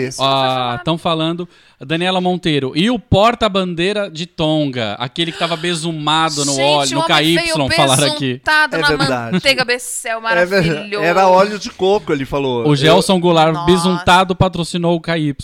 estão 0.76 0.98
falando, 0.98 1.48
Daniela 1.80 2.20
Monteiro, 2.20 2.72
e 2.74 2.90
o 2.90 2.98
porta-bandeira 2.98 4.10
de 4.10 4.26
Tonga, 4.26 4.94
aquele 4.94 5.32
que 5.32 5.38
tava 5.38 5.56
besumado 5.56 6.44
no 6.44 6.52
Gente, 6.54 6.62
óleo, 6.62 6.94
no 6.98 7.04
KY, 7.04 7.34
veio 7.36 7.70
falaram 7.70 8.12
aqui. 8.12 8.32
besuntado 8.34 8.76
É 8.76 8.78
na 8.80 8.88
verdade. 8.88 9.32
manteiga 9.32 9.64
becel, 9.64 10.18
É 10.18 10.20
maravilhoso. 10.20 11.04
Era 11.04 11.28
óleo 11.28 11.58
de 11.58 11.70
coco, 11.70 12.12
ele 12.12 12.24
falou. 12.24 12.68
O 12.68 12.76
Gelson 12.76 13.18
Goulart, 13.18 13.52
Nossa. 13.54 13.66
besuntado, 13.66 14.34
patrocinou 14.36 14.96
o 14.96 15.00
KY. 15.00 15.34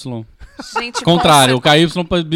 Gente, 0.63 1.03
Contrário, 1.03 1.57
o 1.57 1.61
KY 1.61 1.87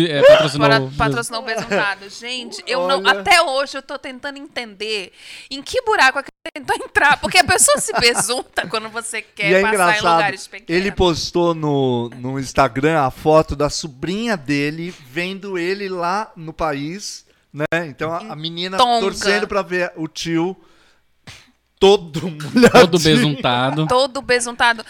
é, 0.08 0.22
patrocinou... 0.22 0.68
Para, 0.68 0.80
patrocinou 0.96 1.42
o 1.42 1.44
besuntado. 1.44 2.08
Gente, 2.10 2.62
eu 2.66 2.86
não, 2.86 3.06
até 3.06 3.42
hoje 3.42 3.76
eu 3.76 3.82
tô 3.82 3.98
tentando 3.98 4.38
entender 4.38 5.12
em 5.50 5.62
que 5.62 5.80
buraco 5.82 6.18
é 6.18 6.22
que 6.22 6.28
ele 6.44 6.64
tentou 6.64 6.86
entrar. 6.86 7.18
Porque 7.20 7.38
a 7.38 7.44
pessoa 7.44 7.78
se 7.78 7.92
besunta 7.98 8.66
quando 8.68 8.88
você 8.88 9.22
quer 9.34 9.50
e 9.50 9.54
é 9.54 9.62
passar 9.62 9.98
em 9.98 10.00
lugares 10.00 10.46
pequenos. 10.46 10.82
ele 10.82 10.92
postou 10.92 11.54
no, 11.54 12.10
no 12.10 12.38
Instagram 12.38 13.00
a 13.00 13.10
foto 13.10 13.54
da 13.56 13.70
sobrinha 13.70 14.36
dele 14.36 14.94
vendo 15.10 15.58
ele 15.58 15.88
lá 15.88 16.32
no 16.36 16.52
país, 16.52 17.24
né? 17.52 17.64
Então 17.86 18.12
a, 18.12 18.18
a 18.18 18.36
menina 18.36 18.76
Tonga. 18.76 19.00
torcendo 19.00 19.46
pra 19.46 19.62
ver 19.62 19.92
o 19.96 20.08
tio 20.08 20.56
todo 21.78 22.22
molhadinho 22.30 22.70
Todo 22.70 22.98
besuntado. 22.98 23.86
Todo 23.86 24.22
besuntado. 24.22 24.84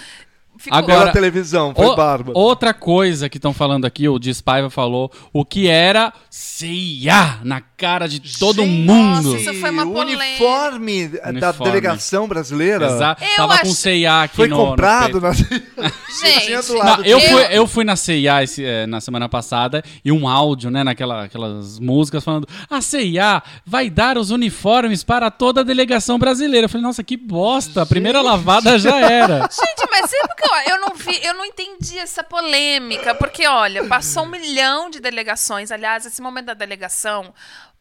Ficou- 0.65 0.79
Agora- 0.79 0.99
pela 1.01 1.13
televisão, 1.13 1.75
foi 1.75 1.87
O- 1.87 1.95
bárbaro. 1.97 2.39
outra 2.39 2.73
coisa 2.73 3.29
que 3.29 3.37
estão 3.37 3.53
falando 3.53 3.85
aqui, 3.85 4.09
o 4.09 4.19
Despaiva 4.19 4.71
falou, 4.71 5.11
o 5.33 5.45
que 5.45 5.69
era 5.69 6.11
CIA 6.31 7.39
na 7.45 7.61
cara 7.61 8.09
de 8.09 8.19
todo 8.39 8.63
Gente, 8.63 8.87
mundo. 8.87 9.33
Nossa, 9.33 9.37
isso 9.51 9.61
foi 9.61 9.71
uma 9.71 9.85
o 9.85 9.93
polêmica. 9.93 10.25
uniforme, 10.25 11.09
da 11.09 11.29
Uniforme. 11.29 11.65
delegação 11.65 12.27
brasileira 12.27 12.87
Exa 12.87 13.17
Eu 13.21 13.37
tava 13.37 13.59
com 13.59 13.67
acho- 13.69 13.75
CIA 13.75 14.23
aqui 14.23 14.37
foi 14.37 14.49
no, 14.49 14.57
no 14.57 14.67
comprado 14.69 15.21
peito. 15.21 15.21
na... 15.21 15.33
Gente, 16.15 16.69
Não, 16.73 16.79
lado 16.79 17.05
eu, 17.05 17.21
fui, 17.21 17.43
eu 17.51 17.67
fui 17.67 17.85
na 17.85 17.97
CIA 17.97 18.43
esse, 18.45 18.65
eh, 18.65 18.87
na 18.87 19.01
semana 19.01 19.29
passada 19.29 19.83
e 20.05 20.11
um 20.13 20.29
áudio, 20.29 20.71
né, 20.71 20.85
naquela, 20.85 21.25
aquelas 21.25 21.79
músicas 21.79 22.23
falando 22.25 22.47
a 22.71 22.81
CIA 22.81 23.43
vai 23.67 23.91
dar 23.91 24.17
os 24.17 24.31
uniformes 24.31 25.03
para 25.05 25.31
toda 25.31 25.61
a 25.61 25.65
delegação 25.65 26.19
brasileira. 26.19 26.67
Eu 26.67 26.69
falei, 26.69 26.87
nossa, 26.87 27.03
que 27.03 27.17
bosta, 27.17 27.83
a 27.83 27.87
primeira 27.87 28.23
lavada 28.23 28.79
já 28.79 28.97
era. 29.01 29.41
Gente, 29.51 29.84
mas 30.15 30.29
sabe 30.29 30.35
que 30.35 30.71
eu, 30.71 30.75
eu 30.75 30.81
não 30.81 30.95
vi, 30.95 31.25
eu 31.25 31.35
não 31.35 31.45
entendi 31.45 31.99
essa 31.99 32.23
polêmica, 32.23 33.15
porque 33.15 33.47
olha, 33.47 33.87
passou 33.87 34.25
um 34.25 34.29
milhão 34.29 34.91
de 34.91 35.01
delegações. 35.01 35.71
Aliás, 35.71 36.07
esse 36.07 36.21
momento 36.23 36.47
da 36.47 36.55
delegação, 36.55 37.35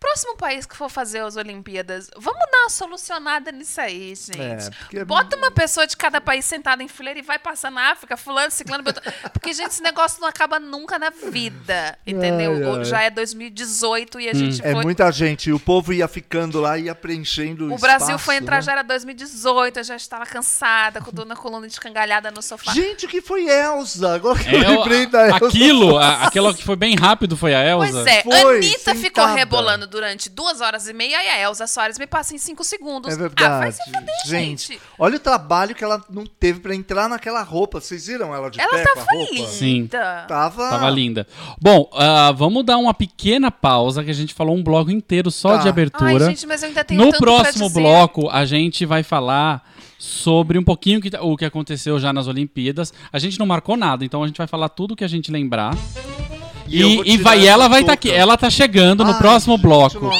próximo 0.03 0.35
país 0.35 0.65
que 0.65 0.75
for 0.75 0.89
fazer 0.89 1.19
as 1.23 1.37
Olimpíadas, 1.37 2.09
vamos 2.17 2.39
dar 2.51 2.59
uma 2.63 2.69
solucionada 2.69 3.51
nisso 3.53 3.79
aí, 3.79 4.13
gente. 4.15 4.37
É, 4.41 4.69
porque- 4.79 5.05
Bota 5.05 5.37
uma 5.37 5.49
pessoa 5.49 5.87
de 5.87 5.95
cada 5.95 6.19
país 6.19 6.43
sentada 6.45 6.83
em 6.83 6.87
fileira 6.89 7.19
e 7.19 7.21
vai 7.21 7.39
passar 7.39 7.71
na 7.71 7.91
África, 7.91 8.17
fulano, 8.17 8.51
ciclano, 8.51 8.83
porque 9.31 9.53
gente, 9.53 9.69
esse 9.69 9.81
negócio 9.81 10.19
não 10.19 10.27
acaba 10.27 10.59
nunca 10.59 10.99
na 10.99 11.09
vida, 11.09 11.97
entendeu? 12.05 12.51
Ai, 12.73 12.77
ai. 12.79 12.85
Já 12.85 13.01
é 13.01 13.09
2018 13.09 14.19
e 14.19 14.29
a 14.29 14.33
gente 14.33 14.61
É 14.65 14.71
foi 14.73 14.83
muita 14.83 15.09
gente, 15.11 15.51
o 15.51 15.59
povo 15.59 15.93
ia 15.93 16.07
ficando 16.07 16.59
lá, 16.59 16.77
ia 16.77 16.93
preenchendo 16.93 17.69
o 17.69 17.75
o 17.75 17.77
Brasil 17.77 18.07
espaço, 18.07 18.25
foi 18.25 18.35
entrar 18.35 18.57
né? 18.57 18.61
já 18.61 18.71
era 18.73 18.81
2018, 18.83 19.77
eu 19.79 19.83
já 19.83 19.95
estava 19.95 20.25
cansada, 20.25 20.99
com 21.01 21.11
dor 21.11 21.25
na 21.25 21.35
coluna 21.35 21.65
escangalhada 21.65 22.29
no 22.29 22.41
sofá. 22.41 22.71
Gente, 22.73 23.05
o 23.05 23.09
que 23.09 23.21
foi 23.21 23.45
Elsa? 23.47 24.15
Agora 24.15 24.37
que 24.37 24.49
É, 24.49 24.55
eu 24.65 24.69
lembrei 24.77 25.05
da 25.05 25.27
Elsa. 25.29 25.47
aquilo, 25.47 25.97
a- 25.97 26.23
aquilo 26.27 26.53
que 26.53 26.63
foi 26.63 26.75
bem 26.75 26.95
rápido 26.95 27.37
foi 27.37 27.53
a 27.55 27.63
Elsa. 27.65 27.91
Pois 27.93 28.07
é, 28.07 28.23
Foi, 28.23 28.57
Anitta 28.57 28.95
ficou 28.95 29.25
rebolando 29.27 29.87
durante 29.93 30.29
duas 30.29 30.59
horas 30.59 30.87
e 30.87 30.93
meia 30.93 31.23
e 31.23 31.27
a 31.29 31.39
Elza 31.39 31.65
Soares 31.67 31.97
me 31.97 32.05
passa 32.05 32.35
em 32.35 32.37
cinco 32.37 32.63
segundos. 32.63 33.11
É 33.11 33.13
Ah, 33.13 33.17
vai 33.17 33.29
verdade. 33.29 33.75
se 33.75 33.83
fuder, 33.85 34.15
gente, 34.25 34.67
gente. 34.73 34.81
olha 34.99 35.15
o 35.15 35.19
trabalho 35.19 35.73
que 35.73 35.83
ela 35.83 36.03
não 36.09 36.25
teve 36.25 36.59
pra 36.59 36.75
entrar 36.75 37.07
naquela 37.07 37.41
roupa. 37.43 37.79
Vocês 37.79 38.07
viram 38.07 38.33
ela 38.35 38.49
de 38.49 38.59
Ela 38.59 38.71
pé 38.71 38.83
com 38.83 38.99
a 38.99 39.05
tava 39.05 39.17
linda. 39.31 39.47
Sim. 39.47 39.87
Tava. 39.87 40.69
Tava 40.69 40.89
linda. 40.89 41.27
Bom, 41.61 41.89
ah, 41.93 42.31
vamos 42.31 42.65
dar 42.65 42.77
uma 42.77 42.93
pequena 42.93 43.49
pausa, 43.51 44.03
que 44.03 44.09
a 44.11 44.13
gente 44.13 44.33
falou 44.33 44.55
um 44.55 44.63
bloco 44.63 44.91
inteiro 44.91 45.29
só 45.31 45.49
Tá. 45.51 45.57
de 45.57 45.63
Ai, 45.63 45.69
abertura. 45.69 46.25
gente, 46.25 46.45
mas 46.47 46.61
eu 46.63 46.69
ainda 46.69 46.83
tenho 46.83 47.05
no 47.05 47.11
próximo 47.17 47.67
dizer. 47.67 47.79
bloco, 47.79 48.29
a 48.29 48.43
gente 48.45 48.85
vai 48.85 49.03
falar 49.03 49.63
sobre 49.99 50.57
um 50.57 50.63
pouquinho 50.63 50.99
que- 50.99 51.15
o 51.17 51.37
que 51.37 51.45
aconteceu 51.45 51.97
já 51.99 52.11
nas 52.11 52.27
Olimpíadas. 52.27 52.91
A 53.11 53.19
gente 53.19 53.39
não 53.39 53.45
marcou 53.45 53.77
nada, 53.77 54.03
então 54.03 54.21
a 54.23 54.27
gente 54.27 54.37
vai 54.37 54.47
falar 54.47 54.67
tudo 54.69 54.95
que 54.95 55.03
a 55.03 55.07
gente 55.07 55.31
lembrar. 55.31 55.73
E, 56.67 57.13
e 57.13 57.17
vai, 57.17 57.45
ela 57.47 57.67
vai 57.67 57.81
estar 57.81 57.93
touca. 57.93 58.09
aqui. 58.09 58.11
Ela 58.11 58.37
tá 58.37 58.49
chegando 58.49 59.03
no 59.03 59.11
Ai, 59.11 59.17
próximo 59.17 59.55
gente, 59.55 59.63
bloco. 59.63 60.11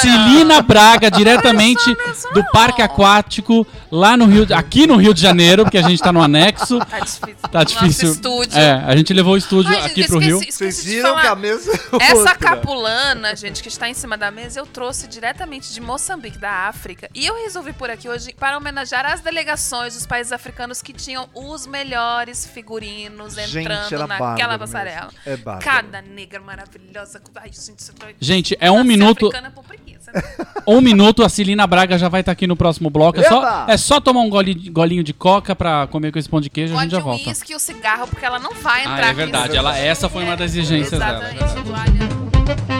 Celina 0.00 0.62
Braga, 0.62 1.10
diretamente 1.10 1.84
do 2.32 2.44
Parque 2.52 2.82
Aquático, 2.82 3.66
lá 3.90 4.16
no 4.16 4.26
Rio, 4.26 4.46
de- 4.46 4.52
aqui 4.54 4.86
no 4.86 4.96
Rio 4.96 5.12
de 5.14 5.20
Janeiro, 5.20 5.64
porque 5.64 5.78
a 5.78 5.82
gente 5.82 6.00
tá 6.02 6.12
no 6.12 6.22
anexo. 6.22 6.78
Tá 6.90 6.98
difícil. 7.00 7.36
Tá 7.50 7.58
Nosso 7.62 7.74
difícil. 7.78 8.12
estúdio. 8.12 8.58
É, 8.58 8.72
a 8.86 8.96
gente 8.96 9.12
levou 9.12 9.34
o 9.34 9.36
estúdio 9.36 9.70
Ai, 9.70 9.82
gente, 9.82 9.90
aqui 9.90 10.06
pro 10.06 10.18
esqueci- 10.18 10.26
Rio. 10.26 10.38
esqueci 10.38 10.58
Vocês 10.58 10.84
de 10.84 10.90
viram 10.90 11.20
que 11.20 11.26
a 11.26 11.34
mesa 11.34 11.72
é 12.00 12.04
Essa 12.04 12.16
outra. 12.16 12.34
capulana, 12.36 13.34
gente, 13.34 13.62
que 13.62 13.68
está 13.68 13.88
em 13.88 13.94
cima 13.94 14.16
da 14.16 14.30
mesa, 14.30 14.60
eu 14.60 14.66
trouxe 14.66 15.08
diretamente 15.08 15.72
de 15.72 15.80
Moçambique, 15.80 16.38
da 16.38 16.68
África. 16.68 17.08
E 17.14 17.26
eu 17.26 17.34
resolvi 17.42 17.72
por 17.72 17.90
aqui 17.90 18.08
hoje 18.08 18.32
para 18.38 18.56
homenagear 18.56 19.04
as 19.06 19.20
delegações 19.20 19.94
dos 19.94 20.06
países 20.06 20.32
africanos 20.32 20.80
que 20.82 20.92
tinham 20.92 21.28
os 21.34 21.66
melhores 21.66 22.46
figurinos 22.46 23.34
Gente, 23.34 23.58
entrando 23.58 23.92
era 23.94 24.06
naquela 24.06 24.58
passarela. 24.58 25.06
mesmo. 25.06 25.18
É 25.26 25.36
bárbaro. 25.36 25.64
Cada 25.64 26.02
negra 26.02 26.40
maravilhosa. 26.40 27.20
Ai, 27.36 27.50
gente, 27.52 27.78
isso 27.80 27.92
é- 28.06 28.14
Gente, 28.20 28.56
é 28.60 28.70
um 28.70 28.84
minuto. 28.84 29.30
preguiça, 29.66 30.12
né? 30.12 30.22
Um 30.66 30.80
minuto, 30.80 31.22
a 31.24 31.28
Celina 31.28 31.66
Braga 31.66 31.98
já 31.98 32.08
vai 32.08 32.20
estar 32.20 32.32
aqui 32.32 32.46
no 32.46 32.54
próximo 32.54 32.90
bloco. 32.90 33.18
É 33.20 33.24
só, 33.28 33.64
é 33.66 33.76
só 33.80 33.98
tomar 34.00 34.20
um 34.20 34.30
gole- 34.30 34.70
golinho 34.70 35.02
de 35.02 35.12
coca 35.12 35.54
pra 35.56 35.86
comer 35.88 36.12
com 36.12 36.18
esse 36.18 36.28
pão 36.28 36.40
de 36.40 36.48
queijo 36.50 36.72
e 36.74 36.76
a 36.76 36.80
gente 36.82 36.90
Pode 36.90 36.92
já 36.92 37.00
o 37.00 37.04
volta. 37.04 37.28
uísque 37.30 37.52
e 37.52 37.56
o 37.56 37.58
cigarro, 37.58 38.06
porque 38.06 38.24
ela 38.24 38.38
não 38.38 38.54
vai 38.54 38.80
entrar 38.82 39.04
Ah, 39.04 39.08
é 39.08 39.12
verdade. 39.12 39.56
Ela, 39.56 39.76
essa 39.78 40.08
foi 40.08 40.24
uma 40.24 40.36
das 40.36 40.50
exigências 40.54 40.98
dela. 41.00 41.24
é 41.28 41.34
Exatamente. 41.34 42.70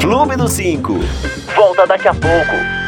Clube 0.00 0.36
do 0.36 0.48
5. 0.48 0.94
Volta 1.54 1.86
daqui 1.86 2.08
a 2.08 2.14
pouco. 2.14 2.83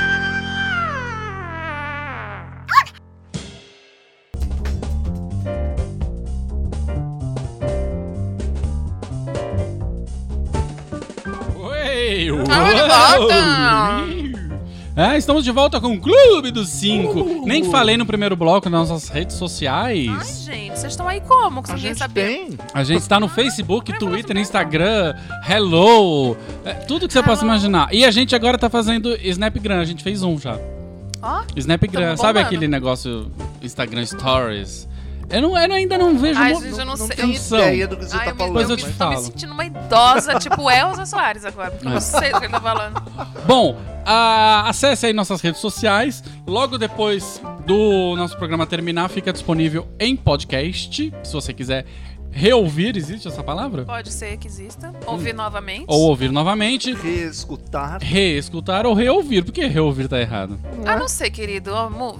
Volta! 12.37 14.07
É, 14.99 15.19
estamos 15.19 15.45
de 15.45 15.51
volta 15.51 15.79
com 15.79 15.93
o 15.93 16.01
Clube 16.01 16.51
dos 16.51 16.71
Cinco. 16.71 17.45
Nem 17.45 17.65
falei 17.65 17.99
no 17.99 18.07
primeiro 18.07 18.35
bloco 18.35 18.71
nas 18.71 18.89
nossas 18.89 19.11
redes 19.11 19.35
Ai, 19.35 19.39
sociais. 19.39 20.43
gente, 20.43 20.71
vocês 20.71 20.95
estão 20.95 21.07
aí 21.07 21.21
como? 21.21 21.63
Que 21.63 21.71
A 21.73 21.77
gente 21.77 21.99
sabia. 21.99 22.25
tem. 22.25 22.59
A 22.73 22.83
gente 22.83 23.03
está 23.03 23.21
no 23.21 23.29
Facebook, 23.29 23.93
Twitter, 23.99 24.35
Instagram, 24.39 25.15
Hello, 25.47 26.35
é, 26.65 26.73
tudo 26.73 27.07
que 27.07 27.13
você 27.13 27.23
possa 27.23 27.45
imaginar. 27.45 27.93
E 27.93 28.07
a 28.07 28.11
gente 28.11 28.35
agora 28.35 28.57
tá 28.57 28.71
fazendo 28.71 29.15
Snapgram, 29.21 29.81
a 29.81 29.85
gente 29.85 30.03
fez 30.03 30.23
um 30.23 30.39
já. 30.39 30.59
Ó, 31.21 31.43
Snapgram, 31.55 32.03
Tamo 32.07 32.17
sabe 32.17 32.39
aquele 32.41 32.67
negócio 32.67 33.31
Instagram 33.63 34.07
Stories? 34.07 34.89
Eu, 35.29 35.43
não, 35.43 35.59
eu 35.59 35.73
ainda 35.75 35.99
não 35.99 36.17
vejo 36.19 36.41
Ai, 36.41 36.55
gente, 36.55 36.79
eu 36.79 36.85
não 36.87 36.97
sei. 36.97 37.09
tenho 37.17 37.35
função. 37.35 37.59
ideia 37.59 37.89
do 37.89 37.97
que 37.97 38.05
você 38.05 38.17
Ai, 38.17 38.25
tá 38.27 38.31
eu 38.31 38.37
falando. 38.37 38.53
Depois 38.59 38.71
eu 38.71 38.77
me- 38.77 38.93
te 38.93 38.99
tô 38.99 39.09
me 39.11 39.17
sentindo 39.19 39.53
uma 39.53 39.65
idosa, 39.65 40.35
tipo 40.39 40.71
Elza 40.71 41.05
Soares 41.07 41.45
agora. 41.45 41.71
Porque 41.73 41.87
eu 41.87 41.91
não 41.91 42.01
sei 42.01 42.33
do 42.33 42.39
que 42.39 42.47
ele 42.47 42.53
tá 42.53 42.61
falando. 42.61 43.03
Bom, 43.47 43.77
a- 44.05 44.69
acesse 44.69 45.07
aí 45.07 45.13
nossas 45.13 45.41
redes 45.41 45.61
sociais. 45.61 46.23
Logo 46.47 46.79
depois 46.79 47.41
do 47.67 48.15
nosso 48.17 48.37
programa 48.37 48.67
terminar, 48.67 49.09
fica 49.09 49.33
disponível 49.33 49.89
em 49.99 50.15
podcast. 50.15 51.13
Se 51.25 51.33
você 51.33 51.53
quiser 51.53 51.85
reouvir, 52.37 52.97
existe 52.97 53.27
essa 53.27 53.43
palavra? 53.43 53.85
Pode 53.85 54.13
ser 54.13 54.37
que 54.37 54.47
exista. 54.47 54.93
Ouvir 55.07 55.33
novamente. 55.35 55.85
Ou 55.89 56.03
ouvir 56.03 56.31
novamente, 56.31 56.93
Reescutar. 56.95 57.99
reescutar 58.03 58.85
ou 58.87 58.93
reouvir. 58.95 59.43
Por 59.45 59.53
que 59.53 59.65
reouvir 59.67 60.07
tá 60.07 60.21
errado? 60.21 60.59
Ah, 60.85 60.97
não 60.97 61.09
sei, 61.09 61.31
querido. 61.31 61.73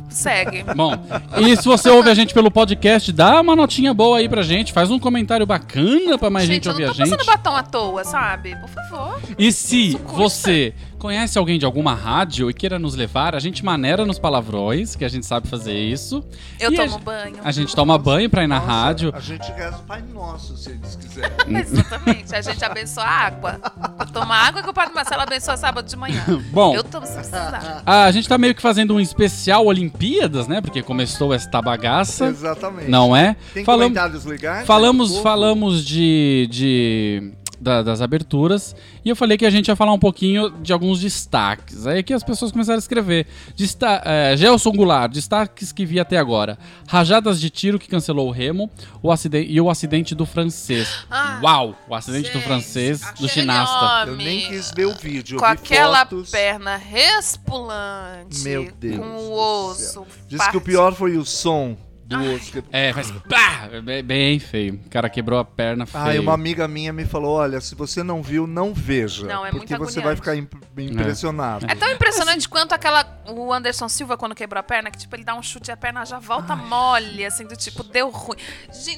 Segue. 0.09 0.65
Bom, 0.75 0.93
e 1.39 1.57
se 1.57 1.65
você 1.65 1.91
ouve 1.91 2.09
a 2.11 2.15
gente 2.15 2.33
pelo 2.33 2.51
podcast, 2.51 3.13
dá 3.13 3.41
uma 3.41 3.55
notinha 3.55 3.93
boa 3.93 4.19
aí 4.19 4.29
pra 4.29 4.43
gente, 4.43 4.73
faz 4.73 4.91
um 4.91 4.99
comentário 4.99 5.47
bacana 5.47 6.17
pra 6.19 6.31
mais 6.31 6.47
gente, 6.47 6.67
eu 6.67 6.73
ouvir 6.73 6.85
não 6.85 6.91
a 6.91 6.95
tô 6.95 6.99
gente. 7.05 7.11
passando 7.11 7.27
batom 7.27 7.55
à 7.57 7.63
toa, 7.63 8.05
sabe? 8.05 8.57
Por 8.57 8.69
favor. 8.71 9.21
E 9.39 9.53
se 9.53 9.99
você 10.07 10.73
conhece 10.99 11.39
alguém 11.39 11.59
de 11.59 11.65
alguma 11.65 11.95
rádio 11.95 12.49
e 12.51 12.55
queira 12.55 12.79
nos 12.79 12.95
levar, 12.95 13.35
a 13.35 13.39
gente 13.39 13.65
maneira 13.65 14.05
nos 14.05 14.19
palavrões, 14.19 14.97
que 14.97 15.05
a 15.05 15.09
gente 15.09 15.25
sabe 15.27 15.49
fazer 15.49 15.75
isso. 15.79 16.25
Eu 16.59 16.73
E 16.73 16.75
a 16.81 16.85
tomo 16.85 16.99
ge- 16.99 17.05
banho. 17.05 17.37
A 17.45 17.53
gente 17.53 17.75
toma 17.75 17.97
banho 17.99 18.29
pra 18.31 18.43
ir 18.45 18.47
na 18.47 18.57
Nossa, 18.61 18.67
rádio. 18.73 19.13
A 19.15 19.21
gente 19.21 19.51
reza 19.53 19.77
o 19.77 19.83
Pai 19.83 20.03
Nosso, 20.13 20.57
se 20.57 20.71
eles 20.71 20.97
quiserem. 20.97 21.31
Exatamente. 21.57 22.35
A 22.35 22.41
gente 22.41 22.65
abençoa 22.65 23.05
a 23.05 23.27
água. 23.27 23.61
Eu 24.01 24.07
tomo 24.07 24.33
água 24.33 24.63
que 24.63 24.71
o 24.71 24.75
Padre 24.75 24.95
Marcelo 24.95 25.23
abençoa 25.23 25.57
sábado 25.57 25.87
de 25.89 25.97
manhã. 25.97 26.25
Bom. 26.53 26.75
Eu 26.75 26.83
tomo 26.85 27.07
se 27.07 27.13
precisar. 27.15 27.83
A 27.85 28.11
gente 28.11 28.29
tá 28.29 28.39
meio 28.39 28.55
que 28.55 28.63
fazendo 28.63 28.95
um 28.95 29.01
especial 29.01 29.67
Olimpíadas, 29.67 30.47
né? 30.49 30.61
Porque 30.61 30.83
começou 30.83 31.33
esta 31.35 31.61
bagaça. 31.63 32.27
Exatamente. 32.27 32.91
Não 32.91 33.15
é? 33.17 33.37
Tem 33.55 33.65
Falam- 33.65 33.89
comentários 33.89 34.25
legais? 34.25 34.67
Falamos, 34.67 35.19
falamos 35.19 35.85
de, 35.85 36.49
de 36.51 37.33
da- 37.61 37.83
das 37.83 38.01
aberturas 38.01 38.75
e 39.05 39.09
eu 39.09 39.17
falei 39.17 39.37
que 39.39 39.47
a 39.47 39.51
gente 39.51 39.69
ia 39.69 39.77
falar 39.77 39.93
um 39.93 39.99
pouquinho 39.99 40.51
de 40.63 40.73
alguns 40.73 41.01
destaques. 41.01 41.87
Aí 41.87 41.99
aqui 41.99 42.13
as 42.13 42.23
pessoas 42.23 42.53
começaram 42.53 42.77
a 42.77 42.79
escrever. 42.79 43.27
Desta 43.57 44.03
é, 44.05 44.37
Gelson 44.37 44.73
Goulart, 44.73 45.13
destaques 45.13 45.73
que 45.73 45.85
vi 45.87 45.99
até 46.01 46.17
agora. 46.19 46.59
Rajadas 46.89 47.41
de 47.41 47.51
tiro 47.51 47.79
que 47.79 47.89
cancelou 47.89 48.29
o 48.29 48.31
Remo 48.31 48.71
o 49.03 49.11
acidente, 49.11 49.51
e 49.53 49.61
o 49.61 49.71
acidente 49.71 50.15
do 50.15 50.27
francês. 50.27 50.89
Ah, 51.11 51.41
Uau! 51.43 51.75
O 51.89 51.95
acidente 51.95 52.31
do 52.31 52.35
Gente, 52.35 52.45
francês, 52.45 53.01
do 53.21 53.29
ginasta. 53.29 54.09
Eu 54.11 54.17
nem 54.17 54.41
quis 54.49 54.71
ver 54.75 54.87
o 54.87 54.95
vídeo. 54.95 55.39
Com 55.39 55.45
vi 55.47 55.53
aquela 55.53 56.05
fotos. 56.07 56.31
perna 56.31 56.77
respulante. 56.77 58.41
Meu 58.43 58.71
Deus 58.79 58.97
Com 58.99 59.17
o 59.17 59.29
do 59.29 59.33
osso. 59.33 60.07
Diz 60.29 60.47
que 60.49 60.57
o 60.57 60.61
pior 60.61 60.95
foi 60.95 61.17
o 61.17 61.25
som 61.25 61.77
do 62.07 62.35
osso. 62.35 62.53
que- 62.53 62.65
É, 62.73 62.93
faz 62.93 63.11
pá! 63.11 63.69
É 63.73 63.81
bem- 63.81 64.03
bem 64.03 64.39
feio. 64.39 64.75
O 64.87 64.89
cara 64.91 65.09
quebrou 65.11 65.39
a 65.39 65.45
perna 65.45 65.85
feio. 65.87 66.05
Ah, 66.05 66.15
e 66.15 66.19
uma 66.19 66.33
amiga 66.35 66.67
minha 66.69 66.93
me 66.93 67.05
falou: 67.05 67.35
olha, 67.37 67.61
se 67.61 67.75
você 67.75 68.03
não 68.03 68.23
viu, 68.23 68.47
não 68.47 68.73
veja. 68.73 69.27
Não, 69.27 69.45
é 69.45 69.51
porque 69.51 69.77
muito 69.77 69.93
você 69.93 70.01
vai 70.01 70.15
ficar 70.17 70.37
imp- 70.37 70.55
impressionado. 70.79 71.67
É 71.69 71.75
tão 71.75 71.91
impressionante 71.91 72.49
quanto 72.49 72.73
aquela. 72.73 73.05
O 73.29 73.53
Anderson 73.53 73.89
Silva, 73.89 74.17
quando 74.17 74.35
quebrou 74.35 74.61
a 74.61 74.63
perna, 74.63 74.91
que 74.91 74.99
tipo, 74.99 75.15
ele 75.17 75.25
dá 75.25 75.35
um 75.35 75.43
chute 75.43 75.71
e 75.71 75.73
a 75.73 75.77
perna 75.77 76.05
já 76.05 76.19
volta 76.19 76.55
mole, 76.57 77.25
assim, 77.25 77.45
do 77.45 77.57
tipo, 77.57 77.83
deu 77.83 78.11
ruim. 78.11 78.37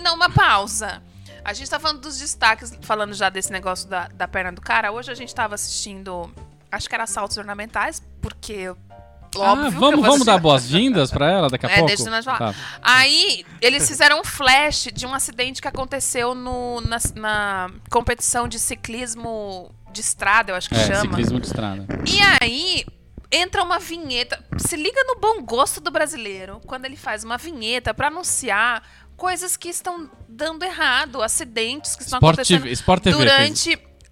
Não, 0.02 0.14
uma 0.14 0.30
pausa. 0.30 1.02
A 1.44 1.52
gente 1.54 1.70
tá 1.70 1.78
falando 1.80 2.00
dos 2.00 2.18
destaques, 2.18 2.76
falando 2.82 3.14
já 3.14 3.30
desse 3.30 3.50
negócio 3.50 3.88
da, 3.88 4.08
da 4.08 4.28
perna 4.28 4.52
do 4.52 4.60
cara. 4.60 4.92
Hoje 4.92 5.10
a 5.10 5.14
gente 5.14 5.34
tava 5.34 5.54
assistindo. 5.54 6.30
Acho 6.70 6.86
que 6.88 6.94
era 6.94 7.06
saltos 7.06 7.38
ornamentais, 7.38 8.02
porque. 8.20 8.70
Ah, 8.87 8.87
Óbvio 9.36 9.68
que 9.70 9.76
eu 9.76 9.80
vamos, 9.80 10.00
vamos 10.06 10.24
dar 10.26 10.38
boas-vindas 10.38 11.10
pra 11.10 11.30
ela 11.30 11.48
daqui 11.48 11.66
a 11.66 11.70
É, 11.70 11.74
pouco? 11.76 11.88
deixa 11.88 12.10
nós 12.10 12.24
falar. 12.24 12.38
Tá. 12.38 12.54
Aí, 12.82 13.44
eles 13.60 13.86
fizeram 13.88 14.20
um 14.20 14.24
flash 14.24 14.88
de 14.92 15.06
um 15.06 15.12
acidente 15.14 15.60
que 15.60 15.68
aconteceu 15.68 16.34
no, 16.34 16.80
na, 16.82 16.98
na 17.16 17.70
competição 17.90 18.46
de 18.48 18.58
ciclismo 18.58 19.74
de 19.92 20.00
estrada, 20.00 20.52
eu 20.52 20.56
acho 20.56 20.68
que 20.68 20.74
É, 20.74 20.86
chama. 20.86 21.00
ciclismo 21.00 21.40
de 21.40 21.46
estrada. 21.46 21.86
E 22.06 22.18
aí 22.40 22.84
entra 23.30 23.62
uma 23.62 23.78
vinheta. 23.78 24.42
Se 24.58 24.76
liga 24.76 25.02
no 25.04 25.16
bom 25.20 25.42
gosto 25.42 25.80
do 25.80 25.90
brasileiro 25.90 26.60
quando 26.66 26.84
ele 26.84 26.96
faz 26.96 27.24
uma 27.24 27.36
vinheta 27.36 27.92
pra 27.92 28.08
anunciar 28.08 28.82
coisas 29.16 29.56
que 29.56 29.68
estão 29.68 30.08
dando 30.28 30.62
errado, 30.64 31.20
acidentes 31.22 31.96
que 31.96 32.02
estão 32.02 32.18
Sport 32.18 32.34
acontecendo 32.34 32.62
TV, 32.62 32.72
Sport 32.72 33.02
TV 33.02 33.16
fez. 33.18 33.28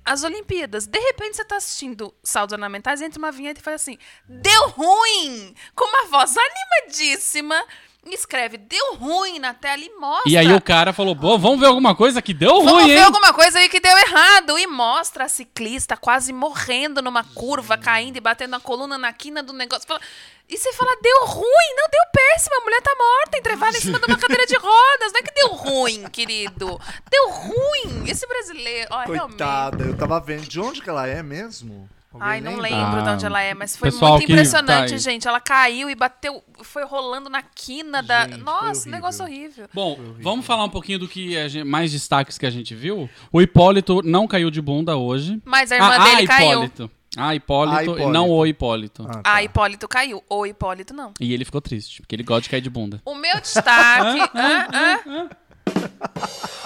As 0.06 0.22
Olimpíadas. 0.22 0.86
De 0.86 0.98
repente 0.98 1.36
você 1.36 1.44
tá 1.44 1.56
assistindo 1.56 2.14
saltos 2.22 2.52
ornamentais, 2.54 3.02
entra 3.02 3.18
uma 3.18 3.32
vinheta 3.32 3.60
e 3.60 3.62
faz 3.62 3.82
assim: 3.82 3.98
"Deu 4.28 4.68
ruim!" 4.70 5.54
com 5.74 5.84
uma 5.84 6.04
voz 6.06 6.34
animadíssima. 6.36 7.62
Escreve, 8.08 8.56
deu 8.56 8.94
ruim 8.94 9.40
na 9.40 9.52
tela 9.52 9.82
e 9.82 9.90
mostra. 9.98 10.30
E 10.30 10.36
aí 10.38 10.52
o 10.54 10.60
cara 10.60 10.92
falou, 10.92 11.12
Bom, 11.12 11.36
vamos 11.40 11.58
ver 11.58 11.66
alguma 11.66 11.92
coisa 11.92 12.22
que 12.22 12.32
deu 12.32 12.62
Vamos 12.62 12.70
ruim, 12.72 12.86
ver 12.86 12.98
hein? 12.98 13.02
alguma 13.02 13.32
coisa 13.32 13.58
aí 13.58 13.68
que 13.68 13.80
deu 13.80 13.98
errado. 13.98 14.56
E 14.56 14.64
mostra 14.68 15.24
a 15.24 15.28
ciclista 15.28 15.96
quase 15.96 16.32
morrendo 16.32 17.02
numa 17.02 17.24
curva, 17.24 17.76
caindo 17.76 18.16
e 18.16 18.20
batendo 18.20 18.54
a 18.54 18.60
coluna 18.60 18.96
na 18.96 19.12
quina 19.12 19.42
do 19.42 19.52
negócio. 19.52 19.88
Fala- 19.88 20.00
E 20.48 20.56
você 20.56 20.72
fala, 20.72 20.96
deu 21.02 21.26
ruim? 21.26 21.74
Não, 21.76 21.88
deu 21.90 22.02
péssimo. 22.12 22.56
A 22.56 22.64
mulher 22.64 22.80
tá 22.80 22.92
morta, 22.96 23.38
entrevada 23.38 23.76
em 23.76 23.80
cima 23.80 23.98
de 23.98 24.06
uma 24.06 24.16
cadeira 24.16 24.46
de 24.46 24.56
rodas. 24.56 25.12
Não 25.12 25.20
é 25.20 25.22
que 25.22 25.34
deu 25.34 25.48
ruim, 25.48 26.04
querido. 26.08 26.80
Deu 27.10 27.30
ruim. 27.30 28.08
Esse 28.08 28.26
brasileiro, 28.28 28.88
ó, 28.90 29.00
realmente. 29.04 29.38
Coitada, 29.38 29.84
eu 29.84 29.96
tava 29.96 30.20
vendo. 30.20 30.46
De 30.46 30.60
onde 30.60 30.80
que 30.80 30.88
ela 30.88 31.06
é 31.06 31.22
mesmo? 31.22 31.88
Ai, 32.20 32.40
não 32.40 32.56
lembra? 32.56 32.70
lembro 32.70 33.02
de 33.02 33.08
Ah, 33.08 33.12
onde 33.12 33.26
ela 33.26 33.42
é, 33.42 33.54
mas 33.54 33.76
foi 33.76 33.90
pessoal 33.90 34.12
muito 34.12 34.26
que 34.26 34.32
impressionante, 34.32 34.92
tá 34.92 34.96
gente. 34.96 35.28
Ela 35.28 35.40
caiu 35.40 35.90
e 35.90 35.94
bateu, 35.94 36.42
foi 36.62 36.84
rolando 36.84 37.28
na 37.28 37.42
quina 37.42 38.02
da. 38.02 38.22
Gente, 38.22 38.34
foi 38.36 38.42
Nossa, 38.42 38.68
horrível. 38.68 38.92
negócio 38.92 39.24
horrível. 39.24 39.68
Bom, 39.74 39.98
vamos 40.20 40.46
falar 40.46 40.64
um 40.64 40.70
pouquinho 40.70 41.00
do 41.00 41.08
que 41.08 41.32
gente- 41.48 41.64
mais 41.64 41.92
destaques 41.92 42.38
que 42.38 42.46
a 42.46 42.50
gente 42.50 42.74
viu. 42.74 43.10
O 43.30 43.42
Hipólito 43.42 44.00
não 44.02 44.26
caiu 44.26 44.50
de 44.50 44.60
bunda 44.62 44.96
hoje. 44.96 45.40
Mas 45.44 45.70
a 45.70 45.76
irmã 45.76 45.94
ah, 45.94 46.04
dele 46.04 46.22
ah, 46.24 46.26
caiu. 46.26 46.50
Hipólito. 46.64 46.90
Ah, 47.16 47.34
Hipólito, 47.34 47.76
Ah, 47.76 47.82
e 47.82 47.84
Hipólito. 47.86 48.08
não 48.10 48.30
o 48.30 48.46
Hipólito. 48.46 49.06
Ah, 49.08 49.18
Ah, 49.18 49.22
tá. 49.22 49.42
Hipólito 49.42 49.88
caiu. 49.88 50.22
O 50.28 50.46
Hipólito 50.46 50.92
não. 50.94 51.12
E 51.20 51.32
ele 51.32 51.44
ficou 51.44 51.60
triste, 51.60 52.02
porque 52.02 52.14
ele 52.14 52.22
gosta 52.22 52.42
de 52.42 52.50
cair 52.50 52.60
de 52.60 52.70
bunda. 52.70 53.00
O 53.04 53.14
meu 53.14 53.40
destaque. 53.40 54.20
Hã? 54.34 54.66
Hã? 55.06 55.28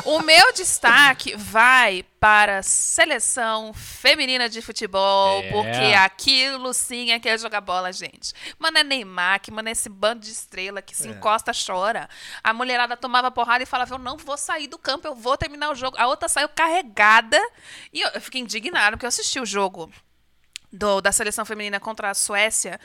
O 0.05 0.21
meu 0.23 0.53
destaque 0.53 1.35
vai 1.37 2.05
para 2.19 2.59
a 2.59 2.63
seleção 2.63 3.73
feminina 3.73 4.49
de 4.49 4.61
futebol, 4.61 5.41
É. 5.43 5.51
porque 5.53 5.95
aquilo 5.97 6.73
sim 6.75 7.11
é 7.11 7.19
que 7.21 7.29
é 7.29 7.39
jogar 7.39 7.61
bola, 7.61 7.93
gente. 7.93 8.33
Mano, 8.59 8.79
é 8.79 8.85
Neymar, 8.85 9.41
que 9.41 9.51
mano, 9.51 9.69
é 9.69 9.73
esse 9.73 9.89
bando 9.89 10.21
de 10.21 10.31
estrela 10.31 10.83
que 10.83 10.97
se 10.97 11.07
É. 11.09 11.11
encosta, 11.13 11.53
chora. 11.55 12.09
A 12.43 12.53
mulherada 12.53 12.97
tomava 12.97 13.31
porrada 13.31 13.63
e 13.63 13.67
falava: 13.67 13.95
Eu 13.95 13.99
não 13.99 14.17
vou 14.17 14.37
sair 14.37 14.67
do 14.67 14.79
campo, 14.79 15.07
eu 15.07 15.15
vou 15.15 15.37
terminar 15.37 15.71
o 15.71 15.75
jogo. 15.75 15.97
A 15.99 16.07
outra 16.07 16.29
saiu 16.29 16.49
carregada. 16.49 17.39
E 17.93 18.01
eu, 18.01 18.09
eu 18.15 18.21
fiquei 18.21 18.41
indignada, 18.41 18.97
porque 18.97 19.07
eu 19.07 19.09
assisti 19.09 19.39
o 19.41 19.47
jogo 19.47 19.91
do- 20.73 21.01
da 21.01 21.13
seleção 21.13 21.45
feminina 21.45 21.79
contra 21.81 22.11
a 22.11 22.15
Suécia. 22.15 22.81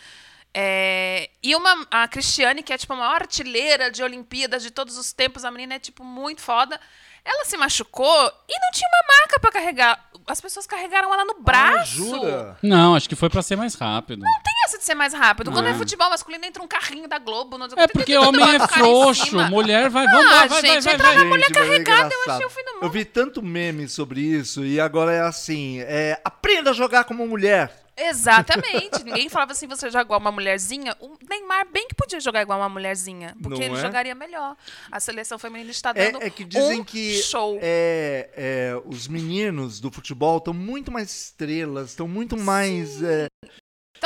É, 0.54 1.30
e 1.44 1.54
uma, 1.56 1.86
a 1.92 2.08
Cristiane, 2.08 2.64
que 2.64 2.72
é 2.72 2.78
tipo 2.78 2.94
a 2.94 2.96
maior 2.96 3.22
artilheira 3.22 3.92
de 3.92 4.02
Olimpíadas 4.02 4.64
de 4.64 4.72
todos 4.72 4.98
os 4.98 5.12
tempos, 5.12 5.44
a 5.44 5.52
menina 5.52 5.76
é 5.76 5.80
tipo 5.80 6.04
muito 6.04 6.42
foda. 6.42 6.80
Ela 7.26 7.44
se 7.46 7.58
machucou 7.58 8.32
e 8.48 8.54
não 8.60 8.72
tinha 8.72 8.88
uma 8.88 9.22
maca 9.22 9.40
pra 9.40 9.52
carregar. 9.52 10.06
As 10.28 10.42
pessoas 10.42 10.66
carregaram 10.66 11.14
ela 11.14 11.24
no 11.26 11.34
Ah, 11.34 11.42
braço. 11.42 11.92
jura? 11.92 12.58
Não, 12.62 12.96
acho 12.96 13.08
que 13.10 13.16
foi 13.16 13.30
pra 13.30 13.42
ser 13.44 13.56
mais 13.56 13.76
rápido. 13.76 14.22
Tem 14.22 14.54
essa 14.66 14.78
de 14.78 14.84
ser 14.84 14.96
mais 14.96 15.14
rápido. 15.14 15.52
Quando 15.52 15.68
é 15.68 15.74
futebol 15.74 16.10
masculino, 16.10 16.44
entra 16.46 16.64
um 16.64 16.68
carrinho 16.68 17.08
da 17.08 17.20
Globo. 17.20 17.58
Não... 17.58 17.68
É 17.78 17.88
porque 17.88 18.16
homem 18.18 18.56
é 18.56 18.68
frouxo, 18.68 19.38
mulher 19.50 19.90
vai, 19.90 20.06
vamos, 20.08 20.26
Ah, 20.26 20.30
vai, 20.30 20.48
vai, 20.50 20.62
vai, 20.62 20.82
gente, 20.82 20.84
vai, 20.98 21.16
vai. 21.16 21.26
mulher 21.26 21.48
é 21.50 21.54
carregada, 21.54 22.14
eu 22.14 22.32
achei 22.34 22.46
o 22.46 22.50
fim 22.50 22.64
do 22.64 22.74
mundo. 22.74 22.84
Eu 22.84 22.90
vi 22.90 23.06
tanto 23.06 23.42
meme 23.44 23.88
sobre 23.88 24.22
isso 24.22 24.66
e 24.66 24.80
agora 24.80 25.12
é 25.12 25.22
assim: 25.22 25.80
é, 25.82 26.20
aprenda 26.24 26.72
a 26.72 26.74
jogar 26.74 27.04
como 27.04 27.28
mulher. 27.28 27.85
Exatamente. 27.98 29.04
Ninguém 29.04 29.30
falava 29.30 29.52
assim, 29.54 29.68
você 29.68 29.90
joga 29.90 30.04
igual 30.04 30.20
uma 30.20 30.32
mulherzinha. 30.32 30.96
O 31.00 31.16
Neymar 31.30 31.68
bem 31.72 31.88
que 31.88 31.96
podia 31.96 32.20
jogar 32.20 32.42
igual 32.42 32.60
uma 32.60 32.70
mulherzinha. 32.70 33.36
Porque 33.42 33.60
Não 33.60 33.66
ele 33.66 33.78
é? 33.78 33.82
jogaria 33.82 34.16
melhor. 34.16 34.56
A 34.92 35.00
seleção 35.00 35.40
feminina 35.40 35.72
está 35.72 35.92
É, 35.96 36.12
dando 36.12 36.24
é 36.24 36.30
que 36.30 36.44
dizem 36.44 36.82
um 36.82 36.84
que 36.84 37.22
show. 37.22 37.58
é, 37.62 38.30
é, 38.36 38.82
os 38.86 39.08
meninos 39.08 39.80
do 39.80 39.90
futebol 39.92 40.38
estão 40.38 40.54
muito 40.54 40.92
mais 40.92 41.10
estrelas, 41.12 41.90
estão 41.92 42.08
muito 42.08 42.38
mais 42.38 43.02
é, 43.02 43.28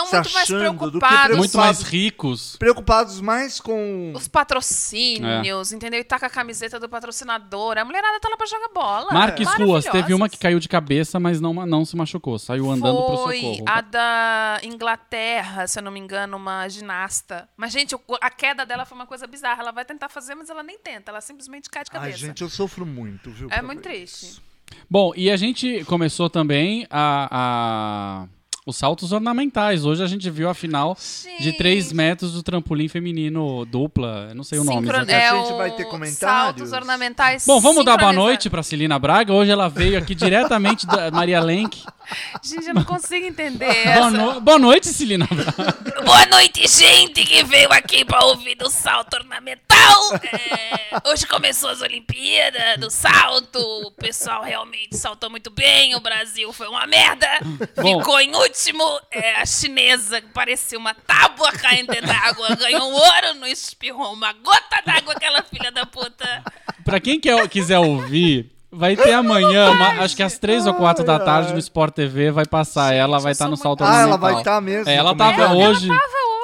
Estão 0.06 0.20
muito 0.22 0.34
mais 0.34 0.50
achando 0.50 0.64
do 0.64 0.72
que 0.72 0.78
preocupados. 1.00 1.38
Muito 1.38 1.58
mais 1.58 1.82
ricos. 1.82 2.56
preocupados 2.58 3.22
mais 3.22 3.60
com. 3.60 4.12
Os 4.16 4.28
patrocínios, 4.28 5.72
entendeu? 5.72 6.00
E 6.00 6.04
tá 6.04 6.20
com 6.20 6.26
a 6.26 6.30
camiseta 6.30 6.80
do 6.80 6.88
patrocinador. 6.89 7.78
A 7.78 7.86
mulherada 7.86 8.20
tá 8.20 8.30
lá 8.30 8.38
pra 8.38 8.47
jogar 8.47 8.70
bola. 8.74 9.12
Marques 9.14 9.47
Ruas, 9.56 9.86
teve 9.86 10.14
uma 10.14 10.30
que 10.30 10.38
caiu 10.38 10.60
de 10.60 10.68
cabeça, 10.68 11.20
mas 11.20 11.39
não, 11.41 11.54
não 11.66 11.86
se 11.86 11.95
machucou. 11.95 12.38
Saiu 12.39 12.70
andando 12.72 13.06
pro 13.06 13.18
Foi 13.18 13.39
socorro. 13.41 13.66
a 13.68 13.82
da 13.82 14.60
Inglaterra, 14.64 15.68
se 15.68 15.80
eu 15.80 15.84
não 15.84 15.91
me 15.91 16.00
engano, 16.00 16.38
uma 16.38 16.68
ginasta. 16.70 17.47
Mas, 17.58 17.72
gente, 17.72 17.95
a 18.22 18.30
queda 18.30 18.66
dela 18.66 18.86
foi 18.86 18.95
uma 18.97 19.06
coisa 19.06 19.28
bizarra. 19.28 19.62
Ela 19.62 19.72
vai 19.72 19.86
tentar 19.86 20.10
fazer, 20.10 20.36
mas 20.36 20.50
ela 20.50 20.64
nem 20.64 20.78
tenta. 20.78 21.12
Ela 21.12 21.22
simplesmente 21.22 21.70
cai 21.70 21.84
de 21.84 21.89
Ai, 21.93 22.00
cabeça. 22.00 22.18
gente, 22.18 22.41
eu 22.41 22.50
sofro 22.50 22.86
muito, 22.86 23.30
viu? 23.32 23.47
É 23.52 23.62
muito 23.62 23.82
triste. 23.82 24.26
isso. 24.26 24.41
Bom, 24.89 25.12
e 25.16 25.32
a 25.32 25.36
gente 25.36 25.84
começou 25.86 26.30
também 26.30 26.86
a, 26.89 27.28
a- 27.32 28.28
os 28.70 28.78
saltos 28.78 29.11
ornamentais. 29.11 29.86
Hoje 29.86 30.03
a 30.03 30.07
gente 30.07 30.30
viu 30.30 30.49
a 30.49 30.53
final 30.53 30.97
de 31.39 31.45
Gente. 31.45 31.57
3 31.57 31.91
metros 31.93 32.34
do 32.34 32.43
trampolim 32.43 32.88
feminino 32.88 33.65
dupla. 33.65 34.34
Não 34.34 34.43
sei 34.43 34.59
o 34.59 34.63
nome. 34.63 34.88
Sincron-. 34.88 35.05
A 35.07 35.11
é 35.11 35.32
gente 35.32 35.53
o 35.53 35.57
vai 35.57 35.72
ter 35.72 35.86
comentários? 35.86 36.17
Saltos 36.17 36.72
ornamentais. 36.72 37.45
Bom, 37.45 37.59
vamos 37.59 37.84
dar 37.84 37.97
boa 37.97 38.13
noite 38.13 38.49
pra 38.49 38.63
Celina 38.63 38.97
Braga. 38.97 39.34
Hoje 39.34 39.51
ela 39.51 39.67
veio 39.67 39.97
aqui 39.97 40.15
diretamente 40.15 40.86
da 40.86 41.11
Maria 41.11 41.41
Lenk. 41.41 41.84
Gente, 42.43 42.68
eu 42.68 42.74
não 42.74 42.84
consigo 42.84 43.26
entender 43.26 43.66
Boa, 43.84 43.93
essa. 44.07 44.10
no- 44.12 44.41
boa 44.41 44.60
noite, 44.60 44.88
Celina. 44.88 45.28
Boa 46.05 46.26
noite, 46.28 46.66
gente 46.68 47.24
que 47.26 47.43
veio 47.43 47.72
aqui 47.72 48.03
pra 48.03 48.26
ouvir 48.26 48.55
do 48.55 48.70
salto 48.70 49.14
ornamental. 49.16 49.70
É, 50.24 51.10
hoje 51.10 51.28
começou 51.28 51.70
as 51.70 51.82
Olimpíadas 51.82 52.80
do 52.80 52.89
salto. 52.89 53.60
O 53.86 53.91
pessoal 53.91 54.41
realmente 54.43 54.97
saltou 54.97 55.30
muito 55.30 55.51
bem. 55.51 55.93
O 55.95 55.99
Brasil 55.99 56.51
foi 56.53 56.68
uma 56.68 56.88
merda. 56.88 57.28
Bom. 57.76 57.99
Ficou 57.99 58.20
em 58.20 58.34
último. 58.36 58.84
É, 59.12 59.36
a 59.36 59.45
chinesa, 59.45 60.22
que 60.22 60.30
parecia 60.30 60.78
uma 60.80 60.93
tábua 60.95 61.51
caindo 61.51 61.88
dentro 61.91 62.07
da 62.07 62.18
água, 62.18 62.55
ganhou 62.55 62.91
ouro, 62.91 63.34
não 63.36 63.47
espirrou 63.47 64.14
uma 64.14 64.34
gota 64.34 64.82
d'água, 64.86 65.14
aquela 65.14 65.43
filha 65.43 65.72
da 65.72 65.86
puta. 65.86 66.43
Pra 66.84 66.99
quem 66.99 67.20
quer, 67.20 67.47
quiser 67.49 67.78
ouvir, 67.80 68.49
vai 68.72 68.95
ter 68.95 69.13
amanhã, 69.13 69.72
uma- 69.72 70.03
acho 70.03 70.15
que 70.15 70.24
às 70.24 70.38
3 70.38 70.65
ou 70.67 70.74
4 70.74 71.03
da 71.03 71.20
tarde 71.20 71.53
no 71.53 71.59
Sport 71.59 71.93
TV, 71.93 72.32
vai 72.32 72.45
passar 72.45 72.93
ela, 72.93 73.20
vai 73.20 73.32
eu 73.32 73.34
estar 73.34 73.45
sou 73.45 73.51
no 73.51 73.57
muito- 73.57 73.63
salto 73.63 73.84
Ah, 73.84 74.01
ela 74.01 74.17
vai 74.17 74.36
estar 74.36 74.61
mesmo. 74.61 74.89
É, 74.89 74.95
ela 74.95 75.15
comentando? 75.15 75.38
tava 75.38 75.55
hoje. 75.55 75.88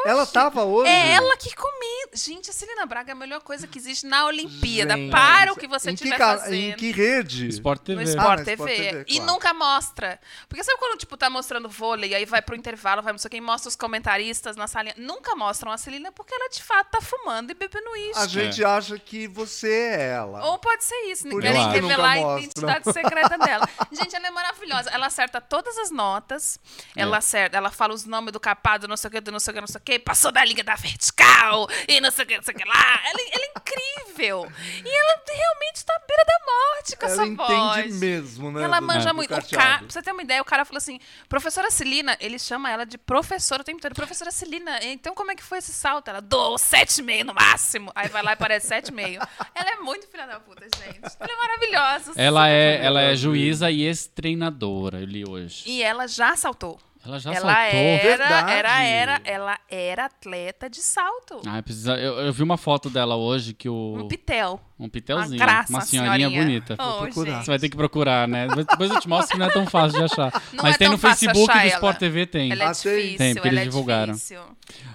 Ela 0.05 0.25
tava 0.27 0.63
hoje. 0.63 0.89
É 0.91 1.13
ela 1.13 1.35
que 1.37 1.55
comi. 1.55 2.04
Gente, 2.15 2.49
a 2.49 2.53
Celina 2.53 2.85
Braga 2.85 3.11
é 3.11 3.13
a 3.13 3.15
melhor 3.15 3.41
coisa 3.41 3.67
que 3.67 3.77
existe 3.77 4.05
na 4.05 4.25
Olimpíada. 4.25 4.95
Gente, 4.95 5.11
Para 5.11 5.53
o 5.53 5.55
que 5.55 5.67
você 5.67 5.91
em 5.91 5.95
que 5.95 6.09
ca- 6.09 6.37
fazendo. 6.39 6.53
Em 6.53 6.73
que 6.73 6.91
rede? 6.91 7.47
Sport 7.49 7.81
TV. 7.81 7.95
No 8.03 8.09
Ah, 8.09 8.13
Sport 8.13 8.39
no 8.39 8.45
TV. 8.45 8.53
Sport 8.63 8.77
TV, 8.77 9.05
E 9.07 9.15
claro. 9.17 9.31
nunca 9.31 9.53
mostra. 9.53 10.19
Porque 10.47 10.63
sabe 10.63 10.77
quando, 10.79 10.97
tipo, 10.97 11.17
tá 11.17 11.29
mostrando 11.29 11.67
vôlei, 11.69 12.15
aí 12.15 12.25
vai 12.25 12.41
pro 12.41 12.55
intervalo, 12.55 13.01
vai 13.01 13.11
não 13.13 13.17
sei 13.19 13.29
quem, 13.29 13.41
mostra 13.41 13.69
os 13.69 13.75
comentaristas 13.75 14.55
na 14.55 14.67
salinha. 14.67 14.95
Nunca 14.97 15.35
mostram 15.35 15.71
a 15.71 15.77
Celina 15.77 16.11
porque 16.11 16.33
ela, 16.33 16.49
de 16.49 16.63
fato, 16.63 16.89
tá 16.91 17.01
fumando 17.01 17.51
e 17.51 17.53
bebendo 17.53 17.89
uísque. 17.91 18.19
A 18.23 18.27
gente 18.27 18.63
acha 18.63 18.97
que 18.97 19.27
você 19.27 19.69
é 19.71 20.09
ela. 20.13 20.45
Ou 20.45 20.57
pode 20.57 20.83
ser 20.83 20.95
isso, 21.11 21.27
Por 21.29 21.41
querem 21.41 21.59
isso 21.61 21.69
que 21.71 21.75
revelar 21.79 22.15
nunca 22.15 22.27
a 22.27 22.31
mostram. 22.31 22.39
identidade 22.39 22.93
secreta 22.93 23.37
dela. 23.37 23.69
Gente, 23.91 24.15
ela 24.15 24.27
é 24.27 24.31
maravilhosa. 24.31 24.89
Ela 24.89 25.07
acerta 25.07 25.41
todas 25.41 25.77
as 25.77 25.91
notas. 25.91 26.59
Ela 26.95 27.17
acerta, 27.17 27.57
ela 27.57 27.71
fala 27.71 27.93
os 27.93 28.05
nomes 28.05 28.31
do 28.31 28.39
capado, 28.39 28.87
não 28.87 28.95
sei 28.97 29.07
o 29.09 29.11
que, 29.11 29.21
do 29.21 29.31
não 29.31 29.39
sei 29.39 29.51
o 29.51 29.53
que, 29.55 29.61
não 29.61 29.67
sei 29.67 29.77
o 29.79 29.83
que, 29.83 29.99
passou 29.99 30.31
da 30.31 30.43
liga 30.45 30.63
da 30.63 30.75
vertical 30.75 31.67
e 31.87 31.99
não 32.05 32.11
sei 32.11 32.23
o 32.25 32.27
que, 32.27 32.37
não 32.37 32.43
sei 32.43 32.53
o 32.53 32.57
que 32.57 32.65
lá. 32.65 33.01
Ela, 33.05 33.19
ela 33.33 33.45
é 33.45 33.51
incrível. 33.57 34.51
E 34.83 34.89
ela 34.97 35.21
realmente 35.27 35.83
tá 35.85 35.93
à 35.95 35.99
beira 36.07 36.23
da 36.25 36.45
morte 36.45 36.95
com 36.95 37.05
Ela 37.05 37.13
essa 37.13 37.25
entende 37.25 37.89
voz. 37.89 37.99
mesmo, 37.99 38.51
né? 38.51 38.63
Ela 38.63 38.79
do- 38.79 38.85
manja 38.87 39.09
do 39.09 39.15
muito. 39.15 39.33
O 39.33 39.49
cara, 39.49 39.79
pra 39.79 39.87
você 39.89 40.01
ter 40.01 40.11
uma 40.11 40.21
ideia, 40.21 40.41
o 40.41 40.45
cara 40.45 40.63
falou 40.65 40.77
assim: 40.77 40.99
professora 41.27 41.69
Celina, 41.69 42.15
ele 42.19 42.39
chama 42.39 42.71
ela 42.71 42.85
de 42.85 42.97
professora 42.97 43.61
o 43.61 43.65
tempo 43.65 43.81
todo. 43.81 43.93
Professora 43.93 44.31
Celina, 44.31 44.79
então 44.83 45.13
como 45.13 45.31
é 45.31 45.35
que 45.35 45.43
foi 45.43 45.57
esse 45.57 45.73
salto? 45.73 46.07
Ela 46.09 46.21
dou 46.21 46.55
7,5 46.55 47.23
no 47.23 47.33
máximo. 47.33 47.91
Aí 47.95 48.07
vai 48.07 48.23
lá 48.23 48.33
e 48.33 48.35
parece 48.37 48.67
7,5. 48.69 49.27
Ela 49.53 49.69
é 49.71 49.75
muito 49.77 50.07
filha 50.07 50.25
da 50.25 50.39
puta, 50.39 50.63
gente. 50.63 50.99
Ela 51.19 51.31
é 51.31 51.35
maravilhosa. 51.37 52.13
Ela 52.15 52.47
é, 52.47 52.71
família. 52.73 52.87
ela 52.87 53.01
é 53.01 53.15
juíza 53.15 53.69
e 53.71 53.81
ex-treinadora, 53.83 54.99
eu 54.99 55.05
li 55.05 55.27
hoje. 55.27 55.63
E 55.67 55.81
ela 55.83 56.07
já 56.07 56.35
saltou. 56.35 56.79
Ela 57.05 57.19
já 57.19 57.33
ela 57.33 57.53
saltou. 57.53 57.79
era, 57.79 58.03
Verdade. 58.03 58.51
era, 58.51 58.83
era, 58.83 59.21
ela 59.23 59.59
era 59.69 60.05
atleta 60.05 60.69
de 60.69 60.81
salto. 60.81 61.41
Ah, 61.45 61.61
precisa, 61.61 61.95
eu, 61.97 62.13
eu 62.19 62.33
vi 62.33 62.41
uma 62.41 62.57
foto 62.57 62.89
dela 62.89 63.15
hoje 63.15 63.53
que 63.53 63.69
o. 63.69 63.95
Um 63.99 64.07
pitel. 64.07 64.59
Um 64.79 64.89
pitelzinho. 64.89 65.39
Uma 65.39 65.45
graça, 65.45 65.71
uma 65.71 65.81
senhorinha, 65.81 66.29
bonita. 66.29 66.75
Oh, 66.79 67.03
procurar. 67.03 67.43
Você 67.43 67.51
vai 67.51 67.59
ter 67.59 67.69
que 67.69 67.77
procurar, 67.77 68.27
né? 68.27 68.47
Depois 68.47 68.89
eu 68.91 68.99
te 68.99 69.07
mostro 69.07 69.31
que 69.33 69.37
não 69.39 69.45
é 69.45 69.51
tão 69.53 69.65
fácil 69.67 69.99
de 69.99 70.03
achar. 70.05 70.31
Não 70.51 70.63
Mas 70.63 70.75
é 70.75 70.77
tem 70.79 70.89
no 70.89 70.97
Facebook 70.97 71.45
do 71.53 71.57
ela. 71.59 71.67
Sport 71.67 71.97
TV 71.97 72.25
tem. 72.25 72.51
Ela 72.51 72.63
é 72.63 72.67
Ah, 72.67 72.71
tem? 72.73 72.95
difícil, 72.95 73.17
Tem, 73.17 73.33
porque 73.35 73.47
ela 73.47 73.57
eles 73.57 73.67
é 73.67 73.69
divulgaram. 73.69 74.13
difícil. 74.13 74.39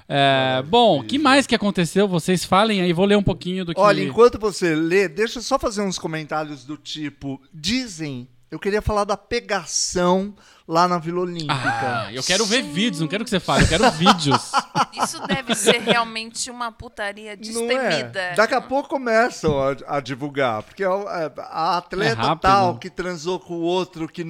É, 0.09 0.63
bom, 0.67 1.01
o 1.01 1.05
que 1.05 1.19
mais 1.19 1.47
que 1.47 1.55
aconteceu? 1.55 2.09
Vocês 2.09 2.45
falem 2.45 2.81
aí, 2.83 2.93
vou 2.93 3.05
ler 3.07 3.17
um 3.17 3.23
pouquinho 3.23 3.65
do 3.65 3.73
que. 3.73 3.81
Olha, 3.81 4.03
enquanto 4.03 4.39
você 4.39 4.75
lê, 4.75 5.09
deixa 5.09 5.39
eu 5.39 5.43
só 5.43 5.59
fazer 5.59 5.83
uns 5.83 5.99
comentários 5.99 6.65
do 6.65 6.77
tipo: 6.77 7.41
dizem, 7.55 8.29
eu 8.51 8.59
queria 8.59 8.83
falar 8.83 9.05
da 9.05 9.17
pegação 9.17 10.35
lá 10.71 10.87
na 10.87 10.99
Vila 10.99 11.23
Olímpica. 11.23 11.53
Ah, 11.53 12.09
eu 12.13 12.23
quero 12.23 12.47
ver 12.47 12.63
vídeos, 12.63 13.01
não 13.01 13.09
quero 13.09 13.25
que 13.25 13.31
você 13.31 13.41
fale, 13.41 13.65
eu 13.65 13.69
quero 13.69 13.91
vídeos. 13.91 14.53
Isso 14.93 15.21
deve 15.27 15.55
ser 15.57 15.81
realmente 15.81 16.49
uma 16.49 16.71
putaria 16.71 17.33
Não 17.35 17.43
destemida. 17.43 18.21
é? 18.21 18.35
Daqui 18.37 18.55
a 18.55 18.61
pouco 18.61 18.89
começam 18.89 19.59
a, 19.61 19.97
a 19.97 20.01
divulgar, 20.01 20.63
porque 20.63 20.85
a, 20.85 20.91
a 21.39 21.77
atleta 21.79 22.23
É 22.23 22.37
tal 22.37 22.79
que 22.79 22.89
transou 22.89 23.41
com 23.41 23.55
o 23.55 23.61
outro, 23.63 24.07
que 24.09 24.23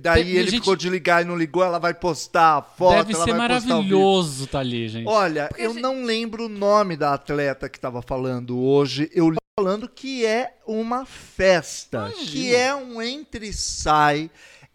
daí 0.00 0.24
Tem- 0.24 0.32
ele 0.34 0.50
gente- 0.50 0.60
ficou 0.60 0.74
de 0.74 0.90
ligar 0.90 1.22
e 1.22 1.24
não 1.24 1.36
ligou, 1.36 1.62
ela 1.62 1.78
vai 1.78 1.94
postar 1.94 2.56
a 2.58 2.62
foto, 2.62 2.96
Deve 2.96 3.14
ela 3.14 3.24
ser 3.24 3.34
maravilhoso 3.34 4.46
tá 4.48 4.58
ali, 4.58 4.88
gente. 4.88 5.06
Olha, 5.06 5.48
eu 5.56 5.70
gente- 5.72 5.80
não 5.82 6.02
lembro 6.04 6.46
o 6.46 6.48
nome 6.48 6.96
da 6.96 7.14
atleta 7.14 7.68
que 7.68 7.78
estava 7.78 8.02
falando 8.02 8.58
hoje. 8.58 9.08
Eu 9.14 9.30
li 9.30 9.38
falando 9.56 9.88
que 9.88 10.26
é 10.26 10.54
uma 10.66 11.04
festa, 11.06 12.10
que 12.16 12.52
é 12.54 12.74
um 12.74 13.00
entre 13.00 13.48
e 13.48 13.52
sai, 13.52 14.28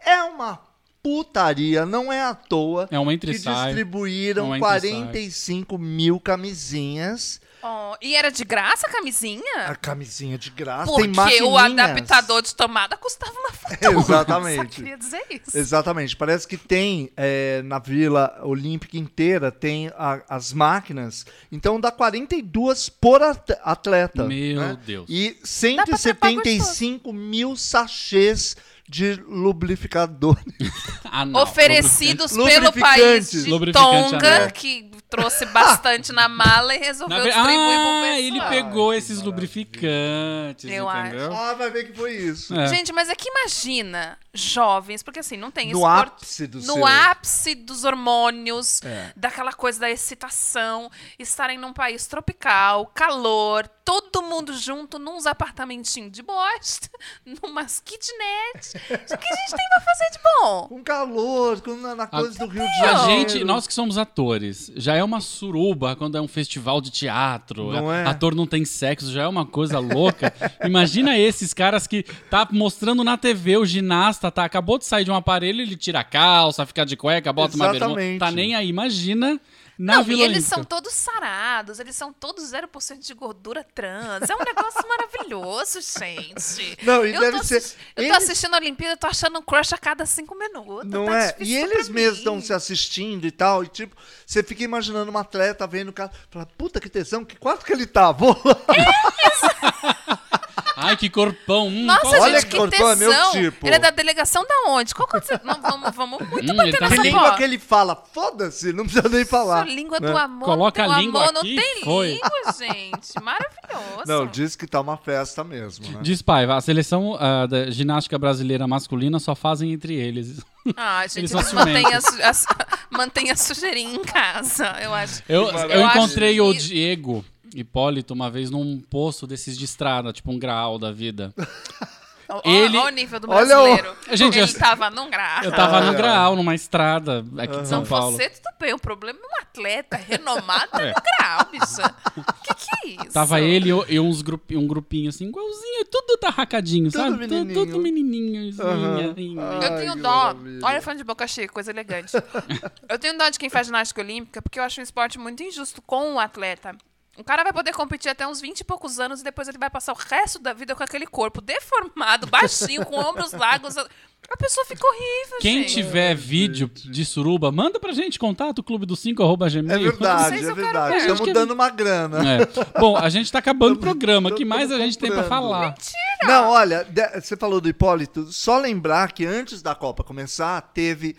é 0.06 0.24
uma 0.24 0.60
putaria, 1.04 1.86
não 1.86 2.12
é 2.12 2.22
à 2.22 2.34
toa 2.34 2.88
É 2.90 2.98
um 2.98 3.12
entre 3.12 3.32
e 3.32 3.34
que 3.36 3.40
sai. 3.42 3.66
distribuíram 3.68 4.46
É 4.56 4.60
um 4.60 4.66
entre 4.66 4.88
e 4.88 4.92
sai. 4.92 5.02
45 5.02 5.78
mil 5.78 6.20
camisinhas 6.20 7.42
Oh, 7.66 7.96
e 8.02 8.14
era 8.14 8.30
de 8.30 8.44
graça 8.44 8.86
a 8.88 8.92
camisinha? 8.92 9.68
A 9.68 9.74
camisinha 9.78 10.38
de 10.38 10.50
graça. 10.50 10.94
tem 10.98 11.10
Porque 11.14 11.42
o 11.44 11.58
adaptador 11.58 12.42
de 12.42 12.54
tomada 12.54 12.98
custava 12.98 13.32
uma 13.40 13.52
fortuna. 13.56 14.00
Exatamente. 14.02 14.56
Só 14.58 14.66
queria 14.66 14.98
dizer 14.98 15.24
isso. 15.30 15.58
Exatamente. 15.58 16.14
Parece 16.18 16.46
que 16.46 16.58
tem 16.58 17.10
é, 17.16 17.62
na 17.62 17.80
Vila 17.80 18.38
Olímpica 18.44 18.98
inteira, 18.98 19.50
tem 19.50 19.88
a- 19.98 20.22
as 20.28 20.52
máquinas. 20.52 21.26
Então 21.50 21.80
dá 21.80 21.90
42 21.90 22.90
por 22.90 23.22
at- 23.24 23.58
atleta. 23.64 24.26
Meu 24.26 24.60
né? 24.60 24.78
Deus. 24.86 25.06
E 25.08 25.30
Dá 25.78 25.86
pra 25.86 25.98
trepar 25.98 26.32
175 26.32 27.14
mil 27.14 27.56
sachês 27.56 28.58
de 28.88 29.16
lubrificador. 29.28 30.38
Ah. 31.16 31.28
Oferecidos 31.44 32.32
pelo 32.32 32.74
país 32.74 33.30
de 33.30 33.72
Tonga, 33.72 34.36
anel. 34.38 34.52
que 34.52 34.90
trouxe 35.08 35.46
bastante 35.46 36.12
na 36.12 36.28
mala 36.28 36.74
e 36.74 36.80
resolveu 36.80 37.20
Na 37.20 37.24
distribuir 37.26 37.54
Ah, 37.56 38.20
ele 38.20 38.42
pegou 38.50 38.92
esses 38.92 39.22
lubrificantes, 39.22 40.66
Eu 40.72 40.90
entendeu? 40.90 41.32
ah, 41.32 41.54
vai 41.54 41.70
ver 41.70 41.84
que 41.92 41.94
foi 41.98 42.14
isso. 42.16 42.56
É. 42.56 42.66
Gente, 42.68 42.92
mas 42.92 43.10
é 43.10 43.16
que 43.16 43.30
imagina 43.30 44.18
jovens, 44.34 45.04
porque 45.04 45.20
assim, 45.20 45.38
não 45.38 45.52
tem 45.52 45.68
No 45.72 45.78
esport- 45.80 46.08
ápice 46.14 46.48
do 46.48 46.58
No 46.58 46.74
seu- 46.74 46.88
ápice 46.88 47.54
dos 47.54 47.84
hormônios, 47.84 48.82
É. 48.84 49.12
daquela 49.16 49.54
coisa 49.54 49.82
da 49.82 49.92
excitação, 49.92 50.90
estarem 51.20 51.60
num 51.60 51.74
país 51.74 52.08
tropical, 52.08 52.88
calor, 52.88 53.68
todo 53.86 54.22
mundo 54.24 54.54
junto, 54.58 54.98
nos 54.98 55.26
apartamentinhos 55.26 56.12
de 56.12 56.22
bosta, 56.22 56.90
numas 57.26 57.82
kitnet. 57.84 58.76
O 58.76 59.18
que 59.18 59.34
a 59.34 59.36
gente 59.36 59.56
tem 59.56 59.70
pra 59.70 59.82
fazer 59.82 60.12
de 60.12 60.20
bom? 60.24 60.68
Com 60.68 60.84
calor, 60.84 61.62
com, 61.62 61.76
na, 61.76 61.96
na 61.96 62.08
coisa 62.08 62.38
do 62.40 62.48
Rio 62.48 62.64
de 62.64 62.84
A 62.84 62.96
Janeiro. 62.96 63.30
gente, 63.30 63.44
nós 63.44 63.68
que 63.68 63.74
somos 63.74 63.98
atores, 63.98 64.72
já 64.76 64.96
é 64.96 65.04
uma 65.04 65.20
suruba 65.20 65.96
quando 65.96 66.18
é 66.18 66.22
um 66.22 66.28
festival 66.28 66.80
de 66.82 66.92
teatro. 66.92 67.72
Não 67.72 67.92
é? 67.92 68.06
Ator 68.06 68.34
não 68.34 68.48
tem 68.48 68.64
sexo, 68.66 69.12
já 69.12 69.24
é 69.24 69.28
uma 69.28 69.46
coisa 69.46 69.80
louca. 69.80 70.34
Imagina 70.64 71.18
esses 71.18 71.54
caras 71.54 71.86
que 71.86 72.04
tá 72.30 72.48
mostrando 72.52 73.04
na 73.04 73.18
TV 73.18 73.58
o 73.58 73.66
ginasta, 73.66 74.32
tá, 74.32 74.46
acabou 74.46 74.78
de 74.78 74.86
sair 74.86 75.04
de 75.04 75.12
um 75.12 75.16
aparelho, 75.16 75.62
ele 75.62 75.76
tira 75.76 76.00
a 76.00 76.04
calça, 76.04 76.66
fica 76.66 76.86
de 76.86 76.96
cueca, 76.96 77.32
bota 77.34 77.56
uma 77.56 77.66
bermuda, 77.66 77.86
Exatamente. 77.86 78.20
tá 78.20 78.32
nem 78.32 78.56
aí. 78.56 78.70
Imagina 78.70 79.40
na 79.78 79.96
Não, 79.98 80.04
Vila 80.04 80.22
e 80.22 80.24
eles 80.24 80.46
são 80.46 80.64
todos 80.64 80.94
sarados, 80.94 81.80
eles 81.80 81.96
são 81.96 82.14
todos 82.14 82.52
0% 82.52 83.00
de 83.00 83.14
gordura 83.14 83.66
trans. 83.76 84.30
É 84.30 84.36
um 84.36 84.44
negócio 84.46 84.88
maravilhoso, 84.88 85.80
gente. 86.00 86.78
Não, 86.84 87.06
e 87.06 87.14
eu 87.14 87.20
deve 87.20 87.38
tô 87.40 87.44
ser- 87.44 87.64
Eu 87.96 87.96
tô 87.96 88.02
eles- 88.04 88.18
assistindo 88.18 88.54
a 88.54 88.58
Olimpíada, 88.58 88.96
tô 88.98 89.08
achando 89.08 89.40
um 89.40 89.42
crush 89.42 89.74
a 89.74 89.78
cada 89.78 90.06
cinco 90.06 90.36
minutos. 90.38 90.90
Não 90.90 91.06
tá 91.08 91.20
é? 91.20 91.36
E 91.40 91.56
eles 91.56 91.90
mesmos 91.90 92.20
estão 92.20 92.42
se 92.42 92.54
assistindo 92.54 93.26
e 93.26 93.32
tal. 93.32 93.64
E 93.64 93.68
tipo, 93.68 93.96
você 94.26 94.44
fica 94.44 94.64
imaginando 94.64 95.10
uma 95.10 95.22
atleta 95.22 95.66
vendo 95.66 95.90
o 95.90 95.94
cara. 95.94 96.12
Fala, 96.30 96.46
puta 96.58 96.80
que 96.80 96.90
tesão, 96.90 97.26
que 97.26 97.36
quarto 97.36 97.66
que 97.66 97.74
ele 97.74 97.86
tá? 97.88 98.12
Vou 98.12 98.40
lá. 98.46 98.58
Ai, 100.76 100.98
que 100.98 101.10
corpão. 101.10 101.68
Hum, 101.68 101.86
Nossa, 101.86 102.02
qual- 102.02 102.22
Olha 102.22 102.34
gente, 102.40 102.46
que 102.46 102.52
que 102.52 102.58
corpão, 102.58 102.90
é 102.92 102.96
meu 102.96 103.32
tipo. 103.32 103.68
Ele 103.68 103.76
é 103.76 103.80
da 103.80 103.90
delegação 103.90 104.44
da 104.46 104.72
onde? 104.72 104.94
Qual 104.96 105.08
que 105.08 105.18
é 105.18 105.20
o- 105.20 105.40
Não, 105.44 105.62
vamos, 105.62 105.96
vamos 105.96 106.20
muito 106.30 106.52
Hum, 106.52 106.56
bater 106.56 106.78
tá 106.80 106.90
nessa 106.90 107.02
língua 107.02 107.36
que 107.36 107.44
ele 107.44 107.60
fala? 107.60 107.96
Foda-se, 108.14 108.74
não 108.74 108.86
precisa 108.86 109.08
nem 109.10 109.26
falar. 109.26 109.66
Sua 109.66 109.74
língua 109.74 110.00
né? 110.00 110.12
do 110.12 110.18
amor. 110.18 110.46
Coloca 110.46 110.84
não 110.84 110.92
a 110.92 110.96
tem 110.98 111.06
língua 111.06 111.22
amor, 111.30 111.38
aqui, 111.40 111.56
Não 111.56 111.62
tem 111.64 111.84
foi. 111.84 112.08
língua, 112.14 112.30
gente. 112.58 113.14
Maravilhoso. 113.22 114.04
Não, 114.08 114.26
diz 114.28 114.56
que 114.56 114.66
tá 114.68 114.82
uma 114.82 114.98
festa 114.98 115.44
mesmo, 115.44 115.90
né? 115.92 116.00
Diz 116.02 116.22
Paiva, 116.22 116.56
a 116.56 116.62
seleção 116.62 117.16
ah, 117.20 117.46
da 117.46 117.70
ginástica 117.70 118.18
brasileira 118.18 118.68
masculina 118.68 119.20
só 119.20 119.36
fazem 119.36 119.72
entre 119.74 119.94
eles. 119.96 120.42
Ah, 120.76 121.06
gente, 121.08 121.32
Eles 121.32 121.54
mantêm, 121.54 121.86
a, 121.86 121.98
a, 122.30 122.98
mantém 122.98 123.32
a 123.32 123.36
sujeirinha 123.36 123.96
em 123.96 124.02
casa, 124.04 124.76
eu 124.82 124.94
acho. 124.94 125.22
Eu, 125.28 125.44
eu 125.50 125.70
Eu 125.70 125.86
acho 125.86 125.98
encontrei 125.98 126.40
o 126.42 126.52
que- 126.54 126.60
Diego 126.60 127.26
Hipólito 127.56 128.14
uma 128.14 128.30
vez 128.30 128.50
num 128.50 128.80
posto 128.82 129.26
desses 129.28 129.58
de 129.58 129.66
estrada, 129.66 130.12
tipo 130.14 130.32
um 130.32 130.40
graal 130.40 130.78
da 130.80 130.92
vida. 130.92 131.34
Ele- 132.46 132.78
ó 132.78 132.86
o 132.88 132.90
nível 132.90 133.20
do 133.20 133.30
Olha 133.30 133.60
o- 133.60 133.64
brasileiro. 133.76 133.96
Gente, 134.14 134.40
Ele 134.40 134.50
eu- 134.50 134.58
tava 134.58 134.90
num 134.90 135.08
grau. 135.10 135.44
Eu 135.44 135.52
tava 135.52 135.82
no 135.82 135.92
Ah, 135.92 135.94
graal, 135.94 136.36
numa 136.36 136.56
estrada 136.56 137.24
aqui 137.38 137.62
de 137.62 137.68
São 137.68 137.86
Paulo. 137.86 138.16
você 138.16 138.30
tudo 138.30 138.50
bem. 138.60 138.74
O 138.74 138.80
problema 138.80 139.20
é 139.22 139.28
um 139.28 139.42
atleta 139.42 139.98
renomado 139.98 140.80
É. 140.80 140.88
no 140.88 140.94
grau, 140.96 141.48
bicha. 141.52 141.96
Que 142.44 142.54
que 142.56 142.70
é 142.88 142.90
isso? 143.04 143.12
Tava 143.14 143.40
ele 143.42 143.70
e, 143.88 144.00
uns 144.00 144.22
grupi, 144.24 144.56
um 144.58 144.66
grupinho 144.66 145.10
assim, 145.10 145.28
igualzinho, 145.28 145.86
tudo 145.92 146.18
tarracadinho, 146.18 146.90
Tudo 146.90 147.02
sabe? 147.02 147.18
menininho. 147.18 147.54
Tudo, 147.54 147.66
tudo 147.72 147.80
menininho. 147.84 148.50
Assim. 148.50 149.36
Eu 149.66 149.76
tenho 149.76 149.96
dó. 149.98 150.10
maravilha. 150.34 150.60
Olha, 150.64 150.82
fã 150.82 150.96
de 150.96 151.04
boca 151.04 151.28
cheia, 151.28 151.48
coisa 151.50 151.70
elegante. 151.72 152.14
eu 152.90 152.98
tenho 152.98 153.16
dó 153.18 153.30
de 153.30 153.38
quem 153.38 153.50
faz 153.50 153.68
ginástica 153.68 154.02
olímpica, 154.02 154.42
porque 154.42 154.58
eu 154.60 154.64
acho 154.64 154.80
um 154.80 154.84
esporte 154.84 155.20
muito 155.20 155.44
injusto 155.44 155.82
com 155.84 156.16
o 156.16 156.20
atleta. 156.20 156.76
O 157.16 157.24
cara 157.24 157.44
vai 157.44 157.54
poder 157.54 157.74
competir 157.74 158.10
até 158.10 158.28
uns 158.28 158.42
20 158.42 158.62
e 158.62 158.64
poucos 158.64 159.00
anos 159.00 159.22
e 159.22 159.24
depois 159.24 159.48
ele 159.48 159.60
vai 159.60 159.70
passar 159.70 159.94
o 159.94 159.96
resto 159.96 160.40
da 160.40 160.52
vida 160.52 160.76
com 160.76 160.82
aquele 160.84 161.06
corpo 161.06 161.42
deformado, 161.42 162.26
baixinho, 162.26 162.84
com 162.86 162.96
ombros 162.98 163.32
largos. 163.38 163.78
A 163.78 164.38
pessoa 164.38 164.66
fica 164.66 164.84
horrível, 164.88 165.38
Quem 165.40 165.60
gente. 165.62 165.74
tiver 165.76 166.16
vídeo 166.16 166.68
de 166.74 167.06
suruba, 167.06 167.52
manda 167.52 167.80
pra 167.80 167.92
gente 167.92 168.18
contato 168.18 168.64
clube 168.64 168.88
do 168.88 168.96
5 168.96 169.22
arroba 169.22 169.46
É 169.46 169.50
gmail. 169.52 169.80
verdade, 169.92 170.30
sei 170.30 170.38
se 170.44 170.50
é 170.50 170.54
verdade. 170.56 170.98
Estamos 170.98 171.22
que- 171.22 171.34
dando 171.34 171.52
uma 171.54 171.70
grana. 171.70 172.18
É. 172.42 172.80
Bom, 172.80 172.98
a 172.98 173.08
gente 173.10 173.32
tá 173.32 173.38
acabando 173.38 173.76
o 173.76 173.80
programa. 173.80 174.30
O 174.32 174.36
que 174.36 174.44
mais 174.46 174.72
a 174.72 174.78
gente 174.80 174.98
tem 174.98 175.12
pra 175.12 175.22
comprando. 175.24 175.44
falar? 175.44 175.76
Não, 176.24 176.50
olha, 176.50 176.88
você 177.22 177.38
falou 177.38 177.62
do 177.62 177.70
Hipólito, 177.70 178.32
só 178.32 178.58
lembrar 178.58 179.12
que 179.12 179.24
antes 179.24 179.62
da 179.62 179.76
Copa 179.76 180.04
começar, 180.04 180.60
teve. 180.74 181.16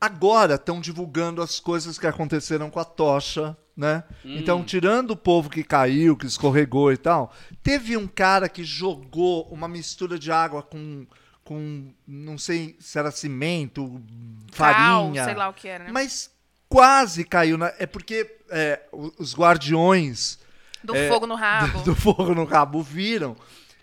Agora 0.00 0.54
estão 0.56 0.80
divulgando 0.80 1.40
as 1.42 1.60
coisas 1.60 1.96
que 1.98 2.06
aconteceram 2.08 2.70
com 2.70 2.80
a 2.80 2.84
tocha, 2.84 3.56
né? 3.76 4.04
Hum. 4.24 4.36
Então, 4.38 4.64
tirando 4.64 5.10
o 5.10 5.16
povo 5.16 5.50
que 5.50 5.62
caiu, 5.62 6.16
que 6.16 6.26
escorregou 6.26 6.92
e 6.92 6.96
tal, 6.96 7.32
teve 7.62 7.96
um 7.96 8.06
cara 8.06 8.48
que 8.48 8.64
jogou 8.64 9.46
uma 9.50 9.68
mistura 9.68 10.18
de 10.18 10.32
água 10.32 10.62
com. 10.62 11.06
com 11.44 11.92
não 12.06 12.38
sei 12.38 12.76
se 12.80 12.98
era 12.98 13.10
cimento, 13.10 14.02
Cal, 14.52 15.04
farinha. 15.04 15.24
sei 15.24 15.34
lá 15.34 15.48
o 15.48 15.52
que 15.52 15.68
era, 15.68 15.84
né? 15.84 15.90
Mas 15.92 16.30
quase 16.68 17.24
caiu. 17.24 17.58
Na, 17.58 17.72
é 17.78 17.86
porque 17.86 18.38
é, 18.50 18.80
os 18.92 19.34
guardiões 19.34 20.38
Do 20.82 20.94
é, 20.96 21.08
fogo 21.08 21.26
no 21.26 21.34
rabo. 21.34 21.78
do, 21.80 21.84
do 21.84 21.94
fogo 21.94 22.34
no 22.34 22.44
rabo 22.44 22.82
viram 22.82 23.36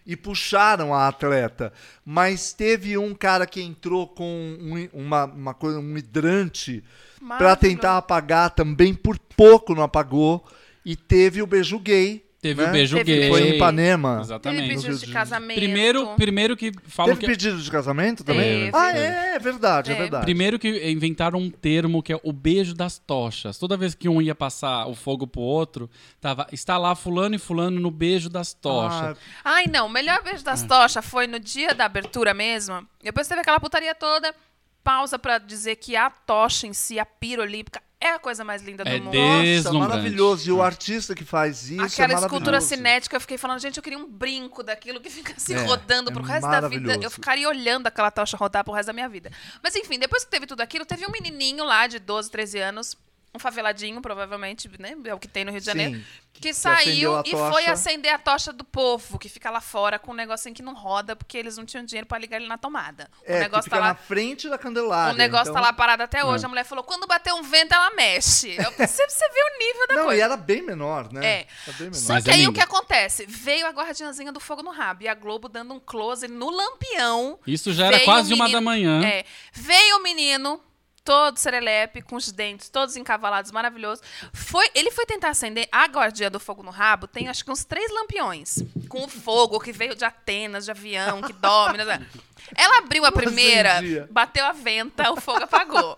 e 0.06 0.16
puxaram 0.16 0.94
a 0.94 1.08
atleta. 1.08 1.72
Mas 2.06 2.54
teve 2.54 2.98
um 2.98 3.14
cara 3.14 3.46
que 3.46 3.62
entrou 3.62 4.08
com 4.08 4.58
um, 4.60 4.90
uma, 4.94 5.26
uma 5.26 5.54
coisa, 5.54 5.80
um 5.80 5.98
hidrante 5.98 6.84
para 7.28 7.56
tentar 7.56 7.98
apagar 7.98 8.52
também, 8.52 8.94
por 8.94 9.18
pouco 9.18 9.74
não 9.74 9.84
apagou. 9.84 10.46
E 10.86 10.96
teve 10.96 11.42
o 11.42 11.48
beijo 11.48 11.80
gay. 11.80 12.26
Teve 12.44 12.62
né? 12.62 12.68
o 12.68 12.72
beijo 12.74 12.98
Teve 12.98 13.16
gay. 13.16 13.30
Foi 13.30 13.42
em 13.42 13.56
Ipanema. 13.56 14.10
Teve 14.10 14.22
Exatamente. 14.24 14.76
pedidos 14.76 15.00
de 15.00 15.14
casamento. 15.14 15.58
Primeiro, 15.58 16.08
primeiro 16.18 16.58
que 16.58 16.74
falam 16.88 17.16
Teve 17.16 17.22
que 17.22 17.32
pedido 17.32 17.62
de 17.62 17.72
casamento 17.72 18.22
também? 18.22 18.66
Teve. 18.66 18.78
Ah, 18.78 18.92
é, 18.92 19.36
é 19.36 19.40
verdade, 19.40 19.92
é 19.92 19.94
Teve. 19.94 20.02
verdade. 20.02 20.26
Primeiro 20.26 20.60
que 20.60 20.92
inventaram 20.92 21.40
um 21.40 21.50
termo 21.50 22.04
que 22.04 22.12
é 22.12 22.20
o 22.22 22.34
beijo 22.34 22.74
das 22.74 23.00
tochas. 23.00 23.58
Toda 23.58 23.78
vez 23.78 23.96
que 23.96 24.10
um 24.10 24.22
ia 24.22 24.36
passar 24.36 24.88
o 24.88 24.94
fogo 24.94 25.26
pro 25.26 25.40
outro, 25.40 25.90
tava, 26.20 26.46
está 26.52 26.78
lá 26.78 26.94
fulano 26.96 27.34
e 27.34 27.40
fulano 27.40 27.80
no 27.80 27.90
beijo 27.90 28.30
das 28.30 28.54
tochas. 28.54 29.18
Ah, 29.42 29.54
Ai, 29.56 29.68
não. 29.68 29.86
O 29.86 29.90
melhor 29.90 30.22
beijo 30.22 30.44
das 30.44 30.64
tochas 30.64 31.06
foi 31.06 31.28
no 31.28 31.40
dia 31.40 31.74
da 31.74 31.86
abertura 31.86 32.34
mesmo. 32.34 32.86
Depois 33.02 33.26
teve 33.26 33.40
aquela 33.40 33.60
putaria 33.62 33.96
toda. 33.96 34.36
Pausa 34.84 35.18
pra 35.18 35.38
dizer 35.38 35.78
que 35.78 35.96
a 35.96 36.10
tocha 36.10 36.68
em 36.68 36.74
si, 36.74 37.00
a 37.00 37.06
pira 37.06 37.42
olímpica, 37.42 37.82
é 38.08 38.14
a 38.14 38.20
coisa 38.20 38.44
mais 38.44 38.62
linda 38.62 38.84
do 38.84 38.90
É 38.90 39.00
mundo. 39.00 39.12
de- 39.12 39.56
Nossa, 39.64 39.74
maravilhoso. 39.74 40.50
E 40.50 40.52
o 40.52 40.62
artista 40.62 41.16
que 41.16 41.24
faz 41.24 41.64
isso 41.70 41.82
é 41.82 41.86
Aquela 41.86 42.08
maravilhoso. 42.10 42.26
escultura 42.26 42.62
cinética, 42.62 43.16
eu 43.16 43.22
fiquei 43.22 43.38
falando, 43.38 43.60
gente, 43.60 43.78
eu 43.78 43.84
queria 43.84 43.98
um 43.98 44.10
brinco 44.10 44.62
daquilo 44.64 45.00
que 45.00 45.10
fica 45.10 45.34
se 45.38 45.54
É, 45.54 45.64
rodando 45.64 46.12
pro 46.12 46.24
é 46.26 46.28
resto 46.28 46.50
da 46.50 46.68
vida. 46.68 47.00
Eu 47.02 47.10
ficaria 47.10 47.48
olhando 47.48 47.88
aquela 47.88 48.12
tocha 48.12 48.36
rodar 48.38 48.64
pro 48.64 48.74
resto 48.74 48.88
da 48.88 48.94
minha 48.94 49.08
vida. 49.10 49.32
Mas 49.64 49.76
enfim, 49.76 49.98
depois 49.98 50.24
que 50.26 50.32
teve 50.32 50.46
tudo 50.46 50.62
aquilo, 50.62 50.86
teve 50.86 51.06
um 51.06 51.12
menininho 51.12 51.64
lá 51.64 51.88
de 51.88 52.00
12, 52.00 52.30
13 52.30 52.60
anos, 52.60 52.98
um 53.36 53.40
faveladinho, 53.40 54.00
provavelmente, 54.02 54.70
né? 54.80 54.96
É 55.06 55.14
o 55.14 55.20
que 55.20 55.28
tem 55.28 55.44
no 55.44 55.52
Rio 55.52 55.60
de 55.60 55.66
Sim, 55.66 55.72
Janeiro. 55.72 56.00
que- 56.00 56.24
Que, 56.34 56.50
que 56.50 56.54
saiu 56.54 57.22
e 57.26 57.32
foi 57.32 57.66
acender 57.68 58.12
a 58.12 58.18
tocha 58.18 58.52
do 58.52 58.64
povo, 58.64 59.18
que 59.20 59.30
fica 59.30 59.50
lá 59.52 59.62
fora 59.62 59.98
com 60.00 60.12
um 60.12 60.16
negocinho 60.16 60.54
que 60.54 60.62
não 60.64 60.74
roda, 60.74 61.16
porque 61.16 61.38
eles 61.38 61.58
não 61.58 61.64
tinham 61.66 61.86
dinheiro 61.86 62.08
pra 62.08 62.18
ligar 62.18 62.38
ele 62.38 62.48
na 62.48 62.58
tomada. 62.58 63.10
É, 63.24 63.34
o 63.34 63.36
que 63.36 63.40
negócio 63.44 63.64
fica 63.66 63.76
tá 63.78 63.82
lá. 63.82 63.88
na 63.90 63.96
frente 63.96 64.50
da 64.50 64.58
Candelária. 64.58 65.14
O 65.14 65.18
negócio 65.18 65.52
então... 65.52 65.56
tá 65.56 65.62
lá 65.62 65.72
parado 65.74 66.04
até 66.04 66.24
hoje. 66.26 66.44
A 66.46 66.50
mulher 66.50 66.64
falou: 66.64 66.84
quando 66.84 67.06
bater 67.08 67.34
um 67.34 67.44
vento, 67.44 67.74
ela 67.74 67.92
mexe. 67.96 68.50
Eu, 68.58 68.72
você, 68.72 69.08
você 69.08 69.30
vê 69.30 69.40
o 69.44 69.58
nível 69.60 69.88
da 69.88 69.96
Não, 69.96 70.04
coisa. 70.06 70.18
e 70.20 70.22
era 70.22 70.36
bem 70.38 70.62
menor, 70.64 71.12
né? 71.14 71.26
É. 71.26 71.48
Era 71.68 71.78
bem 71.78 71.88
menor. 71.88 71.94
Só 71.96 72.14
Mas 72.14 72.24
que 72.24 72.30
é 72.32 72.34
aí 72.34 72.48
o 72.48 72.54
que 72.54 72.62
acontece? 72.62 73.26
Veio 73.28 73.66
a 73.68 73.70
guardiãzinha 73.70 74.32
do 74.32 74.40
fogo 74.40 74.62
no 74.64 74.72
rabo 74.72 75.04
e 75.04 75.08
a 75.08 75.14
Globo 75.14 75.48
dando 75.48 75.74
um 75.74 75.80
close 75.80 76.28
no 76.28 76.50
lampião. 76.50 77.40
Isso 77.48 77.72
já 77.74 77.88
era 77.88 78.00
quase 78.02 78.34
o 78.34 78.36
uma 78.36 78.46
menino- 78.46 78.60
da 78.60 78.66
manhã. 78.66 79.04
É. 79.06 79.24
Veio 79.54 79.98
o 79.98 80.04
menino 80.04 80.60
todo 81.04 81.38
serelepe, 81.38 82.02
com 82.02 82.16
os 82.16 82.32
dentes 82.32 82.70
todos 82.70 82.96
encavalados, 82.96 83.52
maravilhoso. 83.52 84.02
Foi, 84.32 84.70
ele 84.74 84.92
foi 84.92 85.06
tentar 85.06 85.30
acender 85.30 85.68
a 85.72 85.86
guardia 85.86 86.30
do 86.30 86.40
fogo 86.40 86.64
no 86.64 86.72
rabo, 86.72 87.08
tem 87.08 87.28
acho 87.28 87.44
que 87.44 87.52
uns 87.52 87.64
três 87.64 87.92
lampiões. 87.92 88.60
Com 88.90 89.04
o 89.04 89.08
fogo 89.10 89.60
que 89.60 89.72
veio 89.72 89.96
de 89.96 90.06
Atenas, 90.06 90.66
de 90.66 90.72
avião, 90.72 91.22
que 91.22 91.34
domina. 91.34 91.84
né? 91.86 92.08
Ela 92.56 92.80
abriu 92.80 93.06
a 93.06 93.12
primeira, 93.12 93.80
bateu 94.12 94.46
a 94.46 94.52
venta, 94.52 95.12
o 95.12 95.20
fogo 95.20 95.44
apagou. 95.44 95.98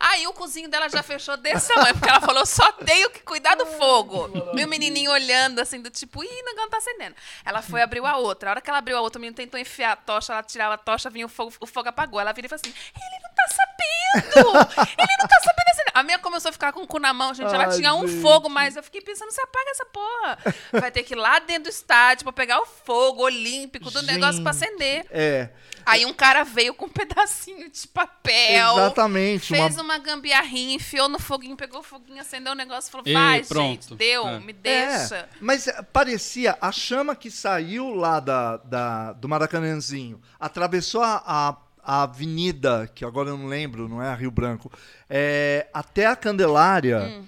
Aí 0.00 0.26
o 0.26 0.32
cozinho 0.32 0.68
dela 0.68 0.88
já 0.88 1.02
fechou 1.02 1.36
desse 1.36 1.68
tamanho, 1.68 1.94
porque 1.94 2.08
ela 2.08 2.20
falou: 2.20 2.46
só 2.46 2.72
tenho 2.72 3.10
que 3.10 3.20
cuidar 3.20 3.54
do 3.54 3.66
fogo. 3.66 4.30
E 4.56 4.64
o 4.64 4.68
menininho 4.68 5.10
olhando 5.10 5.60
assim, 5.60 5.80
do 5.80 5.90
tipo, 5.90 6.24
ih, 6.24 6.42
não 6.56 6.68
tá 6.68 6.78
acendendo. 6.78 7.14
Ela 7.44 7.62
foi 7.62 7.82
abrir 7.82 8.04
a 8.04 8.16
outra. 8.16 8.50
A 8.50 8.52
hora 8.52 8.60
que 8.60 8.70
ela 8.70 8.78
abriu 8.78 8.96
a 8.96 9.00
outra, 9.00 9.18
o 9.18 9.20
menino 9.20 9.36
tentou 9.36 9.60
enfiar 9.60 9.92
a 9.92 9.96
tocha, 9.96 10.32
ela 10.32 10.42
tirava 10.42 10.74
a 10.74 10.78
tocha, 10.78 11.10
vinha 11.10 11.26
o 11.26 11.28
fogo, 11.28 11.52
o 11.60 11.66
fogo 11.66 11.88
apagou. 11.88 12.18
Ela 12.18 12.32
vira 12.32 12.46
e 12.46 12.48
falou 12.48 12.60
assim: 12.64 12.74
ele 12.96 13.22
não 13.22 13.31
tá 13.48 13.54
sabendo! 13.54 14.58
Ele 14.98 15.16
não 15.18 15.26
tá 15.28 15.40
sabendo 15.40 15.68
acender. 15.72 15.92
A 15.94 16.02
minha 16.02 16.18
começou 16.18 16.48
a 16.48 16.52
ficar 16.52 16.72
com 16.72 16.80
o 16.82 16.86
cu 16.86 16.98
na 16.98 17.12
mão, 17.12 17.34
gente. 17.34 17.52
Ela 17.54 17.66
Ai, 17.66 17.76
tinha 17.76 17.94
um 17.94 18.06
gente. 18.06 18.20
fogo, 18.22 18.48
mas 18.48 18.76
eu 18.76 18.82
fiquei 18.82 19.00
pensando: 19.00 19.30
você 19.30 19.40
apaga 19.42 19.70
essa 19.70 19.84
porra. 19.86 20.38
Vai 20.72 20.90
ter 20.90 21.02
que 21.02 21.14
ir 21.14 21.16
lá 21.16 21.38
dentro 21.38 21.64
do 21.64 21.68
estádio 21.68 22.24
pra 22.24 22.32
pegar 22.32 22.60
o 22.60 22.66
fogo 22.66 23.22
olímpico 23.22 23.90
do 23.90 24.02
negócio 24.02 24.42
pra 24.42 24.52
Gente. 24.52 24.64
acender. 24.64 25.06
É, 25.10 25.48
Aí 25.84 26.06
um 26.06 26.12
cara 26.14 26.44
veio 26.44 26.72
com 26.74 26.86
um 26.86 26.88
pedacinho 26.88 27.68
de 27.68 27.88
papel. 27.88 28.72
exatamente. 28.78 29.48
Fez 29.48 29.74
uma- 29.74 29.82
uma 29.82 29.98
gambiarrinha, 29.98 30.76
enfiou 30.76 31.08
no 31.08 31.18
foguinho, 31.18 31.56
pegou 31.56 31.80
o 31.80 31.82
foguinho, 31.82 32.20
acendeu 32.20 32.52
o 32.52 32.56
negócio 32.56 32.88
e 32.88 32.92
falou: 32.92 33.04
vai, 33.12 33.42
pronto. 33.42 33.88
gente, 33.88 33.94
deu, 33.96 34.26
É. 34.28 34.38
me 34.40 34.52
deixa. 34.52 35.16
É, 35.16 35.28
mas 35.40 35.66
é, 35.66 35.82
parecia, 35.82 36.56
a 36.60 36.70
chama 36.70 37.16
que 37.16 37.30
saiu 37.30 37.94
lá 37.94 38.20
da, 38.20 38.58
da- 38.58 39.12
do 39.14 39.28
Maracanãzinho, 39.28 40.20
atravessou 40.38 41.02
a, 41.02 41.22
a- 41.26 41.56
a 41.84 42.02
avenida, 42.04 42.90
que 42.94 43.04
agora 43.04 43.30
eu 43.30 43.36
não 43.36 43.46
lembro, 43.46 43.88
não 43.88 44.02
é 44.02 44.08
a 44.08 44.14
Rio 44.14 44.30
Branco, 44.30 44.70
é, 45.10 45.66
até 45.72 46.06
a 46.06 46.14
Candelária, 46.16 47.00
Hum. 47.00 47.24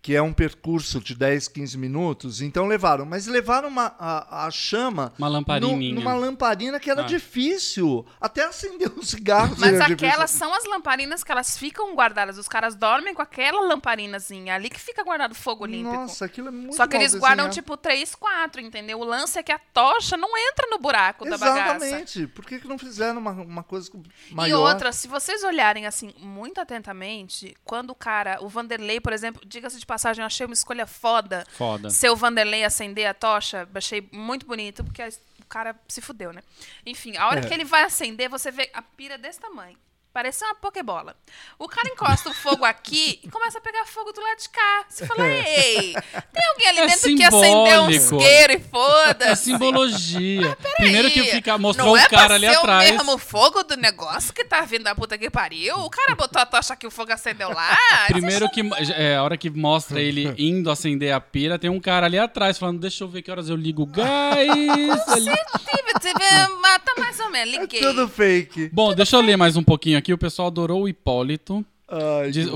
Que 0.00 0.14
é 0.14 0.22
um 0.22 0.32
percurso 0.32 1.00
de 1.00 1.14
10, 1.14 1.48
15 1.48 1.76
minutos, 1.76 2.40
então 2.40 2.66
levaram, 2.66 3.04
mas 3.04 3.26
levaram 3.26 3.68
uma, 3.68 3.94
a, 3.98 4.46
a 4.46 4.50
chama 4.50 5.12
Uma 5.18 5.28
lamparininha. 5.28 5.92
nu- 5.94 6.00
numa 6.00 6.14
lamparina 6.14 6.78
que 6.78 6.88
era 6.90 7.02
Ah. 7.02 7.04
difícil, 7.04 8.06
até 8.20 8.44
acender 8.44 8.90
um 8.96 9.02
cigarro. 9.02 9.54
Mas 9.58 9.74
era 9.74 9.86
difícil. 9.86 10.08
aquelas 10.08 10.30
são 10.30 10.54
as 10.54 10.64
lamparinas 10.64 11.24
que 11.24 11.32
elas 11.32 11.58
ficam 11.58 11.94
guardadas. 11.94 12.38
Os 12.38 12.48
caras 12.48 12.74
dormem 12.76 13.12
com 13.12 13.20
aquela 13.22 13.60
lamparinazinha 13.66 14.54
ali 14.54 14.70
que 14.70 14.78
fica 14.80 15.02
guardado 15.02 15.34
fogo 15.34 15.64
olímpico. 15.64 15.92
Nossa, 15.94 16.24
aquilo 16.26 16.48
é 16.48 16.50
muito 16.52 16.76
Só 16.76 16.86
que 16.86 16.96
eles 16.96 17.12
guardam 17.14 17.46
desenhado. 17.48 17.54
tipo 17.54 17.76
três, 17.76 18.14
quatro, 18.14 18.60
entendeu? 18.60 19.00
O 19.00 19.04
lance 19.04 19.38
é 19.38 19.42
que 19.42 19.52
a 19.52 19.58
tocha 19.58 20.16
não 20.16 20.30
entra 20.36 20.66
no 20.70 20.78
buraco 20.78 21.24
da 21.24 21.36
bagaça. 21.36 21.84
Exatamente. 21.84 22.26
Por 22.28 22.44
que, 22.46 22.60
que 22.60 22.68
não 22.68 22.78
fizeram 22.78 23.18
uma, 23.18 23.32
uma 23.32 23.62
coisa 23.64 23.90
maior? 24.30 24.48
E 24.48 24.54
outra, 24.54 24.92
se 24.92 25.08
vocês 25.08 25.42
olharem 25.42 25.86
assim 25.86 26.14
muito 26.18 26.60
atentamente, 26.60 27.56
quando 27.64 27.90
o 27.90 27.94
cara, 27.94 28.38
o 28.42 28.48
Vanderlei, 28.48 29.00
por 29.00 29.12
exemplo, 29.12 29.42
diga-se 29.44 29.78
de 29.78 29.86
passagem, 29.88 30.22
eu 30.22 30.26
achei 30.26 30.46
uma 30.46 30.52
escolha 30.54 30.86
foda. 30.86 31.44
Foda. 31.50 31.90
Seu 31.90 32.14
Vanderlei 32.14 32.62
acender 32.64 33.06
a 33.08 33.14
tocha, 33.14 33.68
achei 33.74 34.08
muito 34.12 34.46
bonito, 34.46 34.84
porque 34.84 35.02
a- 35.02 35.08
o 35.40 35.46
cara 35.48 35.74
se 35.88 36.00
fudeu, 36.00 36.32
né? 36.32 36.42
Enfim, 36.86 37.16
a 37.16 37.26
hora 37.26 37.40
É. 37.40 37.42
que 37.48 37.52
ele 37.54 37.64
vai 37.64 37.82
acender, 37.82 38.28
você 38.28 38.50
vê 38.52 38.70
a 38.74 38.82
pira 38.82 39.16
desse 39.18 39.40
tamanho. 39.40 39.76
Parece 40.18 40.44
uma 40.44 40.52
pokebola. 40.56 41.14
O 41.60 41.68
cara 41.68 41.88
encosta 41.90 42.28
o 42.30 42.34
fogo 42.34 42.64
aqui 42.64 43.20
e 43.22 43.30
começa 43.30 43.58
a 43.58 43.60
pegar 43.60 43.84
fogo 43.84 44.10
do 44.10 44.20
lado 44.20 44.38
de 44.38 44.48
cá. 44.48 44.84
Você 44.88 45.06
fala, 45.06 45.24
ei, 45.28 45.94
tem 46.32 46.42
alguém 46.50 46.68
ali 46.70 46.78
É 46.80 46.86
dentro 46.88 47.14
que 47.16 47.22
acendeu 47.22 47.82
um 47.82 47.92
simbólico. 47.92 48.16
isqueiro 48.16 48.52
e 48.52 48.56
É 48.56 48.58
foda-se. 48.58 49.44
simbologia. 49.44 50.58
Primeiro 50.76 51.08
que 51.12 51.22
fica, 51.22 51.56
mostrou 51.56 51.86
não 51.86 51.92
o 51.92 51.96
é 51.96 52.08
cara 52.08 52.34
ali 52.34 52.48
ser 52.48 52.56
atrás. 52.56 52.90
o 52.90 52.94
mesmo 52.94 53.16
fogo 53.16 53.62
do 53.62 53.76
negócio 53.76 54.32
que 54.34 54.44
tá 54.44 54.62
vindo 54.62 54.82
da 54.82 54.92
puta 54.92 55.16
que 55.16 55.30
pariu. 55.30 55.76
O 55.84 55.88
cara 55.90 56.16
botou 56.16 56.42
a 56.42 56.46
tocha 56.46 56.72
aqui, 56.72 56.84
o 56.84 56.90
fogo 56.90 57.12
acendeu 57.12 57.50
lá. 57.50 57.78
Primeiro 58.08 58.50
que 58.50 58.62
é, 58.96 59.14
a 59.14 59.22
hora 59.22 59.36
que 59.36 59.48
mostra 59.50 60.00
ele 60.00 60.34
indo 60.36 60.68
acender 60.68 61.14
a 61.14 61.20
pira, 61.20 61.60
tem 61.60 61.70
um 61.70 61.78
cara 61.78 62.06
ali 62.06 62.18
atrás 62.18 62.58
falando: 62.58 62.80
Deixa 62.80 63.04
eu 63.04 63.08
ver 63.08 63.22
que 63.22 63.30
horas 63.30 63.48
eu 63.48 63.54
ligo 63.54 63.82
o 63.82 63.86
gás. 63.86 64.48
tive, 66.00 66.18
mas 66.60 66.82
tá 66.82 66.94
mais 66.98 67.20
ou 67.20 67.30
menos, 67.30 67.54
É 67.54 67.58
liguei. 67.60 67.80
tudo 67.80 68.08
fake. 68.08 68.68
Bom, 68.72 68.92
deixa 68.94 69.14
eu 69.16 69.20
ler 69.20 69.36
mais 69.36 69.56
um 69.56 69.62
pouquinho 69.62 69.96
aqui. 69.98 70.07
O 70.12 70.18
pessoal 70.18 70.48
adorou 70.48 70.82
o 70.82 70.88
Hipólito. 70.88 71.64
Ai, 71.88 72.30
Diz- 72.30 72.46
o 72.46 72.50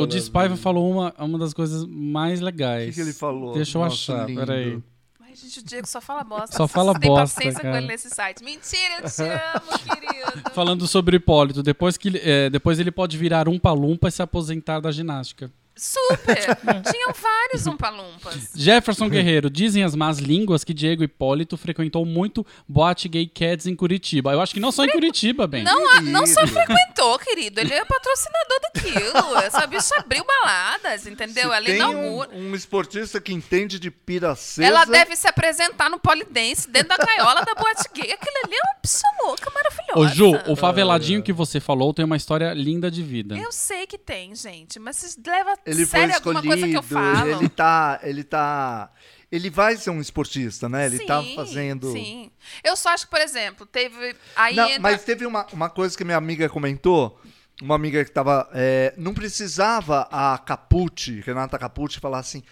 maravilha. 0.50 0.62
falou 0.62 0.90
uma, 0.90 1.14
uma 1.18 1.38
das 1.38 1.54
coisas 1.54 1.86
mais 1.86 2.40
O 2.40 2.44
legais. 2.44 2.88
que, 2.90 2.94
que 2.96 3.00
ele 3.00 3.12
falou? 3.12 3.54
Deixa 3.54 3.78
eu 3.78 3.82
Nossa, 3.82 3.94
achar, 4.14 4.26
lindo. 4.28 4.40
peraí. 4.40 4.78
Ai, 5.20 5.34
gente, 5.34 5.60
o 5.60 5.62
Diego 5.64 5.86
só 5.86 6.00
fala 6.02 6.22
bosta. 6.22 6.54
Só 6.54 6.68
fala 6.68 6.92
Tem 6.98 7.08
bosta, 7.10 7.36
paciência 7.36 7.60
com 7.60 7.66
cara. 7.66 7.78
ele 7.78 7.86
nesse 7.86 8.10
site. 8.10 8.44
Mentira, 8.44 9.00
eu 9.02 9.08
te 9.10 9.22
amo, 9.22 9.78
querido. 9.88 10.50
Falando 10.52 10.86
sobre 10.86 11.16
o 11.16 11.18
Hipólito, 11.18 11.62
depois, 11.62 11.96
que, 11.96 12.08
ele- 12.08 12.20
é, 12.22 12.50
depois 12.50 12.78
ele 12.78 12.90
pode 12.90 13.16
virar 13.16 13.48
um 13.48 13.58
palumpa 13.58 14.08
e 14.08 14.12
se 14.12 14.20
aposentar 14.22 14.80
da 14.80 14.92
ginástica. 14.92 15.50
Super. 15.74 16.36
Tinham 16.90 17.12
vários 17.12 17.66
umpalumpas. 17.66 18.50
Jefferson 18.54 19.08
Guerreiro, 19.08 19.48
dizem 19.50 19.82
as 19.82 19.94
más 19.94 20.18
línguas 20.18 20.64
que 20.64 20.74
Diego 20.74 21.02
Hipólito 21.02 21.56
frequentou 21.56 22.04
muito 22.04 22.46
boate 22.68 23.08
gay 23.08 23.26
cats 23.26 23.66
em 23.66 23.74
Curitiba. 23.74 24.32
Eu 24.32 24.40
acho 24.40 24.54
que 24.54 24.60
não 24.60 24.70
só 24.70 24.84
em 24.84 24.90
Curitiba, 24.90 25.46
bem. 25.46 25.62
Não, 25.64 25.90
a- 25.96 26.00
não 26.00 26.26
só 26.26 26.46
frequentou, 26.46 27.18
querido. 27.18 27.60
Ele 27.60 27.72
é 27.72 27.84
patrocinador 27.84 28.60
daquilo. 28.74 29.36
Essa 29.38 29.66
bicha 29.66 29.94
abriu 29.98 30.24
baladas, 30.24 31.06
entendeu? 31.06 31.48
Se 31.50 31.54
Ela 31.56 31.64
tem 31.64 31.76
inaugura. 31.76 32.30
um, 32.32 32.50
um 32.50 32.54
esportista 32.54 33.20
que 33.20 33.32
entende 33.32 33.78
de 33.78 33.90
pira 33.90 34.32
acesa, 34.32 34.66
Ela 34.66 34.84
deve 34.84 35.16
se 35.16 35.26
apresentar 35.26 35.88
no 35.90 35.98
polidense, 35.98 36.68
dentro 36.70 36.88
da 36.96 36.96
gaiola 36.98 37.44
da 37.44 37.54
boate 37.54 37.84
gay. 37.94 38.12
Aquilo 38.12 38.36
ali 38.44 38.54
é 38.54 38.60
uma 38.62 38.76
bicha 38.82 39.06
louca, 39.24 39.50
maravilhosa. 39.50 39.98
Ô 39.98 40.06
Ju, 40.08 40.38
o 40.52 40.56
faveladinho 40.56 41.22
que 41.22 41.32
você 41.32 41.60
falou 41.60 41.92
tem 41.94 42.04
uma 42.04 42.16
história 42.16 42.52
linda 42.52 42.90
de 42.90 43.02
vida. 43.02 43.36
Eu 43.36 43.50
sei 43.52 43.86
que 43.86 43.98
tem, 43.98 44.34
gente, 44.34 44.78
mas 44.78 44.96
vocês 44.96 45.18
levam 45.26 45.52
a 45.52 45.56
ele 45.64 45.86
foi 45.86 46.00
sério 46.00 46.12
eu 46.14 46.16
escolhido, 46.16 47.30
ele 47.30 47.48
tá, 47.48 48.00
ele 48.02 48.24
tá, 48.24 48.90
ele 49.30 49.50
vai 49.50 49.76
ser 49.76 49.90
um 49.90 50.00
esportista, 50.00 50.68
né? 50.68 50.86
Ele 50.86 51.04
tá 51.06 51.22
Sim, 51.22 51.34
fazendo... 51.34 51.92
Sim. 51.92 52.30
Eu 52.62 52.76
só 52.76 52.90
acho 52.90 53.04
que, 53.04 53.10
por 53.10 53.20
exemplo, 53.20 53.64
teve. 53.66 54.14
Aí 54.36 54.54
Não, 54.54 54.66
entra- 54.66 54.80
mas 54.80 55.04
teve 55.04 55.24
uma, 55.26 55.46
uma 55.52 55.70
coisa 55.70 55.96
que 55.96 56.04
minha 56.04 56.16
amiga 56.16 56.48
comentou, 56.48 57.20
uma 57.60 57.74
amiga 57.74 58.04
que 58.04 58.10
tava, 58.10 58.48
é, 58.52 58.92
não 58.96 59.14
precisava 59.14 60.08
a 60.10 60.38
Capucci, 60.38 61.20
Renata 61.20 61.58
Capucci, 61.58 62.00
falar 62.00 62.18
assim, 62.18 62.42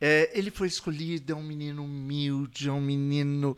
é, 0.00 0.30
ele 0.34 0.50
foi 0.50 0.68
escolhido, 0.68 1.32
é 1.32 1.36
um 1.36 1.42
menino 1.42 1.84
humilde, 1.84 2.68
é 2.68 2.72
um 2.72 2.80
menino... 2.80 3.56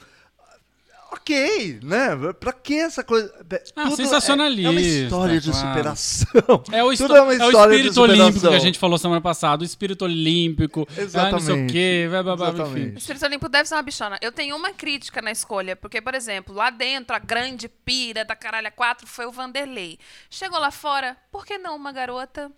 Ok, 1.17 1.81
né? 1.83 2.11
Pra 2.39 2.53
que 2.53 2.75
essa 2.75 3.03
coisa? 3.03 3.33
Ah, 3.75 3.85
Tudo 3.85 3.93
é- 3.95 3.97
sensacionalista, 3.97 4.69
É, 4.69 4.71
uma 4.71 4.81
história 4.81 5.41
de 5.41 5.51
claro. 5.51 5.69
superação. 5.69 6.63
É 6.73 6.85
o, 6.85 6.97
Tudo 6.97 7.17
é 7.17 7.21
uma 7.21 7.35
é 7.35 7.39
o 7.39 7.47
história 7.47 7.77
de 7.83 7.89
espírito 7.89 8.01
olímpico 8.03 8.49
que 8.49 8.55
a 8.55 8.59
gente 8.59 8.79
falou 8.79 8.99
semana 8.99 9.21
passada. 9.21 9.63
O 9.63 9.67
espírito 9.67 10.05
olímpico. 10.05 10.87
Ah, 10.91 10.93
não 10.93 10.97
sei 10.97 11.05
o 11.05 11.07
Exatamente. 11.07 11.73
quê. 11.73 12.09
Vai, 12.11 12.23
vai, 12.23 12.37
vai, 12.37 12.49
Exatamente. 12.51 12.81
enfim. 12.87 12.95
O 12.95 12.99
Espírito 12.99 13.25
Olímpico 13.27 13.49
deve 13.49 13.69
ser 13.69 13.75
uma 13.75 13.83
bichona. 13.83 14.19
Eu 14.21 14.31
tenho 14.33 14.57
uma 14.57 14.71
crítica 14.73 15.21
na 15.23 15.31
escolha, 15.31 15.75
porque, 15.77 16.01
por 16.01 16.15
exemplo, 16.15 16.55
lá 16.55 16.71
dentro, 16.71 17.15
a 17.17 17.19
grande 17.19 17.69
pira 17.69 18.25
da 18.25 18.37
caralha 18.37 18.71
4 18.71 19.07
foi 19.07 19.27
o 19.27 19.33
Vanderlei. 19.33 19.99
Chegou 20.31 20.59
lá 20.59 20.71
fora, 20.71 21.17
por 21.33 21.45
que 21.47 21.59
não 21.59 21.77
uma 21.77 21.93
garota? 21.93 22.51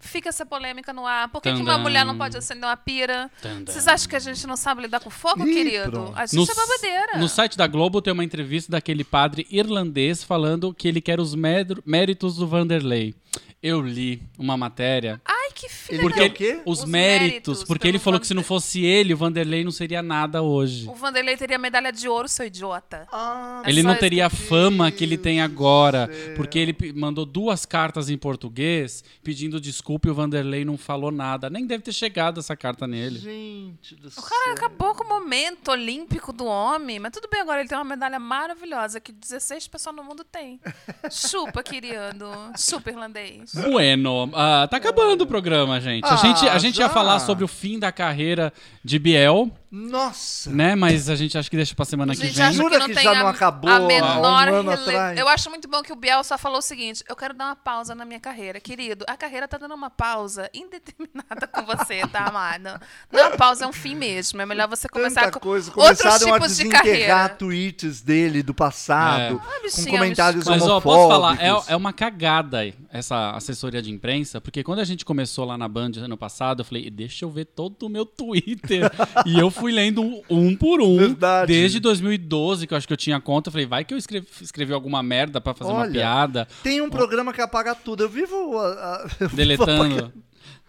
Fica 0.00 0.28
essa 0.28 0.46
polêmica 0.46 0.92
no 0.92 1.06
ar. 1.06 1.28
Por 1.28 1.40
que, 1.42 1.52
que 1.52 1.60
uma 1.60 1.78
mulher 1.78 2.04
não 2.04 2.16
pode 2.16 2.36
acender 2.36 2.64
uma 2.64 2.76
pira? 2.76 3.30
Tandam. 3.42 3.72
Vocês 3.72 3.86
acham 3.88 4.08
que 4.08 4.16
a 4.16 4.20
gente 4.20 4.46
não 4.46 4.56
sabe 4.56 4.82
lidar 4.82 5.00
com 5.00 5.10
fogo, 5.10 5.46
Ih, 5.46 5.52
querido? 5.52 5.90
pronto. 5.90 6.12
A 6.16 6.26
gente 6.26 6.36
No, 6.36 6.44
é 6.44 6.54
babadeira. 6.54 7.18
no 7.18 7.28
site 7.28 7.56
da 7.56 7.66
Globo 7.66 8.00
tem 8.00 8.12
uma 8.12 8.24
entrevista 8.24 8.70
daquele 8.72 9.04
padre 9.04 9.46
irlandês 9.50 10.22
falando 10.22 10.72
que 10.72 10.86
ele 10.88 11.00
quer 11.00 11.20
os 11.20 11.34
méritos 11.34 12.36
do 12.36 12.46
Vanderlei. 12.46 13.14
Eu 13.62 13.80
li 13.80 14.22
uma 14.38 14.56
matéria. 14.56 15.20
Ai, 15.24 15.37
que 15.58 15.68
filha 15.68 16.00
Ele 16.02 16.14
da... 16.14 16.24
o 16.26 16.30
quê? 16.30 16.60
Os, 16.64 16.80
Os 16.80 16.84
méritos, 16.84 17.30
méritos 17.30 17.64
porque 17.64 17.88
ele 17.88 17.98
falou 17.98 18.20
que 18.20 18.26
se 18.26 18.34
não 18.34 18.44
fosse 18.44 18.84
ele, 18.84 19.12
o 19.12 19.16
Vanderlei 19.16 19.64
não 19.64 19.72
seria 19.72 20.00
nada 20.00 20.40
hoje. 20.40 20.88
O 20.88 20.94
Vanderlei 20.94 21.36
teria 21.36 21.58
medalha 21.58 21.90
de 21.92 22.08
ouro, 22.08 22.28
seu 22.28 22.46
idiota. 22.46 23.08
Ah, 23.12 23.62
Ele 23.66 23.82
não 23.82 23.96
teria 23.96 24.26
a 24.26 24.30
fama 24.30 24.90
que 24.92 25.02
ele 25.02 25.18
tem 25.18 25.40
agora, 25.40 26.06
céu. 26.06 26.34
porque 26.36 26.58
ele 26.58 26.76
mandou 26.94 27.26
duas 27.26 27.66
cartas 27.66 28.08
em 28.08 28.16
português 28.16 29.02
pedindo 29.22 29.60
desculpa 29.60 30.06
e 30.06 30.10
o 30.12 30.14
Vanderlei 30.14 30.64
não 30.64 30.78
falou 30.78 31.10
nada. 31.10 31.50
Nem 31.50 31.66
deve 31.66 31.82
ter 31.82 31.92
chegado 31.92 32.38
essa 32.38 32.56
carta 32.56 32.86
nele. 32.86 33.18
gente 33.18 33.96
do 33.96 34.08
O 34.08 34.22
cara 34.22 34.52
acabou 34.52 34.94
com 34.94 35.02
o 35.02 35.08
momento 35.08 35.72
olímpico 35.72 36.32
do 36.32 36.46
homem, 36.46 37.00
mas 37.00 37.10
tudo 37.12 37.28
bem, 37.28 37.40
agora 37.40 37.60
ele 37.60 37.68
tem 37.68 37.76
uma 37.76 37.84
medalha 37.84 38.20
maravilhosa 38.20 39.00
que 39.00 39.10
16 39.10 39.66
pessoas 39.66 39.96
no 39.96 40.04
mundo 40.04 40.22
têm. 40.22 40.60
Chupa, 41.10 41.62
querido. 41.64 42.26
Chupa, 42.56 42.90
irlandês. 42.90 43.52
Bueno, 43.54 44.30
ah, 44.34 44.68
tá 44.70 44.76
acabando 44.76 45.22
o 45.22 45.26
programa, 45.26 45.47
gente. 45.80 46.04
a 46.04 46.12
Ah, 46.12 46.16
gente. 46.16 46.48
A 46.48 46.58
gente 46.58 46.78
ia 46.78 46.88
falar 46.88 47.18
sobre 47.20 47.44
o 47.44 47.48
fim 47.48 47.78
da 47.78 47.90
carreira 47.92 48.52
de 48.84 48.98
Biel. 48.98 49.50
Nossa! 49.70 50.50
né? 50.50 50.74
Mas 50.74 51.08
a 51.10 51.14
gente 51.16 51.36
acha 51.36 51.48
que 51.50 51.56
deixa 51.56 51.74
pra 51.74 51.84
semana 51.84 52.14
que 52.14 52.26
vem. 52.26 52.52
Jura 52.52 52.70
que 52.70 52.78
não 52.78 52.86
que 52.88 52.94
tem 52.94 53.04
já 53.04 53.10
a, 53.12 53.14
não 53.22 53.28
acabou 53.28 53.70
a 53.70 53.78
um 53.80 53.86
menor 53.86 54.48
ano 54.48 54.70
rele- 54.70 54.82
atrás? 54.82 55.18
Eu 55.18 55.28
acho 55.28 55.50
muito 55.50 55.68
bom 55.68 55.82
que 55.82 55.92
o 55.92 55.96
Biel 55.96 56.24
só 56.24 56.38
falou 56.38 56.58
o 56.58 56.62
seguinte: 56.62 57.04
eu 57.08 57.14
quero 57.14 57.34
dar 57.34 57.46
uma 57.46 57.56
pausa 57.56 57.94
na 57.94 58.04
minha 58.04 58.18
carreira. 58.20 58.60
Querido, 58.60 59.04
a 59.06 59.16
carreira 59.16 59.46
tá 59.46 59.58
dando 59.58 59.74
uma 59.74 59.90
pausa 59.90 60.48
indeterminada 60.54 61.46
com 61.46 61.62
você, 61.64 62.06
tá, 62.08 62.26
amado? 62.26 62.80
Não, 63.12 63.26
a 63.26 63.36
pausa 63.36 63.64
é 63.64 63.68
um 63.68 63.72
fim 63.72 63.94
mesmo. 63.94 64.40
É 64.40 64.46
melhor 64.46 64.68
você 64.68 64.88
começar 64.88 65.22
Tanta 65.22 65.32
com 65.32 65.40
coisa. 65.40 65.70
outros 65.74 65.98
Começaram 66.00 66.34
a 66.34 66.38
tipos 66.40 66.56
de 66.56 66.64
desenterrar 66.64 66.82
carreira. 66.84 67.28
tweets 67.30 68.00
dele 68.00 68.42
do 68.42 68.54
passado, 68.54 69.40
Ah, 69.44 69.52
com 69.58 69.62
bichinha, 69.62 69.90
comentários 69.90 70.44
Mas, 70.46 70.62
ó, 70.62 70.64
homofóbicos. 70.78 70.94
posso 70.94 71.08
falar, 71.08 71.42
é, 71.42 71.72
é 71.72 71.76
uma 71.76 71.92
cagada 71.92 72.58
aí, 72.58 72.74
essa 72.90 73.32
assessoria 73.32 73.82
de 73.82 73.90
imprensa, 73.90 74.40
porque 74.40 74.62
quando 74.64 74.78
a 74.80 74.84
gente 74.84 75.04
começou 75.04 75.44
lá 75.44 75.58
na 75.58 75.68
Band 75.68 75.92
ano 75.98 76.16
passado, 76.16 76.60
eu 76.60 76.64
falei, 76.64 76.90
deixa 76.90 77.24
eu 77.24 77.30
ver 77.30 77.44
todo 77.44 77.82
o 77.84 77.88
meu 77.88 78.06
Twitter. 78.06 78.90
e 79.26 79.38
eu 79.38 79.50
fui 79.58 79.72
lendo 79.72 80.22
um, 80.30 80.56
por 80.56 80.80
um, 80.80 80.96
Verdade. 80.98 81.52
desde 81.52 81.80
2012, 81.80 82.66
que 82.66 82.74
eu 82.74 82.78
acho 82.78 82.86
que 82.86 82.92
eu 82.92 82.96
tinha 82.96 83.20
conta. 83.20 83.50
Falei, 83.50 83.66
vai 83.66 83.84
que 83.84 83.92
eu 83.92 83.98
escrevi, 83.98 84.26
escrevi 84.40 84.72
alguma 84.72 85.02
merda 85.02 85.40
pra 85.40 85.54
fazer 85.54 85.70
uma 85.70 85.82
Olha, 85.82 85.92
piada, 85.92 86.48
Tem 86.62 86.80
um 86.80 86.90
programa 86.90 87.32
que 87.32 87.40
apaga 87.40 87.74
tudo. 87.74 88.04
Eu 88.04 88.08
vivo 88.08 88.34
eu 89.20 89.28
vivo 89.28 89.36
deletando. 89.36 90.12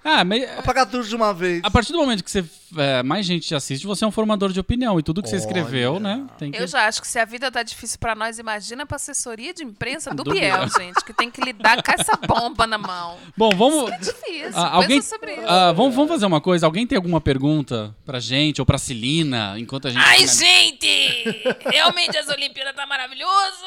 Ah, 0.04 0.24
mas 0.24 0.43
Apagar, 0.58 0.86
tudo 0.86 1.04
de 1.06 1.14
uma 1.16 1.34
vez. 1.34 1.62
a 1.64 1.70
partir 1.70 1.91
do 1.91 1.97
momento 2.00 2.24
que 2.24 2.32
você, 2.32 2.43
é, 2.78 3.04
mais 3.04 3.26
gente 3.26 3.45
te 3.47 3.54
assiste, 3.54 3.86
você 3.86 4.06
é 4.06 4.08
um 4.08 4.12
formador 4.12 4.52
de 4.52 4.60
opinião. 4.60 4.97
E 4.97 5.04
tudo 5.04 5.22
que 5.22 5.28
você 5.30 5.36
escreveu, 5.36 6.00
né, 6.00 6.26
tem 6.38 6.52
que... 6.52 6.58
Eu 6.62 6.66
já 6.68 6.88
acho 6.88 7.02
que 7.02 7.08
se 7.08 7.20
a 7.20 7.26
vida 7.26 7.52
tá 7.52 7.62
difícil 7.64 8.00
pra 8.00 8.16
nós, 8.16 8.39
imagina 8.39 8.86
pra 8.86 8.95
assessoria 8.95 9.54
de 9.54 9.64
imprensa 9.64 10.12
do, 10.14 10.24
Do 10.24 10.32
Biel, 10.32 10.58
Biel. 10.58 10.70
gente, 10.78 11.04
que 11.04 11.12
tem 11.14 11.30
que 11.30 11.41
lidar 11.41 11.84
com 11.84 11.91
essa 11.91 12.16
bomba 12.16 12.66
na 12.66 12.78
mão. 12.78 13.18
Bom, 13.36 13.50
vamos... 13.50 13.91
É 13.91 13.97
difícil. 13.97 14.52
Ah, 14.56 14.70
alguém, 14.76 14.97
Pensa 15.00 15.16
sobre 15.18 15.34
isso. 15.34 15.47
ah, 15.47 15.74
vamos, 15.74 15.93
vamos 15.93 16.10
fazer 16.10 16.26
uma 16.26 16.39
coisa. 16.39 16.66
Alguém 16.66 16.88
tem 16.88 16.95
alguma 16.95 17.20
pergunta 17.20 17.93
pra 18.06 18.20
gente 18.22 18.62
ou 18.62 18.66
pra 18.66 18.78
Celina, 18.78 19.56
enquanto 19.60 19.89
a 19.89 19.91
gente. 19.91 20.02
Ai, 20.02 20.26
gente! 20.28 21.43
Realmente 21.66 22.18
as 22.18 22.28
Olimpíadas 22.30 22.74
tá 22.76 22.86
maravilhoso. 22.88 23.66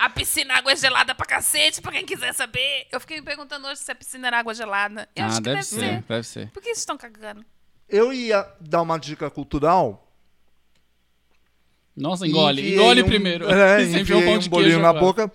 A 0.00 0.08
piscina 0.08 0.54
água 0.54 0.74
gelada 0.74 1.14
pra 1.14 1.26
cacete, 1.26 1.82
pra 1.82 1.92
quem 1.92 2.06
quiser 2.06 2.32
saber. 2.32 2.86
Eu 2.90 2.98
fiquei 3.00 3.18
me 3.18 3.22
perguntando 3.22 3.66
hoje 3.66 3.80
se 3.82 3.92
a 3.92 3.94
piscina 3.94 4.28
era 4.28 4.38
água 4.38 4.54
gelada. 4.54 5.06
Eu 5.14 5.24
Ah, 5.24 5.26
acho 5.26 5.36
que 5.36 5.42
deve, 5.42 5.56
deve 5.56 5.66
ser, 5.66 5.78
ser. 5.80 6.02
deve 6.08 6.26
ser. 6.26 6.50
Por 6.52 6.60
que 6.62 6.68
vocês 6.68 6.78
estão 6.78 6.96
cagando? 6.96 7.44
Eu 7.88 8.10
ia 8.12 8.48
dar 8.60 8.80
uma 8.82 8.98
dica 8.98 9.28
cultural. 9.30 10.06
Nossa, 11.96 12.26
engole. 12.26 12.60
Enfiei 12.62 12.74
Engole 12.76 13.02
um- 13.02 13.06
primeiro. 13.06 13.44
É, 13.50 13.82
enfiei 14.00 14.16
um 14.18 14.24
pão 14.24 14.34
um 14.38 14.48
bolinho 14.48 14.78
na 14.80 14.88
agora. 14.90 15.04
boca. 15.04 15.32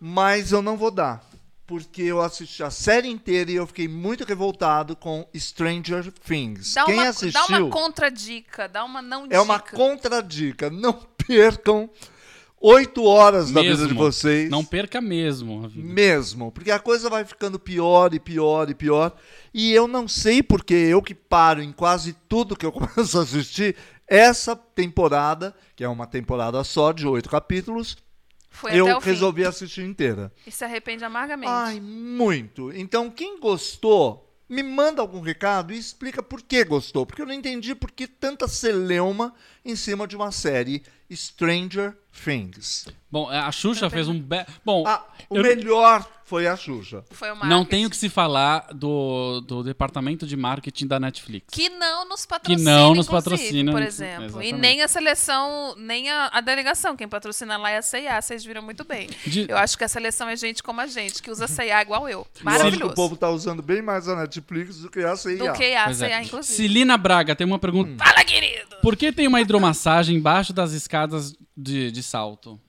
Mas 0.00 0.50
eu 0.52 0.60
não 0.60 0.76
vou 0.76 0.90
dar. 0.90 1.22
Porque 1.66 2.02
eu 2.02 2.20
assisti 2.20 2.62
a 2.62 2.70
série 2.70 3.08
inteira 3.08 3.50
e 3.50 3.54
eu 3.54 3.66
fiquei 3.66 3.88
muito 3.88 4.24
revoltado 4.24 4.94
com 4.94 5.26
Stranger 5.34 6.12
Things. 6.12 6.74
Dá 6.74 6.84
Quem 6.84 6.94
uma, 6.94 7.08
assistiu 7.08 7.32
dá 7.48 7.58
uma 7.58 7.70
contradica, 7.70 8.68
dá 8.68 8.84
uma 8.84 9.00
não 9.00 9.22
dica. 9.22 9.36
é 9.36 9.40
uma 9.40 9.58
contradica. 9.58 10.68
Não 10.68 10.92
percam 11.26 11.88
oito 12.66 13.04
horas 13.04 13.50
da 13.50 13.60
vida 13.60 13.76
de 13.76 13.82
Mesmo. 13.82 13.98
vocês. 13.98 14.48
Não 14.48 14.64
perca 14.64 14.98
mesmo. 14.98 15.62
a 15.64 15.68
vida. 15.68 15.86
Mesmo, 15.86 16.50
porque 16.50 16.70
a 16.70 16.78
coisa 16.78 17.10
vai 17.10 17.22
ficando 17.24 17.58
pior 17.58 18.14
e 18.14 18.18
pior 18.18 18.70
e 18.70 18.74
pior. 18.74 19.14
E 19.52 19.70
eu 19.72 19.86
não 19.86 20.08
sei 20.08 20.42
porque 20.42 20.72
eu 20.72 21.02
que 21.02 21.14
paro 21.14 21.62
em 21.62 21.72
quase 21.72 22.14
tudo 22.26 22.56
que 22.56 22.64
eu 22.64 22.72
começo 22.72 23.18
a 23.18 23.22
assistir, 23.22 23.76
essa 24.08 24.56
temporada, 24.56 25.54
que 25.76 25.84
é 25.84 25.88
uma 25.88 26.06
temporada 26.06 26.62
só 26.64 26.90
de 26.92 27.06
oito 27.06 27.28
capítulos, 27.28 27.96
Foi 28.48 28.70
até 28.70 28.80
eu 28.80 28.96
o 28.96 29.00
fim. 29.00 29.10
resolvi 29.10 29.44
assistir 29.44 29.82
inteira. 29.82 30.32
E 30.46 30.50
se 30.50 30.64
arrepende 30.64 31.04
amargamente. 31.04 31.52
Ai, 31.52 31.80
muito. 31.80 32.72
Então, 32.72 33.10
quem 33.10 33.38
gostou, 33.38 34.32
me 34.48 34.62
manda 34.62 35.02
algum 35.02 35.20
recado 35.20 35.72
e 35.72 35.78
explica 35.78 36.22
por 36.22 36.40
que 36.40 36.64
gostou. 36.64 37.04
Porque 37.04 37.20
eu 37.20 37.26
não 37.26 37.34
entendi 37.34 37.74
por 37.74 37.90
que 37.90 38.06
tanta 38.06 38.48
celeuma 38.48 39.34
em 39.64 39.76
cima 39.76 40.06
de 40.06 40.16
uma 40.16 40.32
série 40.32 40.82
Stranger 41.12 41.94
Things. 42.22 42.86
Bom, 43.10 43.28
a 43.28 43.50
Xuxa 43.52 43.88
fez 43.90 44.08
um. 44.08 44.18
Be... 44.18 44.44
Bom, 44.64 44.84
Ah, 44.86 45.04
o 45.30 45.36
eu 45.36 45.42
melhor 45.42 46.04
foi 46.24 46.46
a 46.48 46.56
Xuxa. 46.56 47.04
Foi 47.10 47.30
o 47.30 47.36
não 47.44 47.64
tenho 47.64 47.88
que 47.88 47.96
se 47.96 48.08
falar 48.08 48.66
do, 48.74 49.40
do 49.42 49.62
departamento 49.62 50.26
de 50.26 50.36
marketing 50.36 50.86
da 50.86 50.98
Netflix. 50.98 51.46
Que 51.52 51.68
não 51.68 52.08
nos 52.08 52.24
patrocina, 52.26 52.70
não 52.78 52.94
nos 52.94 53.06
patrocina, 53.06 53.70
por 53.70 53.82
exemplo. 53.82 54.22
E 54.42 54.46
exatamente. 54.48 54.52
nem 54.54 54.82
a 54.82 54.88
seleção, 54.88 55.74
nem 55.76 56.10
a, 56.10 56.28
a 56.32 56.40
delegação. 56.40 56.96
Quem 56.96 57.06
patrocina 57.06 57.56
lá 57.56 57.70
é 57.70 57.76
a 57.78 57.82
CIA, 57.82 58.20
vocês 58.20 58.44
viram 58.44 58.62
muito 58.62 58.84
bem. 58.84 59.08
De- 59.26 59.46
Eu 59.48 59.58
acho 59.58 59.76
que 59.78 59.84
a 59.84 59.88
seleção 59.88 60.28
é 60.28 60.34
gente 60.36 60.62
como 60.62 60.80
a 60.80 60.86
gente, 60.86 61.22
que 61.22 61.30
usa 61.30 61.44
a 61.44 61.48
CIA 61.48 61.82
igual 61.82 62.08
eu. 62.08 62.18
Eu 62.18 62.20
acho 62.22 62.32
que 62.38 62.44
Maravilhoso. 62.44 62.92
o 62.92 62.94
povo 62.96 63.16
tá 63.16 63.28
usando 63.30 63.62
bem 63.62 63.80
mais 63.82 64.08
a 64.08 64.16
Netflix 64.16 64.78
do 64.78 64.90
que 64.90 65.00
a 65.00 65.14
CIA. 65.16 65.36
Do 65.36 65.52
que 65.52 65.74
a 65.74 65.84
Pois 65.84 66.02
é. 66.02 66.08
CIA, 66.08 66.22
inclusive. 66.22 66.56
Celina 66.56 66.96
Braga 66.96 67.36
tem 67.36 67.46
uma 67.46 67.58
pergunta. 67.58 67.90
Hum. 67.90 67.96
Fala, 67.98 68.24
querido! 68.24 68.76
Por 68.82 68.96
que 68.96 69.12
tem 69.12 69.28
uma 69.28 69.40
hidromassagem 69.40 70.16
embaixo 70.16 70.52
das 70.52 70.72
escadas 70.72 71.34
de, 71.56 71.90
de 71.90 72.02
salto? 72.02 72.60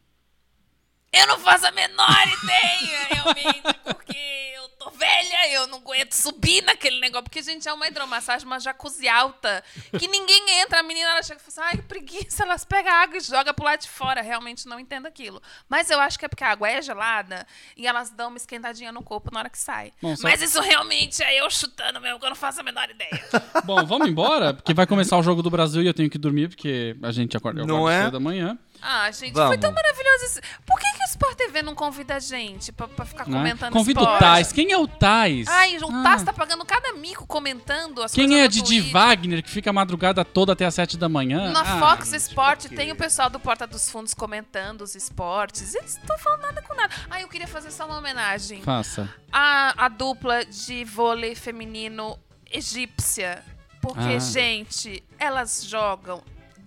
Eu 1.11 1.27
não 1.27 1.39
faço 1.39 1.65
a 1.65 1.71
menor 1.71 2.27
ideia, 2.43 3.07
realmente, 3.09 3.61
porque 3.85 4.17
eu 4.57 4.67
tô 4.77 4.89
velha, 4.89 5.49
eu 5.53 5.65
não 5.67 5.77
aguento 5.77 6.11
subir 6.11 6.61
naquele 6.63 6.99
negócio. 6.99 7.23
Porque, 7.23 7.41
gente, 7.41 7.65
é 7.69 7.71
uma 7.73 7.87
hidromassagem, 7.87 8.45
uma 8.45 8.59
jacuzzi 8.59 9.07
alta, 9.07 9.63
que 9.97 10.09
ninguém 10.09 10.59
entra. 10.59 10.81
A 10.81 10.83
menina, 10.83 11.11
ela 11.11 11.23
chega 11.23 11.39
e 11.39 11.43
fala 11.51 11.67
assim, 11.69 11.75
ai, 11.77 11.81
que 11.81 11.87
preguiça, 11.87 12.43
elas 12.43 12.65
pegam 12.65 12.91
a 12.91 12.97
água 13.03 13.15
e 13.15 13.21
jogam 13.21 13.53
pro 13.53 13.63
lado 13.63 13.79
de 13.79 13.87
fora. 13.87 14.21
Realmente 14.21 14.67
não 14.67 14.77
entendo 14.77 15.05
aquilo. 15.05 15.41
Mas 15.69 15.89
eu 15.89 16.01
acho 16.01 16.19
que 16.19 16.25
é 16.25 16.27
porque 16.27 16.43
a 16.43 16.49
água 16.51 16.67
é 16.67 16.81
gelada 16.81 17.47
e 17.77 17.87
elas 17.87 18.09
dão 18.09 18.27
uma 18.27 18.37
esquentadinha 18.37 18.91
no 18.91 19.01
corpo 19.01 19.31
na 19.31 19.39
hora 19.39 19.49
que 19.49 19.57
sai. 19.57 19.93
Bom, 20.01 20.17
só- 20.17 20.23
Mas 20.27 20.41
isso 20.41 20.59
realmente 20.59 21.23
é 21.23 21.39
eu 21.39 21.49
chutando 21.49 22.01
mesmo, 22.01 22.19
que 22.19 22.25
eu 22.25 22.29
não 22.29 22.35
faço 22.35 22.59
a 22.59 22.63
menor 22.63 22.89
ideia. 22.89 23.25
Bom, 23.63 23.85
vamos 23.85 24.09
embora, 24.09 24.53
porque 24.53 24.73
vai 24.73 24.85
começar 24.85 25.17
o 25.17 25.23
jogo 25.23 25.41
do 25.41 25.49
Brasil 25.49 25.81
e 25.81 25.87
eu 25.87 25.93
tenho 25.93 26.09
que 26.09 26.17
dormir, 26.17 26.49
porque 26.49 26.93
a 27.01 27.11
gente 27.13 27.37
acorda, 27.37 27.61
eu 27.61 27.65
Não 27.65 27.87
acordo 27.87 27.91
é? 27.93 28.01
cedo 28.03 28.11
da 28.11 28.19
manhã. 28.19 28.59
Ah, 28.81 29.09
gente, 29.11 29.33
Vamos. 29.33 29.47
foi 29.49 29.57
tão 29.57 29.71
maravilhoso 29.71 30.25
isso. 30.25 30.39
Por 30.65 30.79
que, 30.79 30.91
que 30.93 31.03
o 31.03 31.05
Sport 31.07 31.35
TV 31.35 31.61
não 31.63 31.73
convida 31.73 32.15
a 32.15 32.19
gente 32.19 32.71
pra, 32.71 32.87
pra 32.87 33.05
ficar 33.05 33.27
Né? 33.27 33.37
comentando 33.37 33.73
Convida 33.73 34.01
o? 34.01 34.17
Tais. 34.19 34.51
Quem 34.51 34.71
é 34.71 34.77
o 34.77 34.87
Tais? 34.87 35.47
Ai, 35.47 35.77
o 35.77 35.89
Ah. 35.91 36.03
Tais 36.03 36.23
tá 36.23 36.31
pagando 36.33 36.63
cada 36.65 36.93
mico 36.93 37.25
comentando 37.25 38.03
as 38.03 38.13
Quem 38.13 38.39
é 38.39 38.43
a 38.43 38.47
Didi 38.47 38.63
Twitter. 38.81 38.91
Wagner, 38.91 39.43
que 39.43 39.49
fica 39.49 39.69
a 39.69 39.73
madrugada 39.73 40.23
toda 40.23 40.53
até 40.53 40.65
as 40.65 40.73
sete 40.75 40.97
da 40.97 41.09
manhã? 41.09 41.51
Na 41.51 41.61
Ah, 41.61 41.79
Fox 41.79 42.13
Sport 42.13 42.65
tem 42.67 42.91
o 42.91 42.95
pessoal 42.95 43.29
do 43.29 43.39
Porta 43.39 43.65
dos 43.65 43.89
Fundos 43.89 44.13
comentando 44.13 44.81
os 44.81 44.93
esportes. 44.95 45.73
Eles 45.75 45.95
não 45.95 46.01
estão 46.03 46.17
falando 46.19 46.41
nada 46.41 46.61
com 46.61 46.75
nada. 46.75 46.93
Ah, 47.09 47.19
eu 47.21 47.27
queria 47.27 47.47
fazer 47.47 47.71
só 47.71 47.85
uma 47.85 47.97
homenagem 47.97 48.61
Faça. 48.61 49.09
à, 49.31 49.85
à 49.85 49.87
dupla 49.89 50.45
de 50.45 50.83
vôlei 50.85 51.33
feminino 51.35 52.19
egípcia. 52.51 53.43
Porque, 53.81 54.15
Ah. 54.15 54.19
gente, 54.19 55.03
elas 55.19 55.63
jogam. 55.65 56.23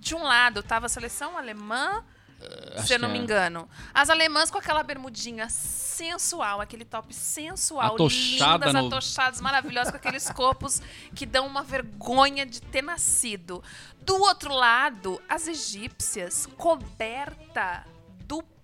De 0.08 0.14
um 0.14 0.22
lado 0.22 0.62
tava 0.62 0.86
a 0.86 0.88
seleção 0.88 1.36
alemã, 1.36 2.02
acho 2.76 2.86
se 2.86 2.94
eu 2.94 2.98
não 2.98 3.10
me 3.10 3.18
é. 3.18 3.22
engano. 3.22 3.68
As 3.92 4.08
alemãs 4.08 4.50
com 4.50 4.56
aquela 4.56 4.82
bermudinha 4.82 5.48
sensual, 5.50 6.60
aquele 6.62 6.84
top 6.84 7.12
sensual, 7.14 7.94
Atochada 7.94 8.66
lindas, 8.68 8.72
no- 8.82 8.86
atochadas, 8.86 9.40
maravilhosas, 9.42 9.90
com 9.90 9.98
aqueles 9.98 10.30
corpos 10.30 10.80
que 11.14 11.26
dão 11.26 11.46
uma 11.46 11.62
vergonha 11.62 12.46
de 12.46 12.62
ter 12.62 12.80
nascido. 12.80 13.62
Do 14.00 14.16
outro 14.16 14.54
lado, 14.54 15.20
as 15.28 15.46
egípcias 15.46 16.46
coberta 16.56 17.84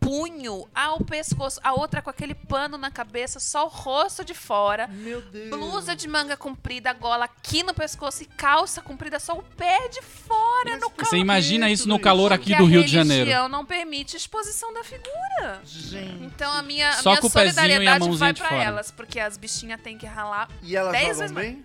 punho 0.05 0.69
ao 0.75 1.01
pescoço, 1.01 1.59
a 1.65 1.73
outra 1.73 2.03
com 2.03 2.11
aquele 2.11 2.35
pano 2.35 2.77
na 2.77 2.91
cabeça, 2.91 3.41
só 3.41 3.65
o 3.65 3.69
rosto 3.69 4.23
de 4.23 4.35
fora. 4.35 4.87
Meu 4.87 5.23
Deus. 5.23 5.49
Blusa 5.49 5.97
de 5.97 6.07
manga 6.07 6.37
comprida, 6.37 6.93
gola 6.93 7.25
aqui 7.25 7.63
no 7.63 7.73
pescoço 7.73 8.23
e 8.23 8.27
calça 8.27 8.83
comprida, 8.83 9.19
só 9.19 9.33
o 9.33 9.43
pé 9.43 9.89
de 9.89 10.03
fora 10.03 10.75
no 10.77 10.91
calor. 10.91 11.09
Você 11.09 11.17
imagina 11.17 11.71
isso 11.71 11.89
no 11.89 11.99
calor 11.99 12.33
aqui 12.35 12.51
Porque 12.51 12.57
do 12.63 12.67
a 12.67 12.69
Rio 12.69 12.85
de 12.85 12.91
Janeiro. 12.91 13.25
religião 13.25 13.49
não 13.49 13.65
permite 13.65 14.17
exposição 14.17 14.73
da 14.75 14.85
figura. 14.85 15.61
Gente. 15.65 16.25
Então 16.25 16.53
a 16.53 16.63
minha, 16.63 16.91
a 16.91 16.93
Só 16.95 17.11
minha 17.11 17.21
com 17.23 17.27
o 17.27 17.31
pezinho 17.31 17.47
e 17.47 17.49
a 17.49 17.55
solidariedade 17.55 18.05
mãozinha 18.09 18.33
vai 18.35 18.49
fora. 18.49 18.63
elas, 18.63 18.91
porque 18.91 19.19
as 19.19 19.37
bichinhas 19.39 19.81
têm 19.81 19.97
que 19.97 20.07
ralar. 20.07 20.49
E 20.63 20.77
elas 20.77 20.93
Dez 20.93 21.05
jogam 21.05 21.19
vezes 21.21 21.33
mais- 21.33 21.47
bem? 21.49 21.65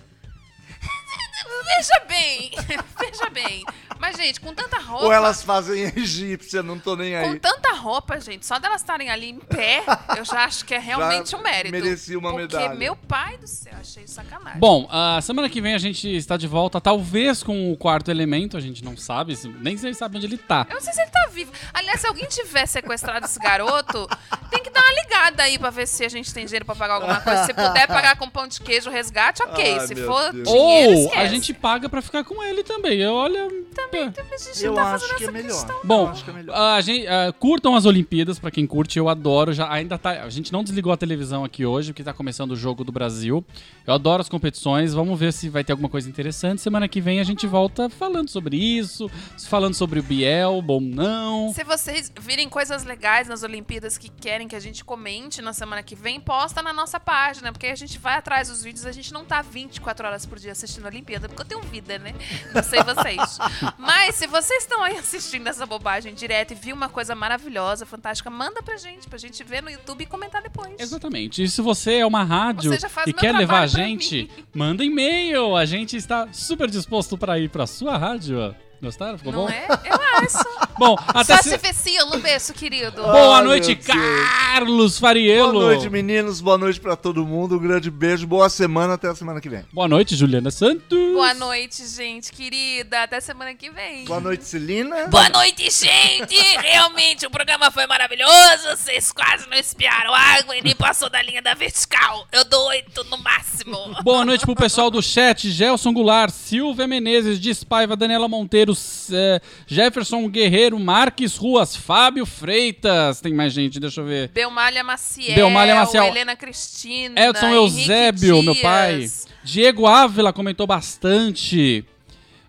Veja 1.66 2.06
bem, 2.08 2.52
veja 3.00 3.30
bem. 3.30 3.64
Mas, 4.00 4.16
gente, 4.16 4.40
com 4.40 4.54
tanta 4.54 4.78
roupa. 4.80 5.06
Ou 5.06 5.12
elas 5.12 5.44
fazem 5.44 5.84
egípcia, 5.96 6.64
não 6.64 6.80
tô 6.80 6.96
nem 6.96 7.12
Com 7.22 7.32
aí. 7.32 7.40
tanta 7.40 7.74
roupa, 7.74 8.18
gente, 8.20 8.46
só 8.46 8.58
delas 8.58 8.80
estarem 8.82 9.10
ali 9.10 9.30
em 9.30 9.40
pé, 9.40 9.84
eu 10.18 10.24
já 10.24 10.46
acho 10.46 10.64
que 10.64 10.74
é 10.74 10.80
realmente 10.80 11.36
um 11.36 11.42
mérito. 11.42 11.72
merecia 11.72 12.18
uma 12.18 12.32
porque, 12.32 12.56
medalha. 12.56 12.76
meu 12.76 12.96
pai 12.96 13.38
do 13.38 13.46
céu, 13.48 13.74
achei 13.80 14.08
sacanagem. 14.08 14.58
Bom, 14.60 14.88
a 14.90 15.20
semana 15.22 15.50
que 15.50 15.60
vem 15.60 15.74
a 15.74 15.78
gente 15.78 16.08
está 16.16 16.38
de 16.38 16.48
volta, 16.48 16.80
talvez 16.80 17.44
com 17.44 17.74
o 17.74 17.78
quarto 17.78 18.10
elemento, 18.10 18.56
a 18.56 18.62
gente 18.62 18.86
não 18.86 18.96
sabe, 18.96 19.36
se- 19.36 19.50
nem 19.50 19.76
se 19.78 19.94
sabe 19.94 20.16
onde 20.16 20.28
ele 20.28 20.38
tá. 20.38 20.66
Eu 20.70 20.76
não 20.76 20.82
sei 20.82 20.94
se 20.94 21.02
ele 21.02 21.12
tá 21.12 21.28
vivo. 21.34 21.52
Aliás, 21.74 22.00
se 22.00 22.08
alguém 22.08 22.26
tiver 22.28 22.66
sequestrado 22.68 23.26
esse 23.26 23.40
garoto, 23.40 24.08
tem 24.50 24.64
que 24.64 24.70
dar 24.70 24.82
uma 24.82 24.94
ligada 25.04 25.44
aí 25.44 25.60
pra 25.60 25.70
ver 25.72 25.88
se 25.88 26.06
a 26.06 26.10
gente 26.10 26.34
tem 26.34 26.46
dinheiro 26.46 26.64
pra 26.66 26.74
pagar 26.76 26.94
alguma 26.96 27.20
coisa. 27.20 27.44
Se 27.46 27.54
puder 27.54 27.86
pagar 27.88 28.16
com 28.18 28.30
pão 28.30 28.48
de 28.48 28.62
queijo 28.62 28.90
resgate, 28.90 29.44
ok. 29.44 29.78
Ai, 29.80 29.88
se 29.88 29.96
for 29.96 30.32
Deus. 30.32 30.48
dinheiro, 30.48 30.92
Ou 30.98 31.04
esquece. 31.06 31.18
a 31.18 31.26
gente 31.28 31.39
gente 31.40 31.54
paga 31.54 31.90
pra 31.90 32.02
ficar 32.02 32.24
com 32.24 32.42
ele 32.44 32.64
também. 32.64 33.00
Eu, 33.00 33.14
olha. 33.14 33.48
Também, 33.74 34.12
também 34.12 34.34
a 34.34 34.38
gente 34.38 34.64
Eu 34.64 34.74
tá 34.74 34.94
acho 34.94 35.06
fazendo 35.08 35.18
que 35.18 35.24
é 35.24 35.28
essa 35.28 35.32
melhor. 35.32 35.48
questão. 35.50 35.80
Bom, 35.84 36.04
Eu 36.06 36.10
acho 36.10 36.24
que 36.24 36.30
é 36.30 36.34
melhor. 36.34 36.56
a 36.56 36.82
gente, 36.82 37.08
ah, 37.08 37.34
curtam 37.38 37.76
as 37.76 37.86
Olimpíadas, 37.86 38.38
pra 38.40 38.52
quem 38.52 38.66
curte, 38.68 39.00
eu 39.00 39.08
adoro. 39.10 39.54
Já 39.54 39.72
ainda 39.72 39.98
tá, 39.98 40.24
a 40.24 40.30
gente 40.30 40.52
não 40.52 40.64
desligou 40.64 40.92
a 40.92 40.98
televisão 40.98 41.44
aqui 41.44 41.66
hoje, 41.66 41.92
porque 41.94 42.04
tá 42.04 42.14
começando 42.14 42.52
o 42.52 42.56
jogo 42.56 42.84
do 42.84 42.92
Brasil. 42.92 43.44
Eu 43.88 43.94
adoro 43.94 44.22
as 44.22 44.30
competições. 44.30 44.94
Vamos 44.94 45.20
ver 45.20 45.32
se 45.34 45.50
vai 45.50 45.64
ter 45.64 45.72
alguma 45.72 45.90
coisa 45.90 46.10
interessante. 46.10 46.62
Semana 46.62 46.88
que 46.88 47.00
vem 47.00 47.20
a 47.20 47.24
gente 47.24 47.48
volta 47.48 47.90
falando 47.90 48.30
sobre 48.30 48.58
isso, 48.58 49.10
falando 49.48 49.74
sobre 49.74 50.00
o 50.00 50.04
Biel, 50.04 50.62
bom 50.62 50.82
não. 50.82 51.54
Se 51.54 51.64
vocês 51.64 52.12
virem 52.20 52.50
coisas 52.50 52.84
legais 52.84 53.28
nas 53.28 53.44
Olimpíadas 53.44 53.98
que 53.98 54.10
querem 54.10 54.48
que 54.48 54.56
a 54.56 54.60
gente 54.60 54.84
comente 54.84 55.42
na 55.42 55.54
semana 55.54 55.82
que 55.84 55.96
vem, 55.96 56.20
posta 56.20 56.62
na 56.62 56.74
nossa 56.74 57.00
página, 57.00 57.52
porque 57.52 57.68
a 57.68 57.76
gente 57.76 57.98
vai 57.98 58.16
atrás 58.18 58.50
dos 58.50 58.64
vídeos, 58.64 58.86
a 58.86 58.92
gente 58.92 59.14
não 59.14 59.24
tá 59.24 59.42
24 59.42 60.06
horas 60.08 60.26
por 60.26 60.38
dia 60.40 60.52
assistindo 60.52 60.86
a 60.86 60.90
Olimpíada, 60.90 61.29
porque 61.30 61.42
eu 61.42 61.46
tenho 61.46 61.62
vida, 61.62 61.98
né? 62.00 62.14
Não 62.54 62.64
sei 62.64 62.82
vocês. 62.84 63.40
Mas 63.78 64.16
se 64.16 64.28
vocês 64.28 64.64
estão 64.64 64.84
aí 64.84 64.98
assistindo 64.98 65.48
essa 65.48 65.66
bobagem 65.66 66.14
direto 66.14 66.52
e 66.52 66.56
viu 66.56 66.76
uma 66.76 66.90
coisa 66.90 67.16
maravilhosa, 67.16 67.86
fantástica, 67.86 68.30
manda 68.30 68.62
pra 68.62 68.78
gente, 68.78 69.08
pra 69.08 69.18
gente 69.18 69.44
ver 69.44 69.64
no 69.64 69.70
YouTube 69.70 70.04
e 70.04 70.06
comentar 70.06 70.42
depois. 70.42 70.76
Exatamente. 70.80 71.44
E 71.44 71.50
se 71.50 71.62
você 71.62 71.96
é 71.96 72.06
uma 72.06 72.24
rádio 72.24 72.72
e 73.06 73.14
quer 73.14 73.34
levar 73.34 73.62
a 73.62 73.68
gente, 73.68 74.30
manda 74.54 74.84
e-mail. 74.84 75.56
A 75.56 75.66
gente 75.66 75.96
está 75.96 76.28
super 76.32 76.70
disposto 76.70 77.18
para 77.18 77.40
ir 77.40 77.50
pra 77.50 77.66
sua 77.66 77.98
rádio. 77.98 78.56
Gostaram? 78.82 79.18
Ficou 79.18 79.34
Não 79.34 79.40
bom? 79.46 79.50
é? 79.50 79.68
Eu 79.86 80.00
acho. 80.26 80.60
Bom, 80.80 80.96
até 81.10 81.36
Só 81.36 81.44
se... 81.44 81.50
se 81.50 81.58
vecilo, 81.58 82.16
um 82.16 82.20
beijo, 82.22 82.54
querido. 82.54 83.02
Boa 83.02 83.40
Ai, 83.40 83.44
noite. 83.44 83.76
Carlos 83.76 84.98
Fariello. 84.98 85.52
Boa 85.52 85.66
noite, 85.66 85.90
meninos. 85.90 86.40
Boa 86.40 86.58
noite 86.58 86.80
pra 86.80 86.96
todo 86.96 87.26
mundo. 87.26 87.58
Um 87.58 87.60
grande 87.60 87.92
beijo. 87.92 88.26
Boa 88.26 88.50
semana. 88.50 88.94
Até 88.94 89.10
a 89.10 89.16
semana 89.16 89.42
que 89.42 89.50
vem. 89.50 89.66
Boa 89.74 89.90
noite, 89.90 90.16
Juliana 90.16 90.50
Santos. 90.52 90.98
Boa 91.14 91.34
noite, 91.34 91.86
gente 91.86 92.32
querida. 92.32 93.04
Até 93.04 93.20
semana 93.20 93.54
que 93.54 93.70
vem. 93.70 94.06
Boa 94.06 94.22
noite, 94.22 94.46
Celina. 94.46 95.08
Boa 95.10 95.28
noite, 95.30 95.64
gente! 95.70 96.36
Realmente 96.62 97.26
o 97.26 97.30
programa 97.30 97.70
foi 97.72 97.86
maravilhoso. 97.86 98.70
Vocês 98.78 99.12
quase 99.12 99.50
não 99.50 99.58
espiaram 99.58 100.14
água 100.14 100.56
e 100.56 100.62
nem 100.62 100.76
passou 100.76 101.10
da 101.10 101.22
linha 101.22 101.42
da 101.42 101.54
vertical. 101.54 102.26
Eu 102.32 102.46
dou 102.46 102.68
oito 102.70 103.04
no 103.06 103.18
máximo. 103.18 103.78
Boa 104.02 104.24
noite 104.24 104.46
pro 104.46 104.56
pessoal 104.56 104.90
do 104.90 105.02
chat, 105.02 105.50
Gelson 105.52 105.92
Goulart, 105.92 106.32
Silvia 106.32 106.88
Menezes, 106.88 107.38
Despaiva, 107.40 107.98
Daniela 107.98 108.28
Monteiro, 108.30 108.69
eh, 109.12 109.40
Jefferson 109.68 110.28
Guerreiro, 110.28 110.80
Marques 110.80 111.36
Ruas, 111.36 111.76
Fábio 111.76 112.26
Freitas. 112.26 113.22
Tem 113.22 113.34
mais 113.34 113.54
gente, 113.54 113.80
deixa 113.80 114.02
eu 114.02 114.06
ver. 114.06 114.30
Belmalha 114.30 114.84
Maciel. 114.84 115.36
Belmalha 115.36 115.76
Maciel. 115.76 116.04
Helena 116.06 116.36
Cristina. 116.36 117.20
Edson 117.20 117.48
Henrique 117.48 117.80
Eusébio, 117.80 118.44
meu 118.44 118.54
Dias. 118.54 118.64
pai. 118.64 119.10
Diego 119.44 119.88
Ávila 119.88 120.34
comentou 120.34 120.68
bastante. 120.68 121.86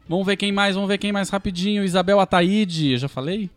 Vamos 0.09 0.27
ver 0.27 0.37
quem 0.37 0.51
mais, 0.51 0.75
vamos 0.75 0.89
ver 0.89 0.99
quem 0.99 1.12
mais 1.12 1.29
rapidinho. 1.31 1.85
Isabel 1.85 2.18
Ataíde, 2.18 2.97
já 2.99 3.09
falei? 3.09 3.49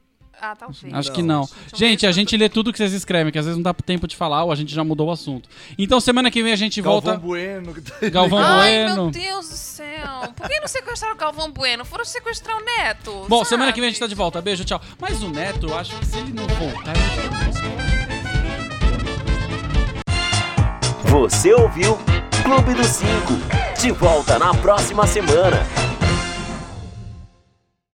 Ah, 0.46 0.58
talvez. 0.58 0.94
Acho 0.94 1.10
que 1.14 1.22
não. 1.24 1.48
Gente, 1.74 2.06
a 2.06 2.12
gente 2.12 2.36
lê 2.36 2.50
tudo 2.50 2.74
que 2.74 2.78
vocês 2.78 2.92
escrevem, 2.92 3.32
que 3.32 3.40
às 3.40 3.46
vezes 3.46 3.56
não 3.58 3.64
dá 3.64 3.74
tempo 3.74 4.06
de 4.10 4.14
falar 4.14 4.44
ou 4.44 4.52
a 4.52 4.56
gente 4.56 4.76
já 4.76 4.84
mudou 4.84 5.08
o 5.08 5.12
assunto. 5.12 5.48
Então 5.78 6.02
semana 6.02 6.30
que 6.30 6.44
vem 6.44 6.52
a 6.52 6.56
gente 6.58 6.82
Galvão 6.82 7.02
volta. 7.02 7.18
Bueno. 7.18 7.74
que 7.74 7.80
tá- 7.82 8.10
Galvão 8.10 8.40
Ai, 8.40 8.84
Bueno. 8.84 9.04
meu 9.04 9.12
Deus 9.12 9.48
do 9.48 9.56
céu. 9.56 10.34
Por 10.36 10.50
que 10.50 10.60
não 10.60 10.68
sequestraram 10.68 11.16
o 11.16 11.18
Galvão 11.18 11.50
Bueno? 11.50 11.86
Foram 11.86 12.04
sequestrar 12.04 12.58
o 12.58 12.66
Neto. 12.66 13.26
Bom, 13.30 13.38
sabe? 13.38 13.50
semana 13.50 13.72
que 13.72 13.80
vem 13.80 13.88
a 13.88 13.92
gente 13.92 14.02
tá 14.02 14.08
de 14.08 14.16
volta. 14.16 14.42
Beijo, 14.42 14.66
tchau. 14.66 14.82
Mas 15.00 15.24
o 15.24 15.30
Neto, 15.30 15.68
eu 15.70 15.78
acho 15.78 15.96
que 15.98 16.06
se 16.06 16.18
ele 16.18 16.34
não 16.34 16.46
voltar, 16.48 16.94
Você 21.06 21.54
ouviu 21.54 21.98
Clube 22.44 22.74
dos 22.74 22.88
Cinco. 22.88 23.34
De 23.80 23.92
volta 23.92 24.38
na 24.38 24.54
próxima 24.54 25.06
semana. 25.08 25.66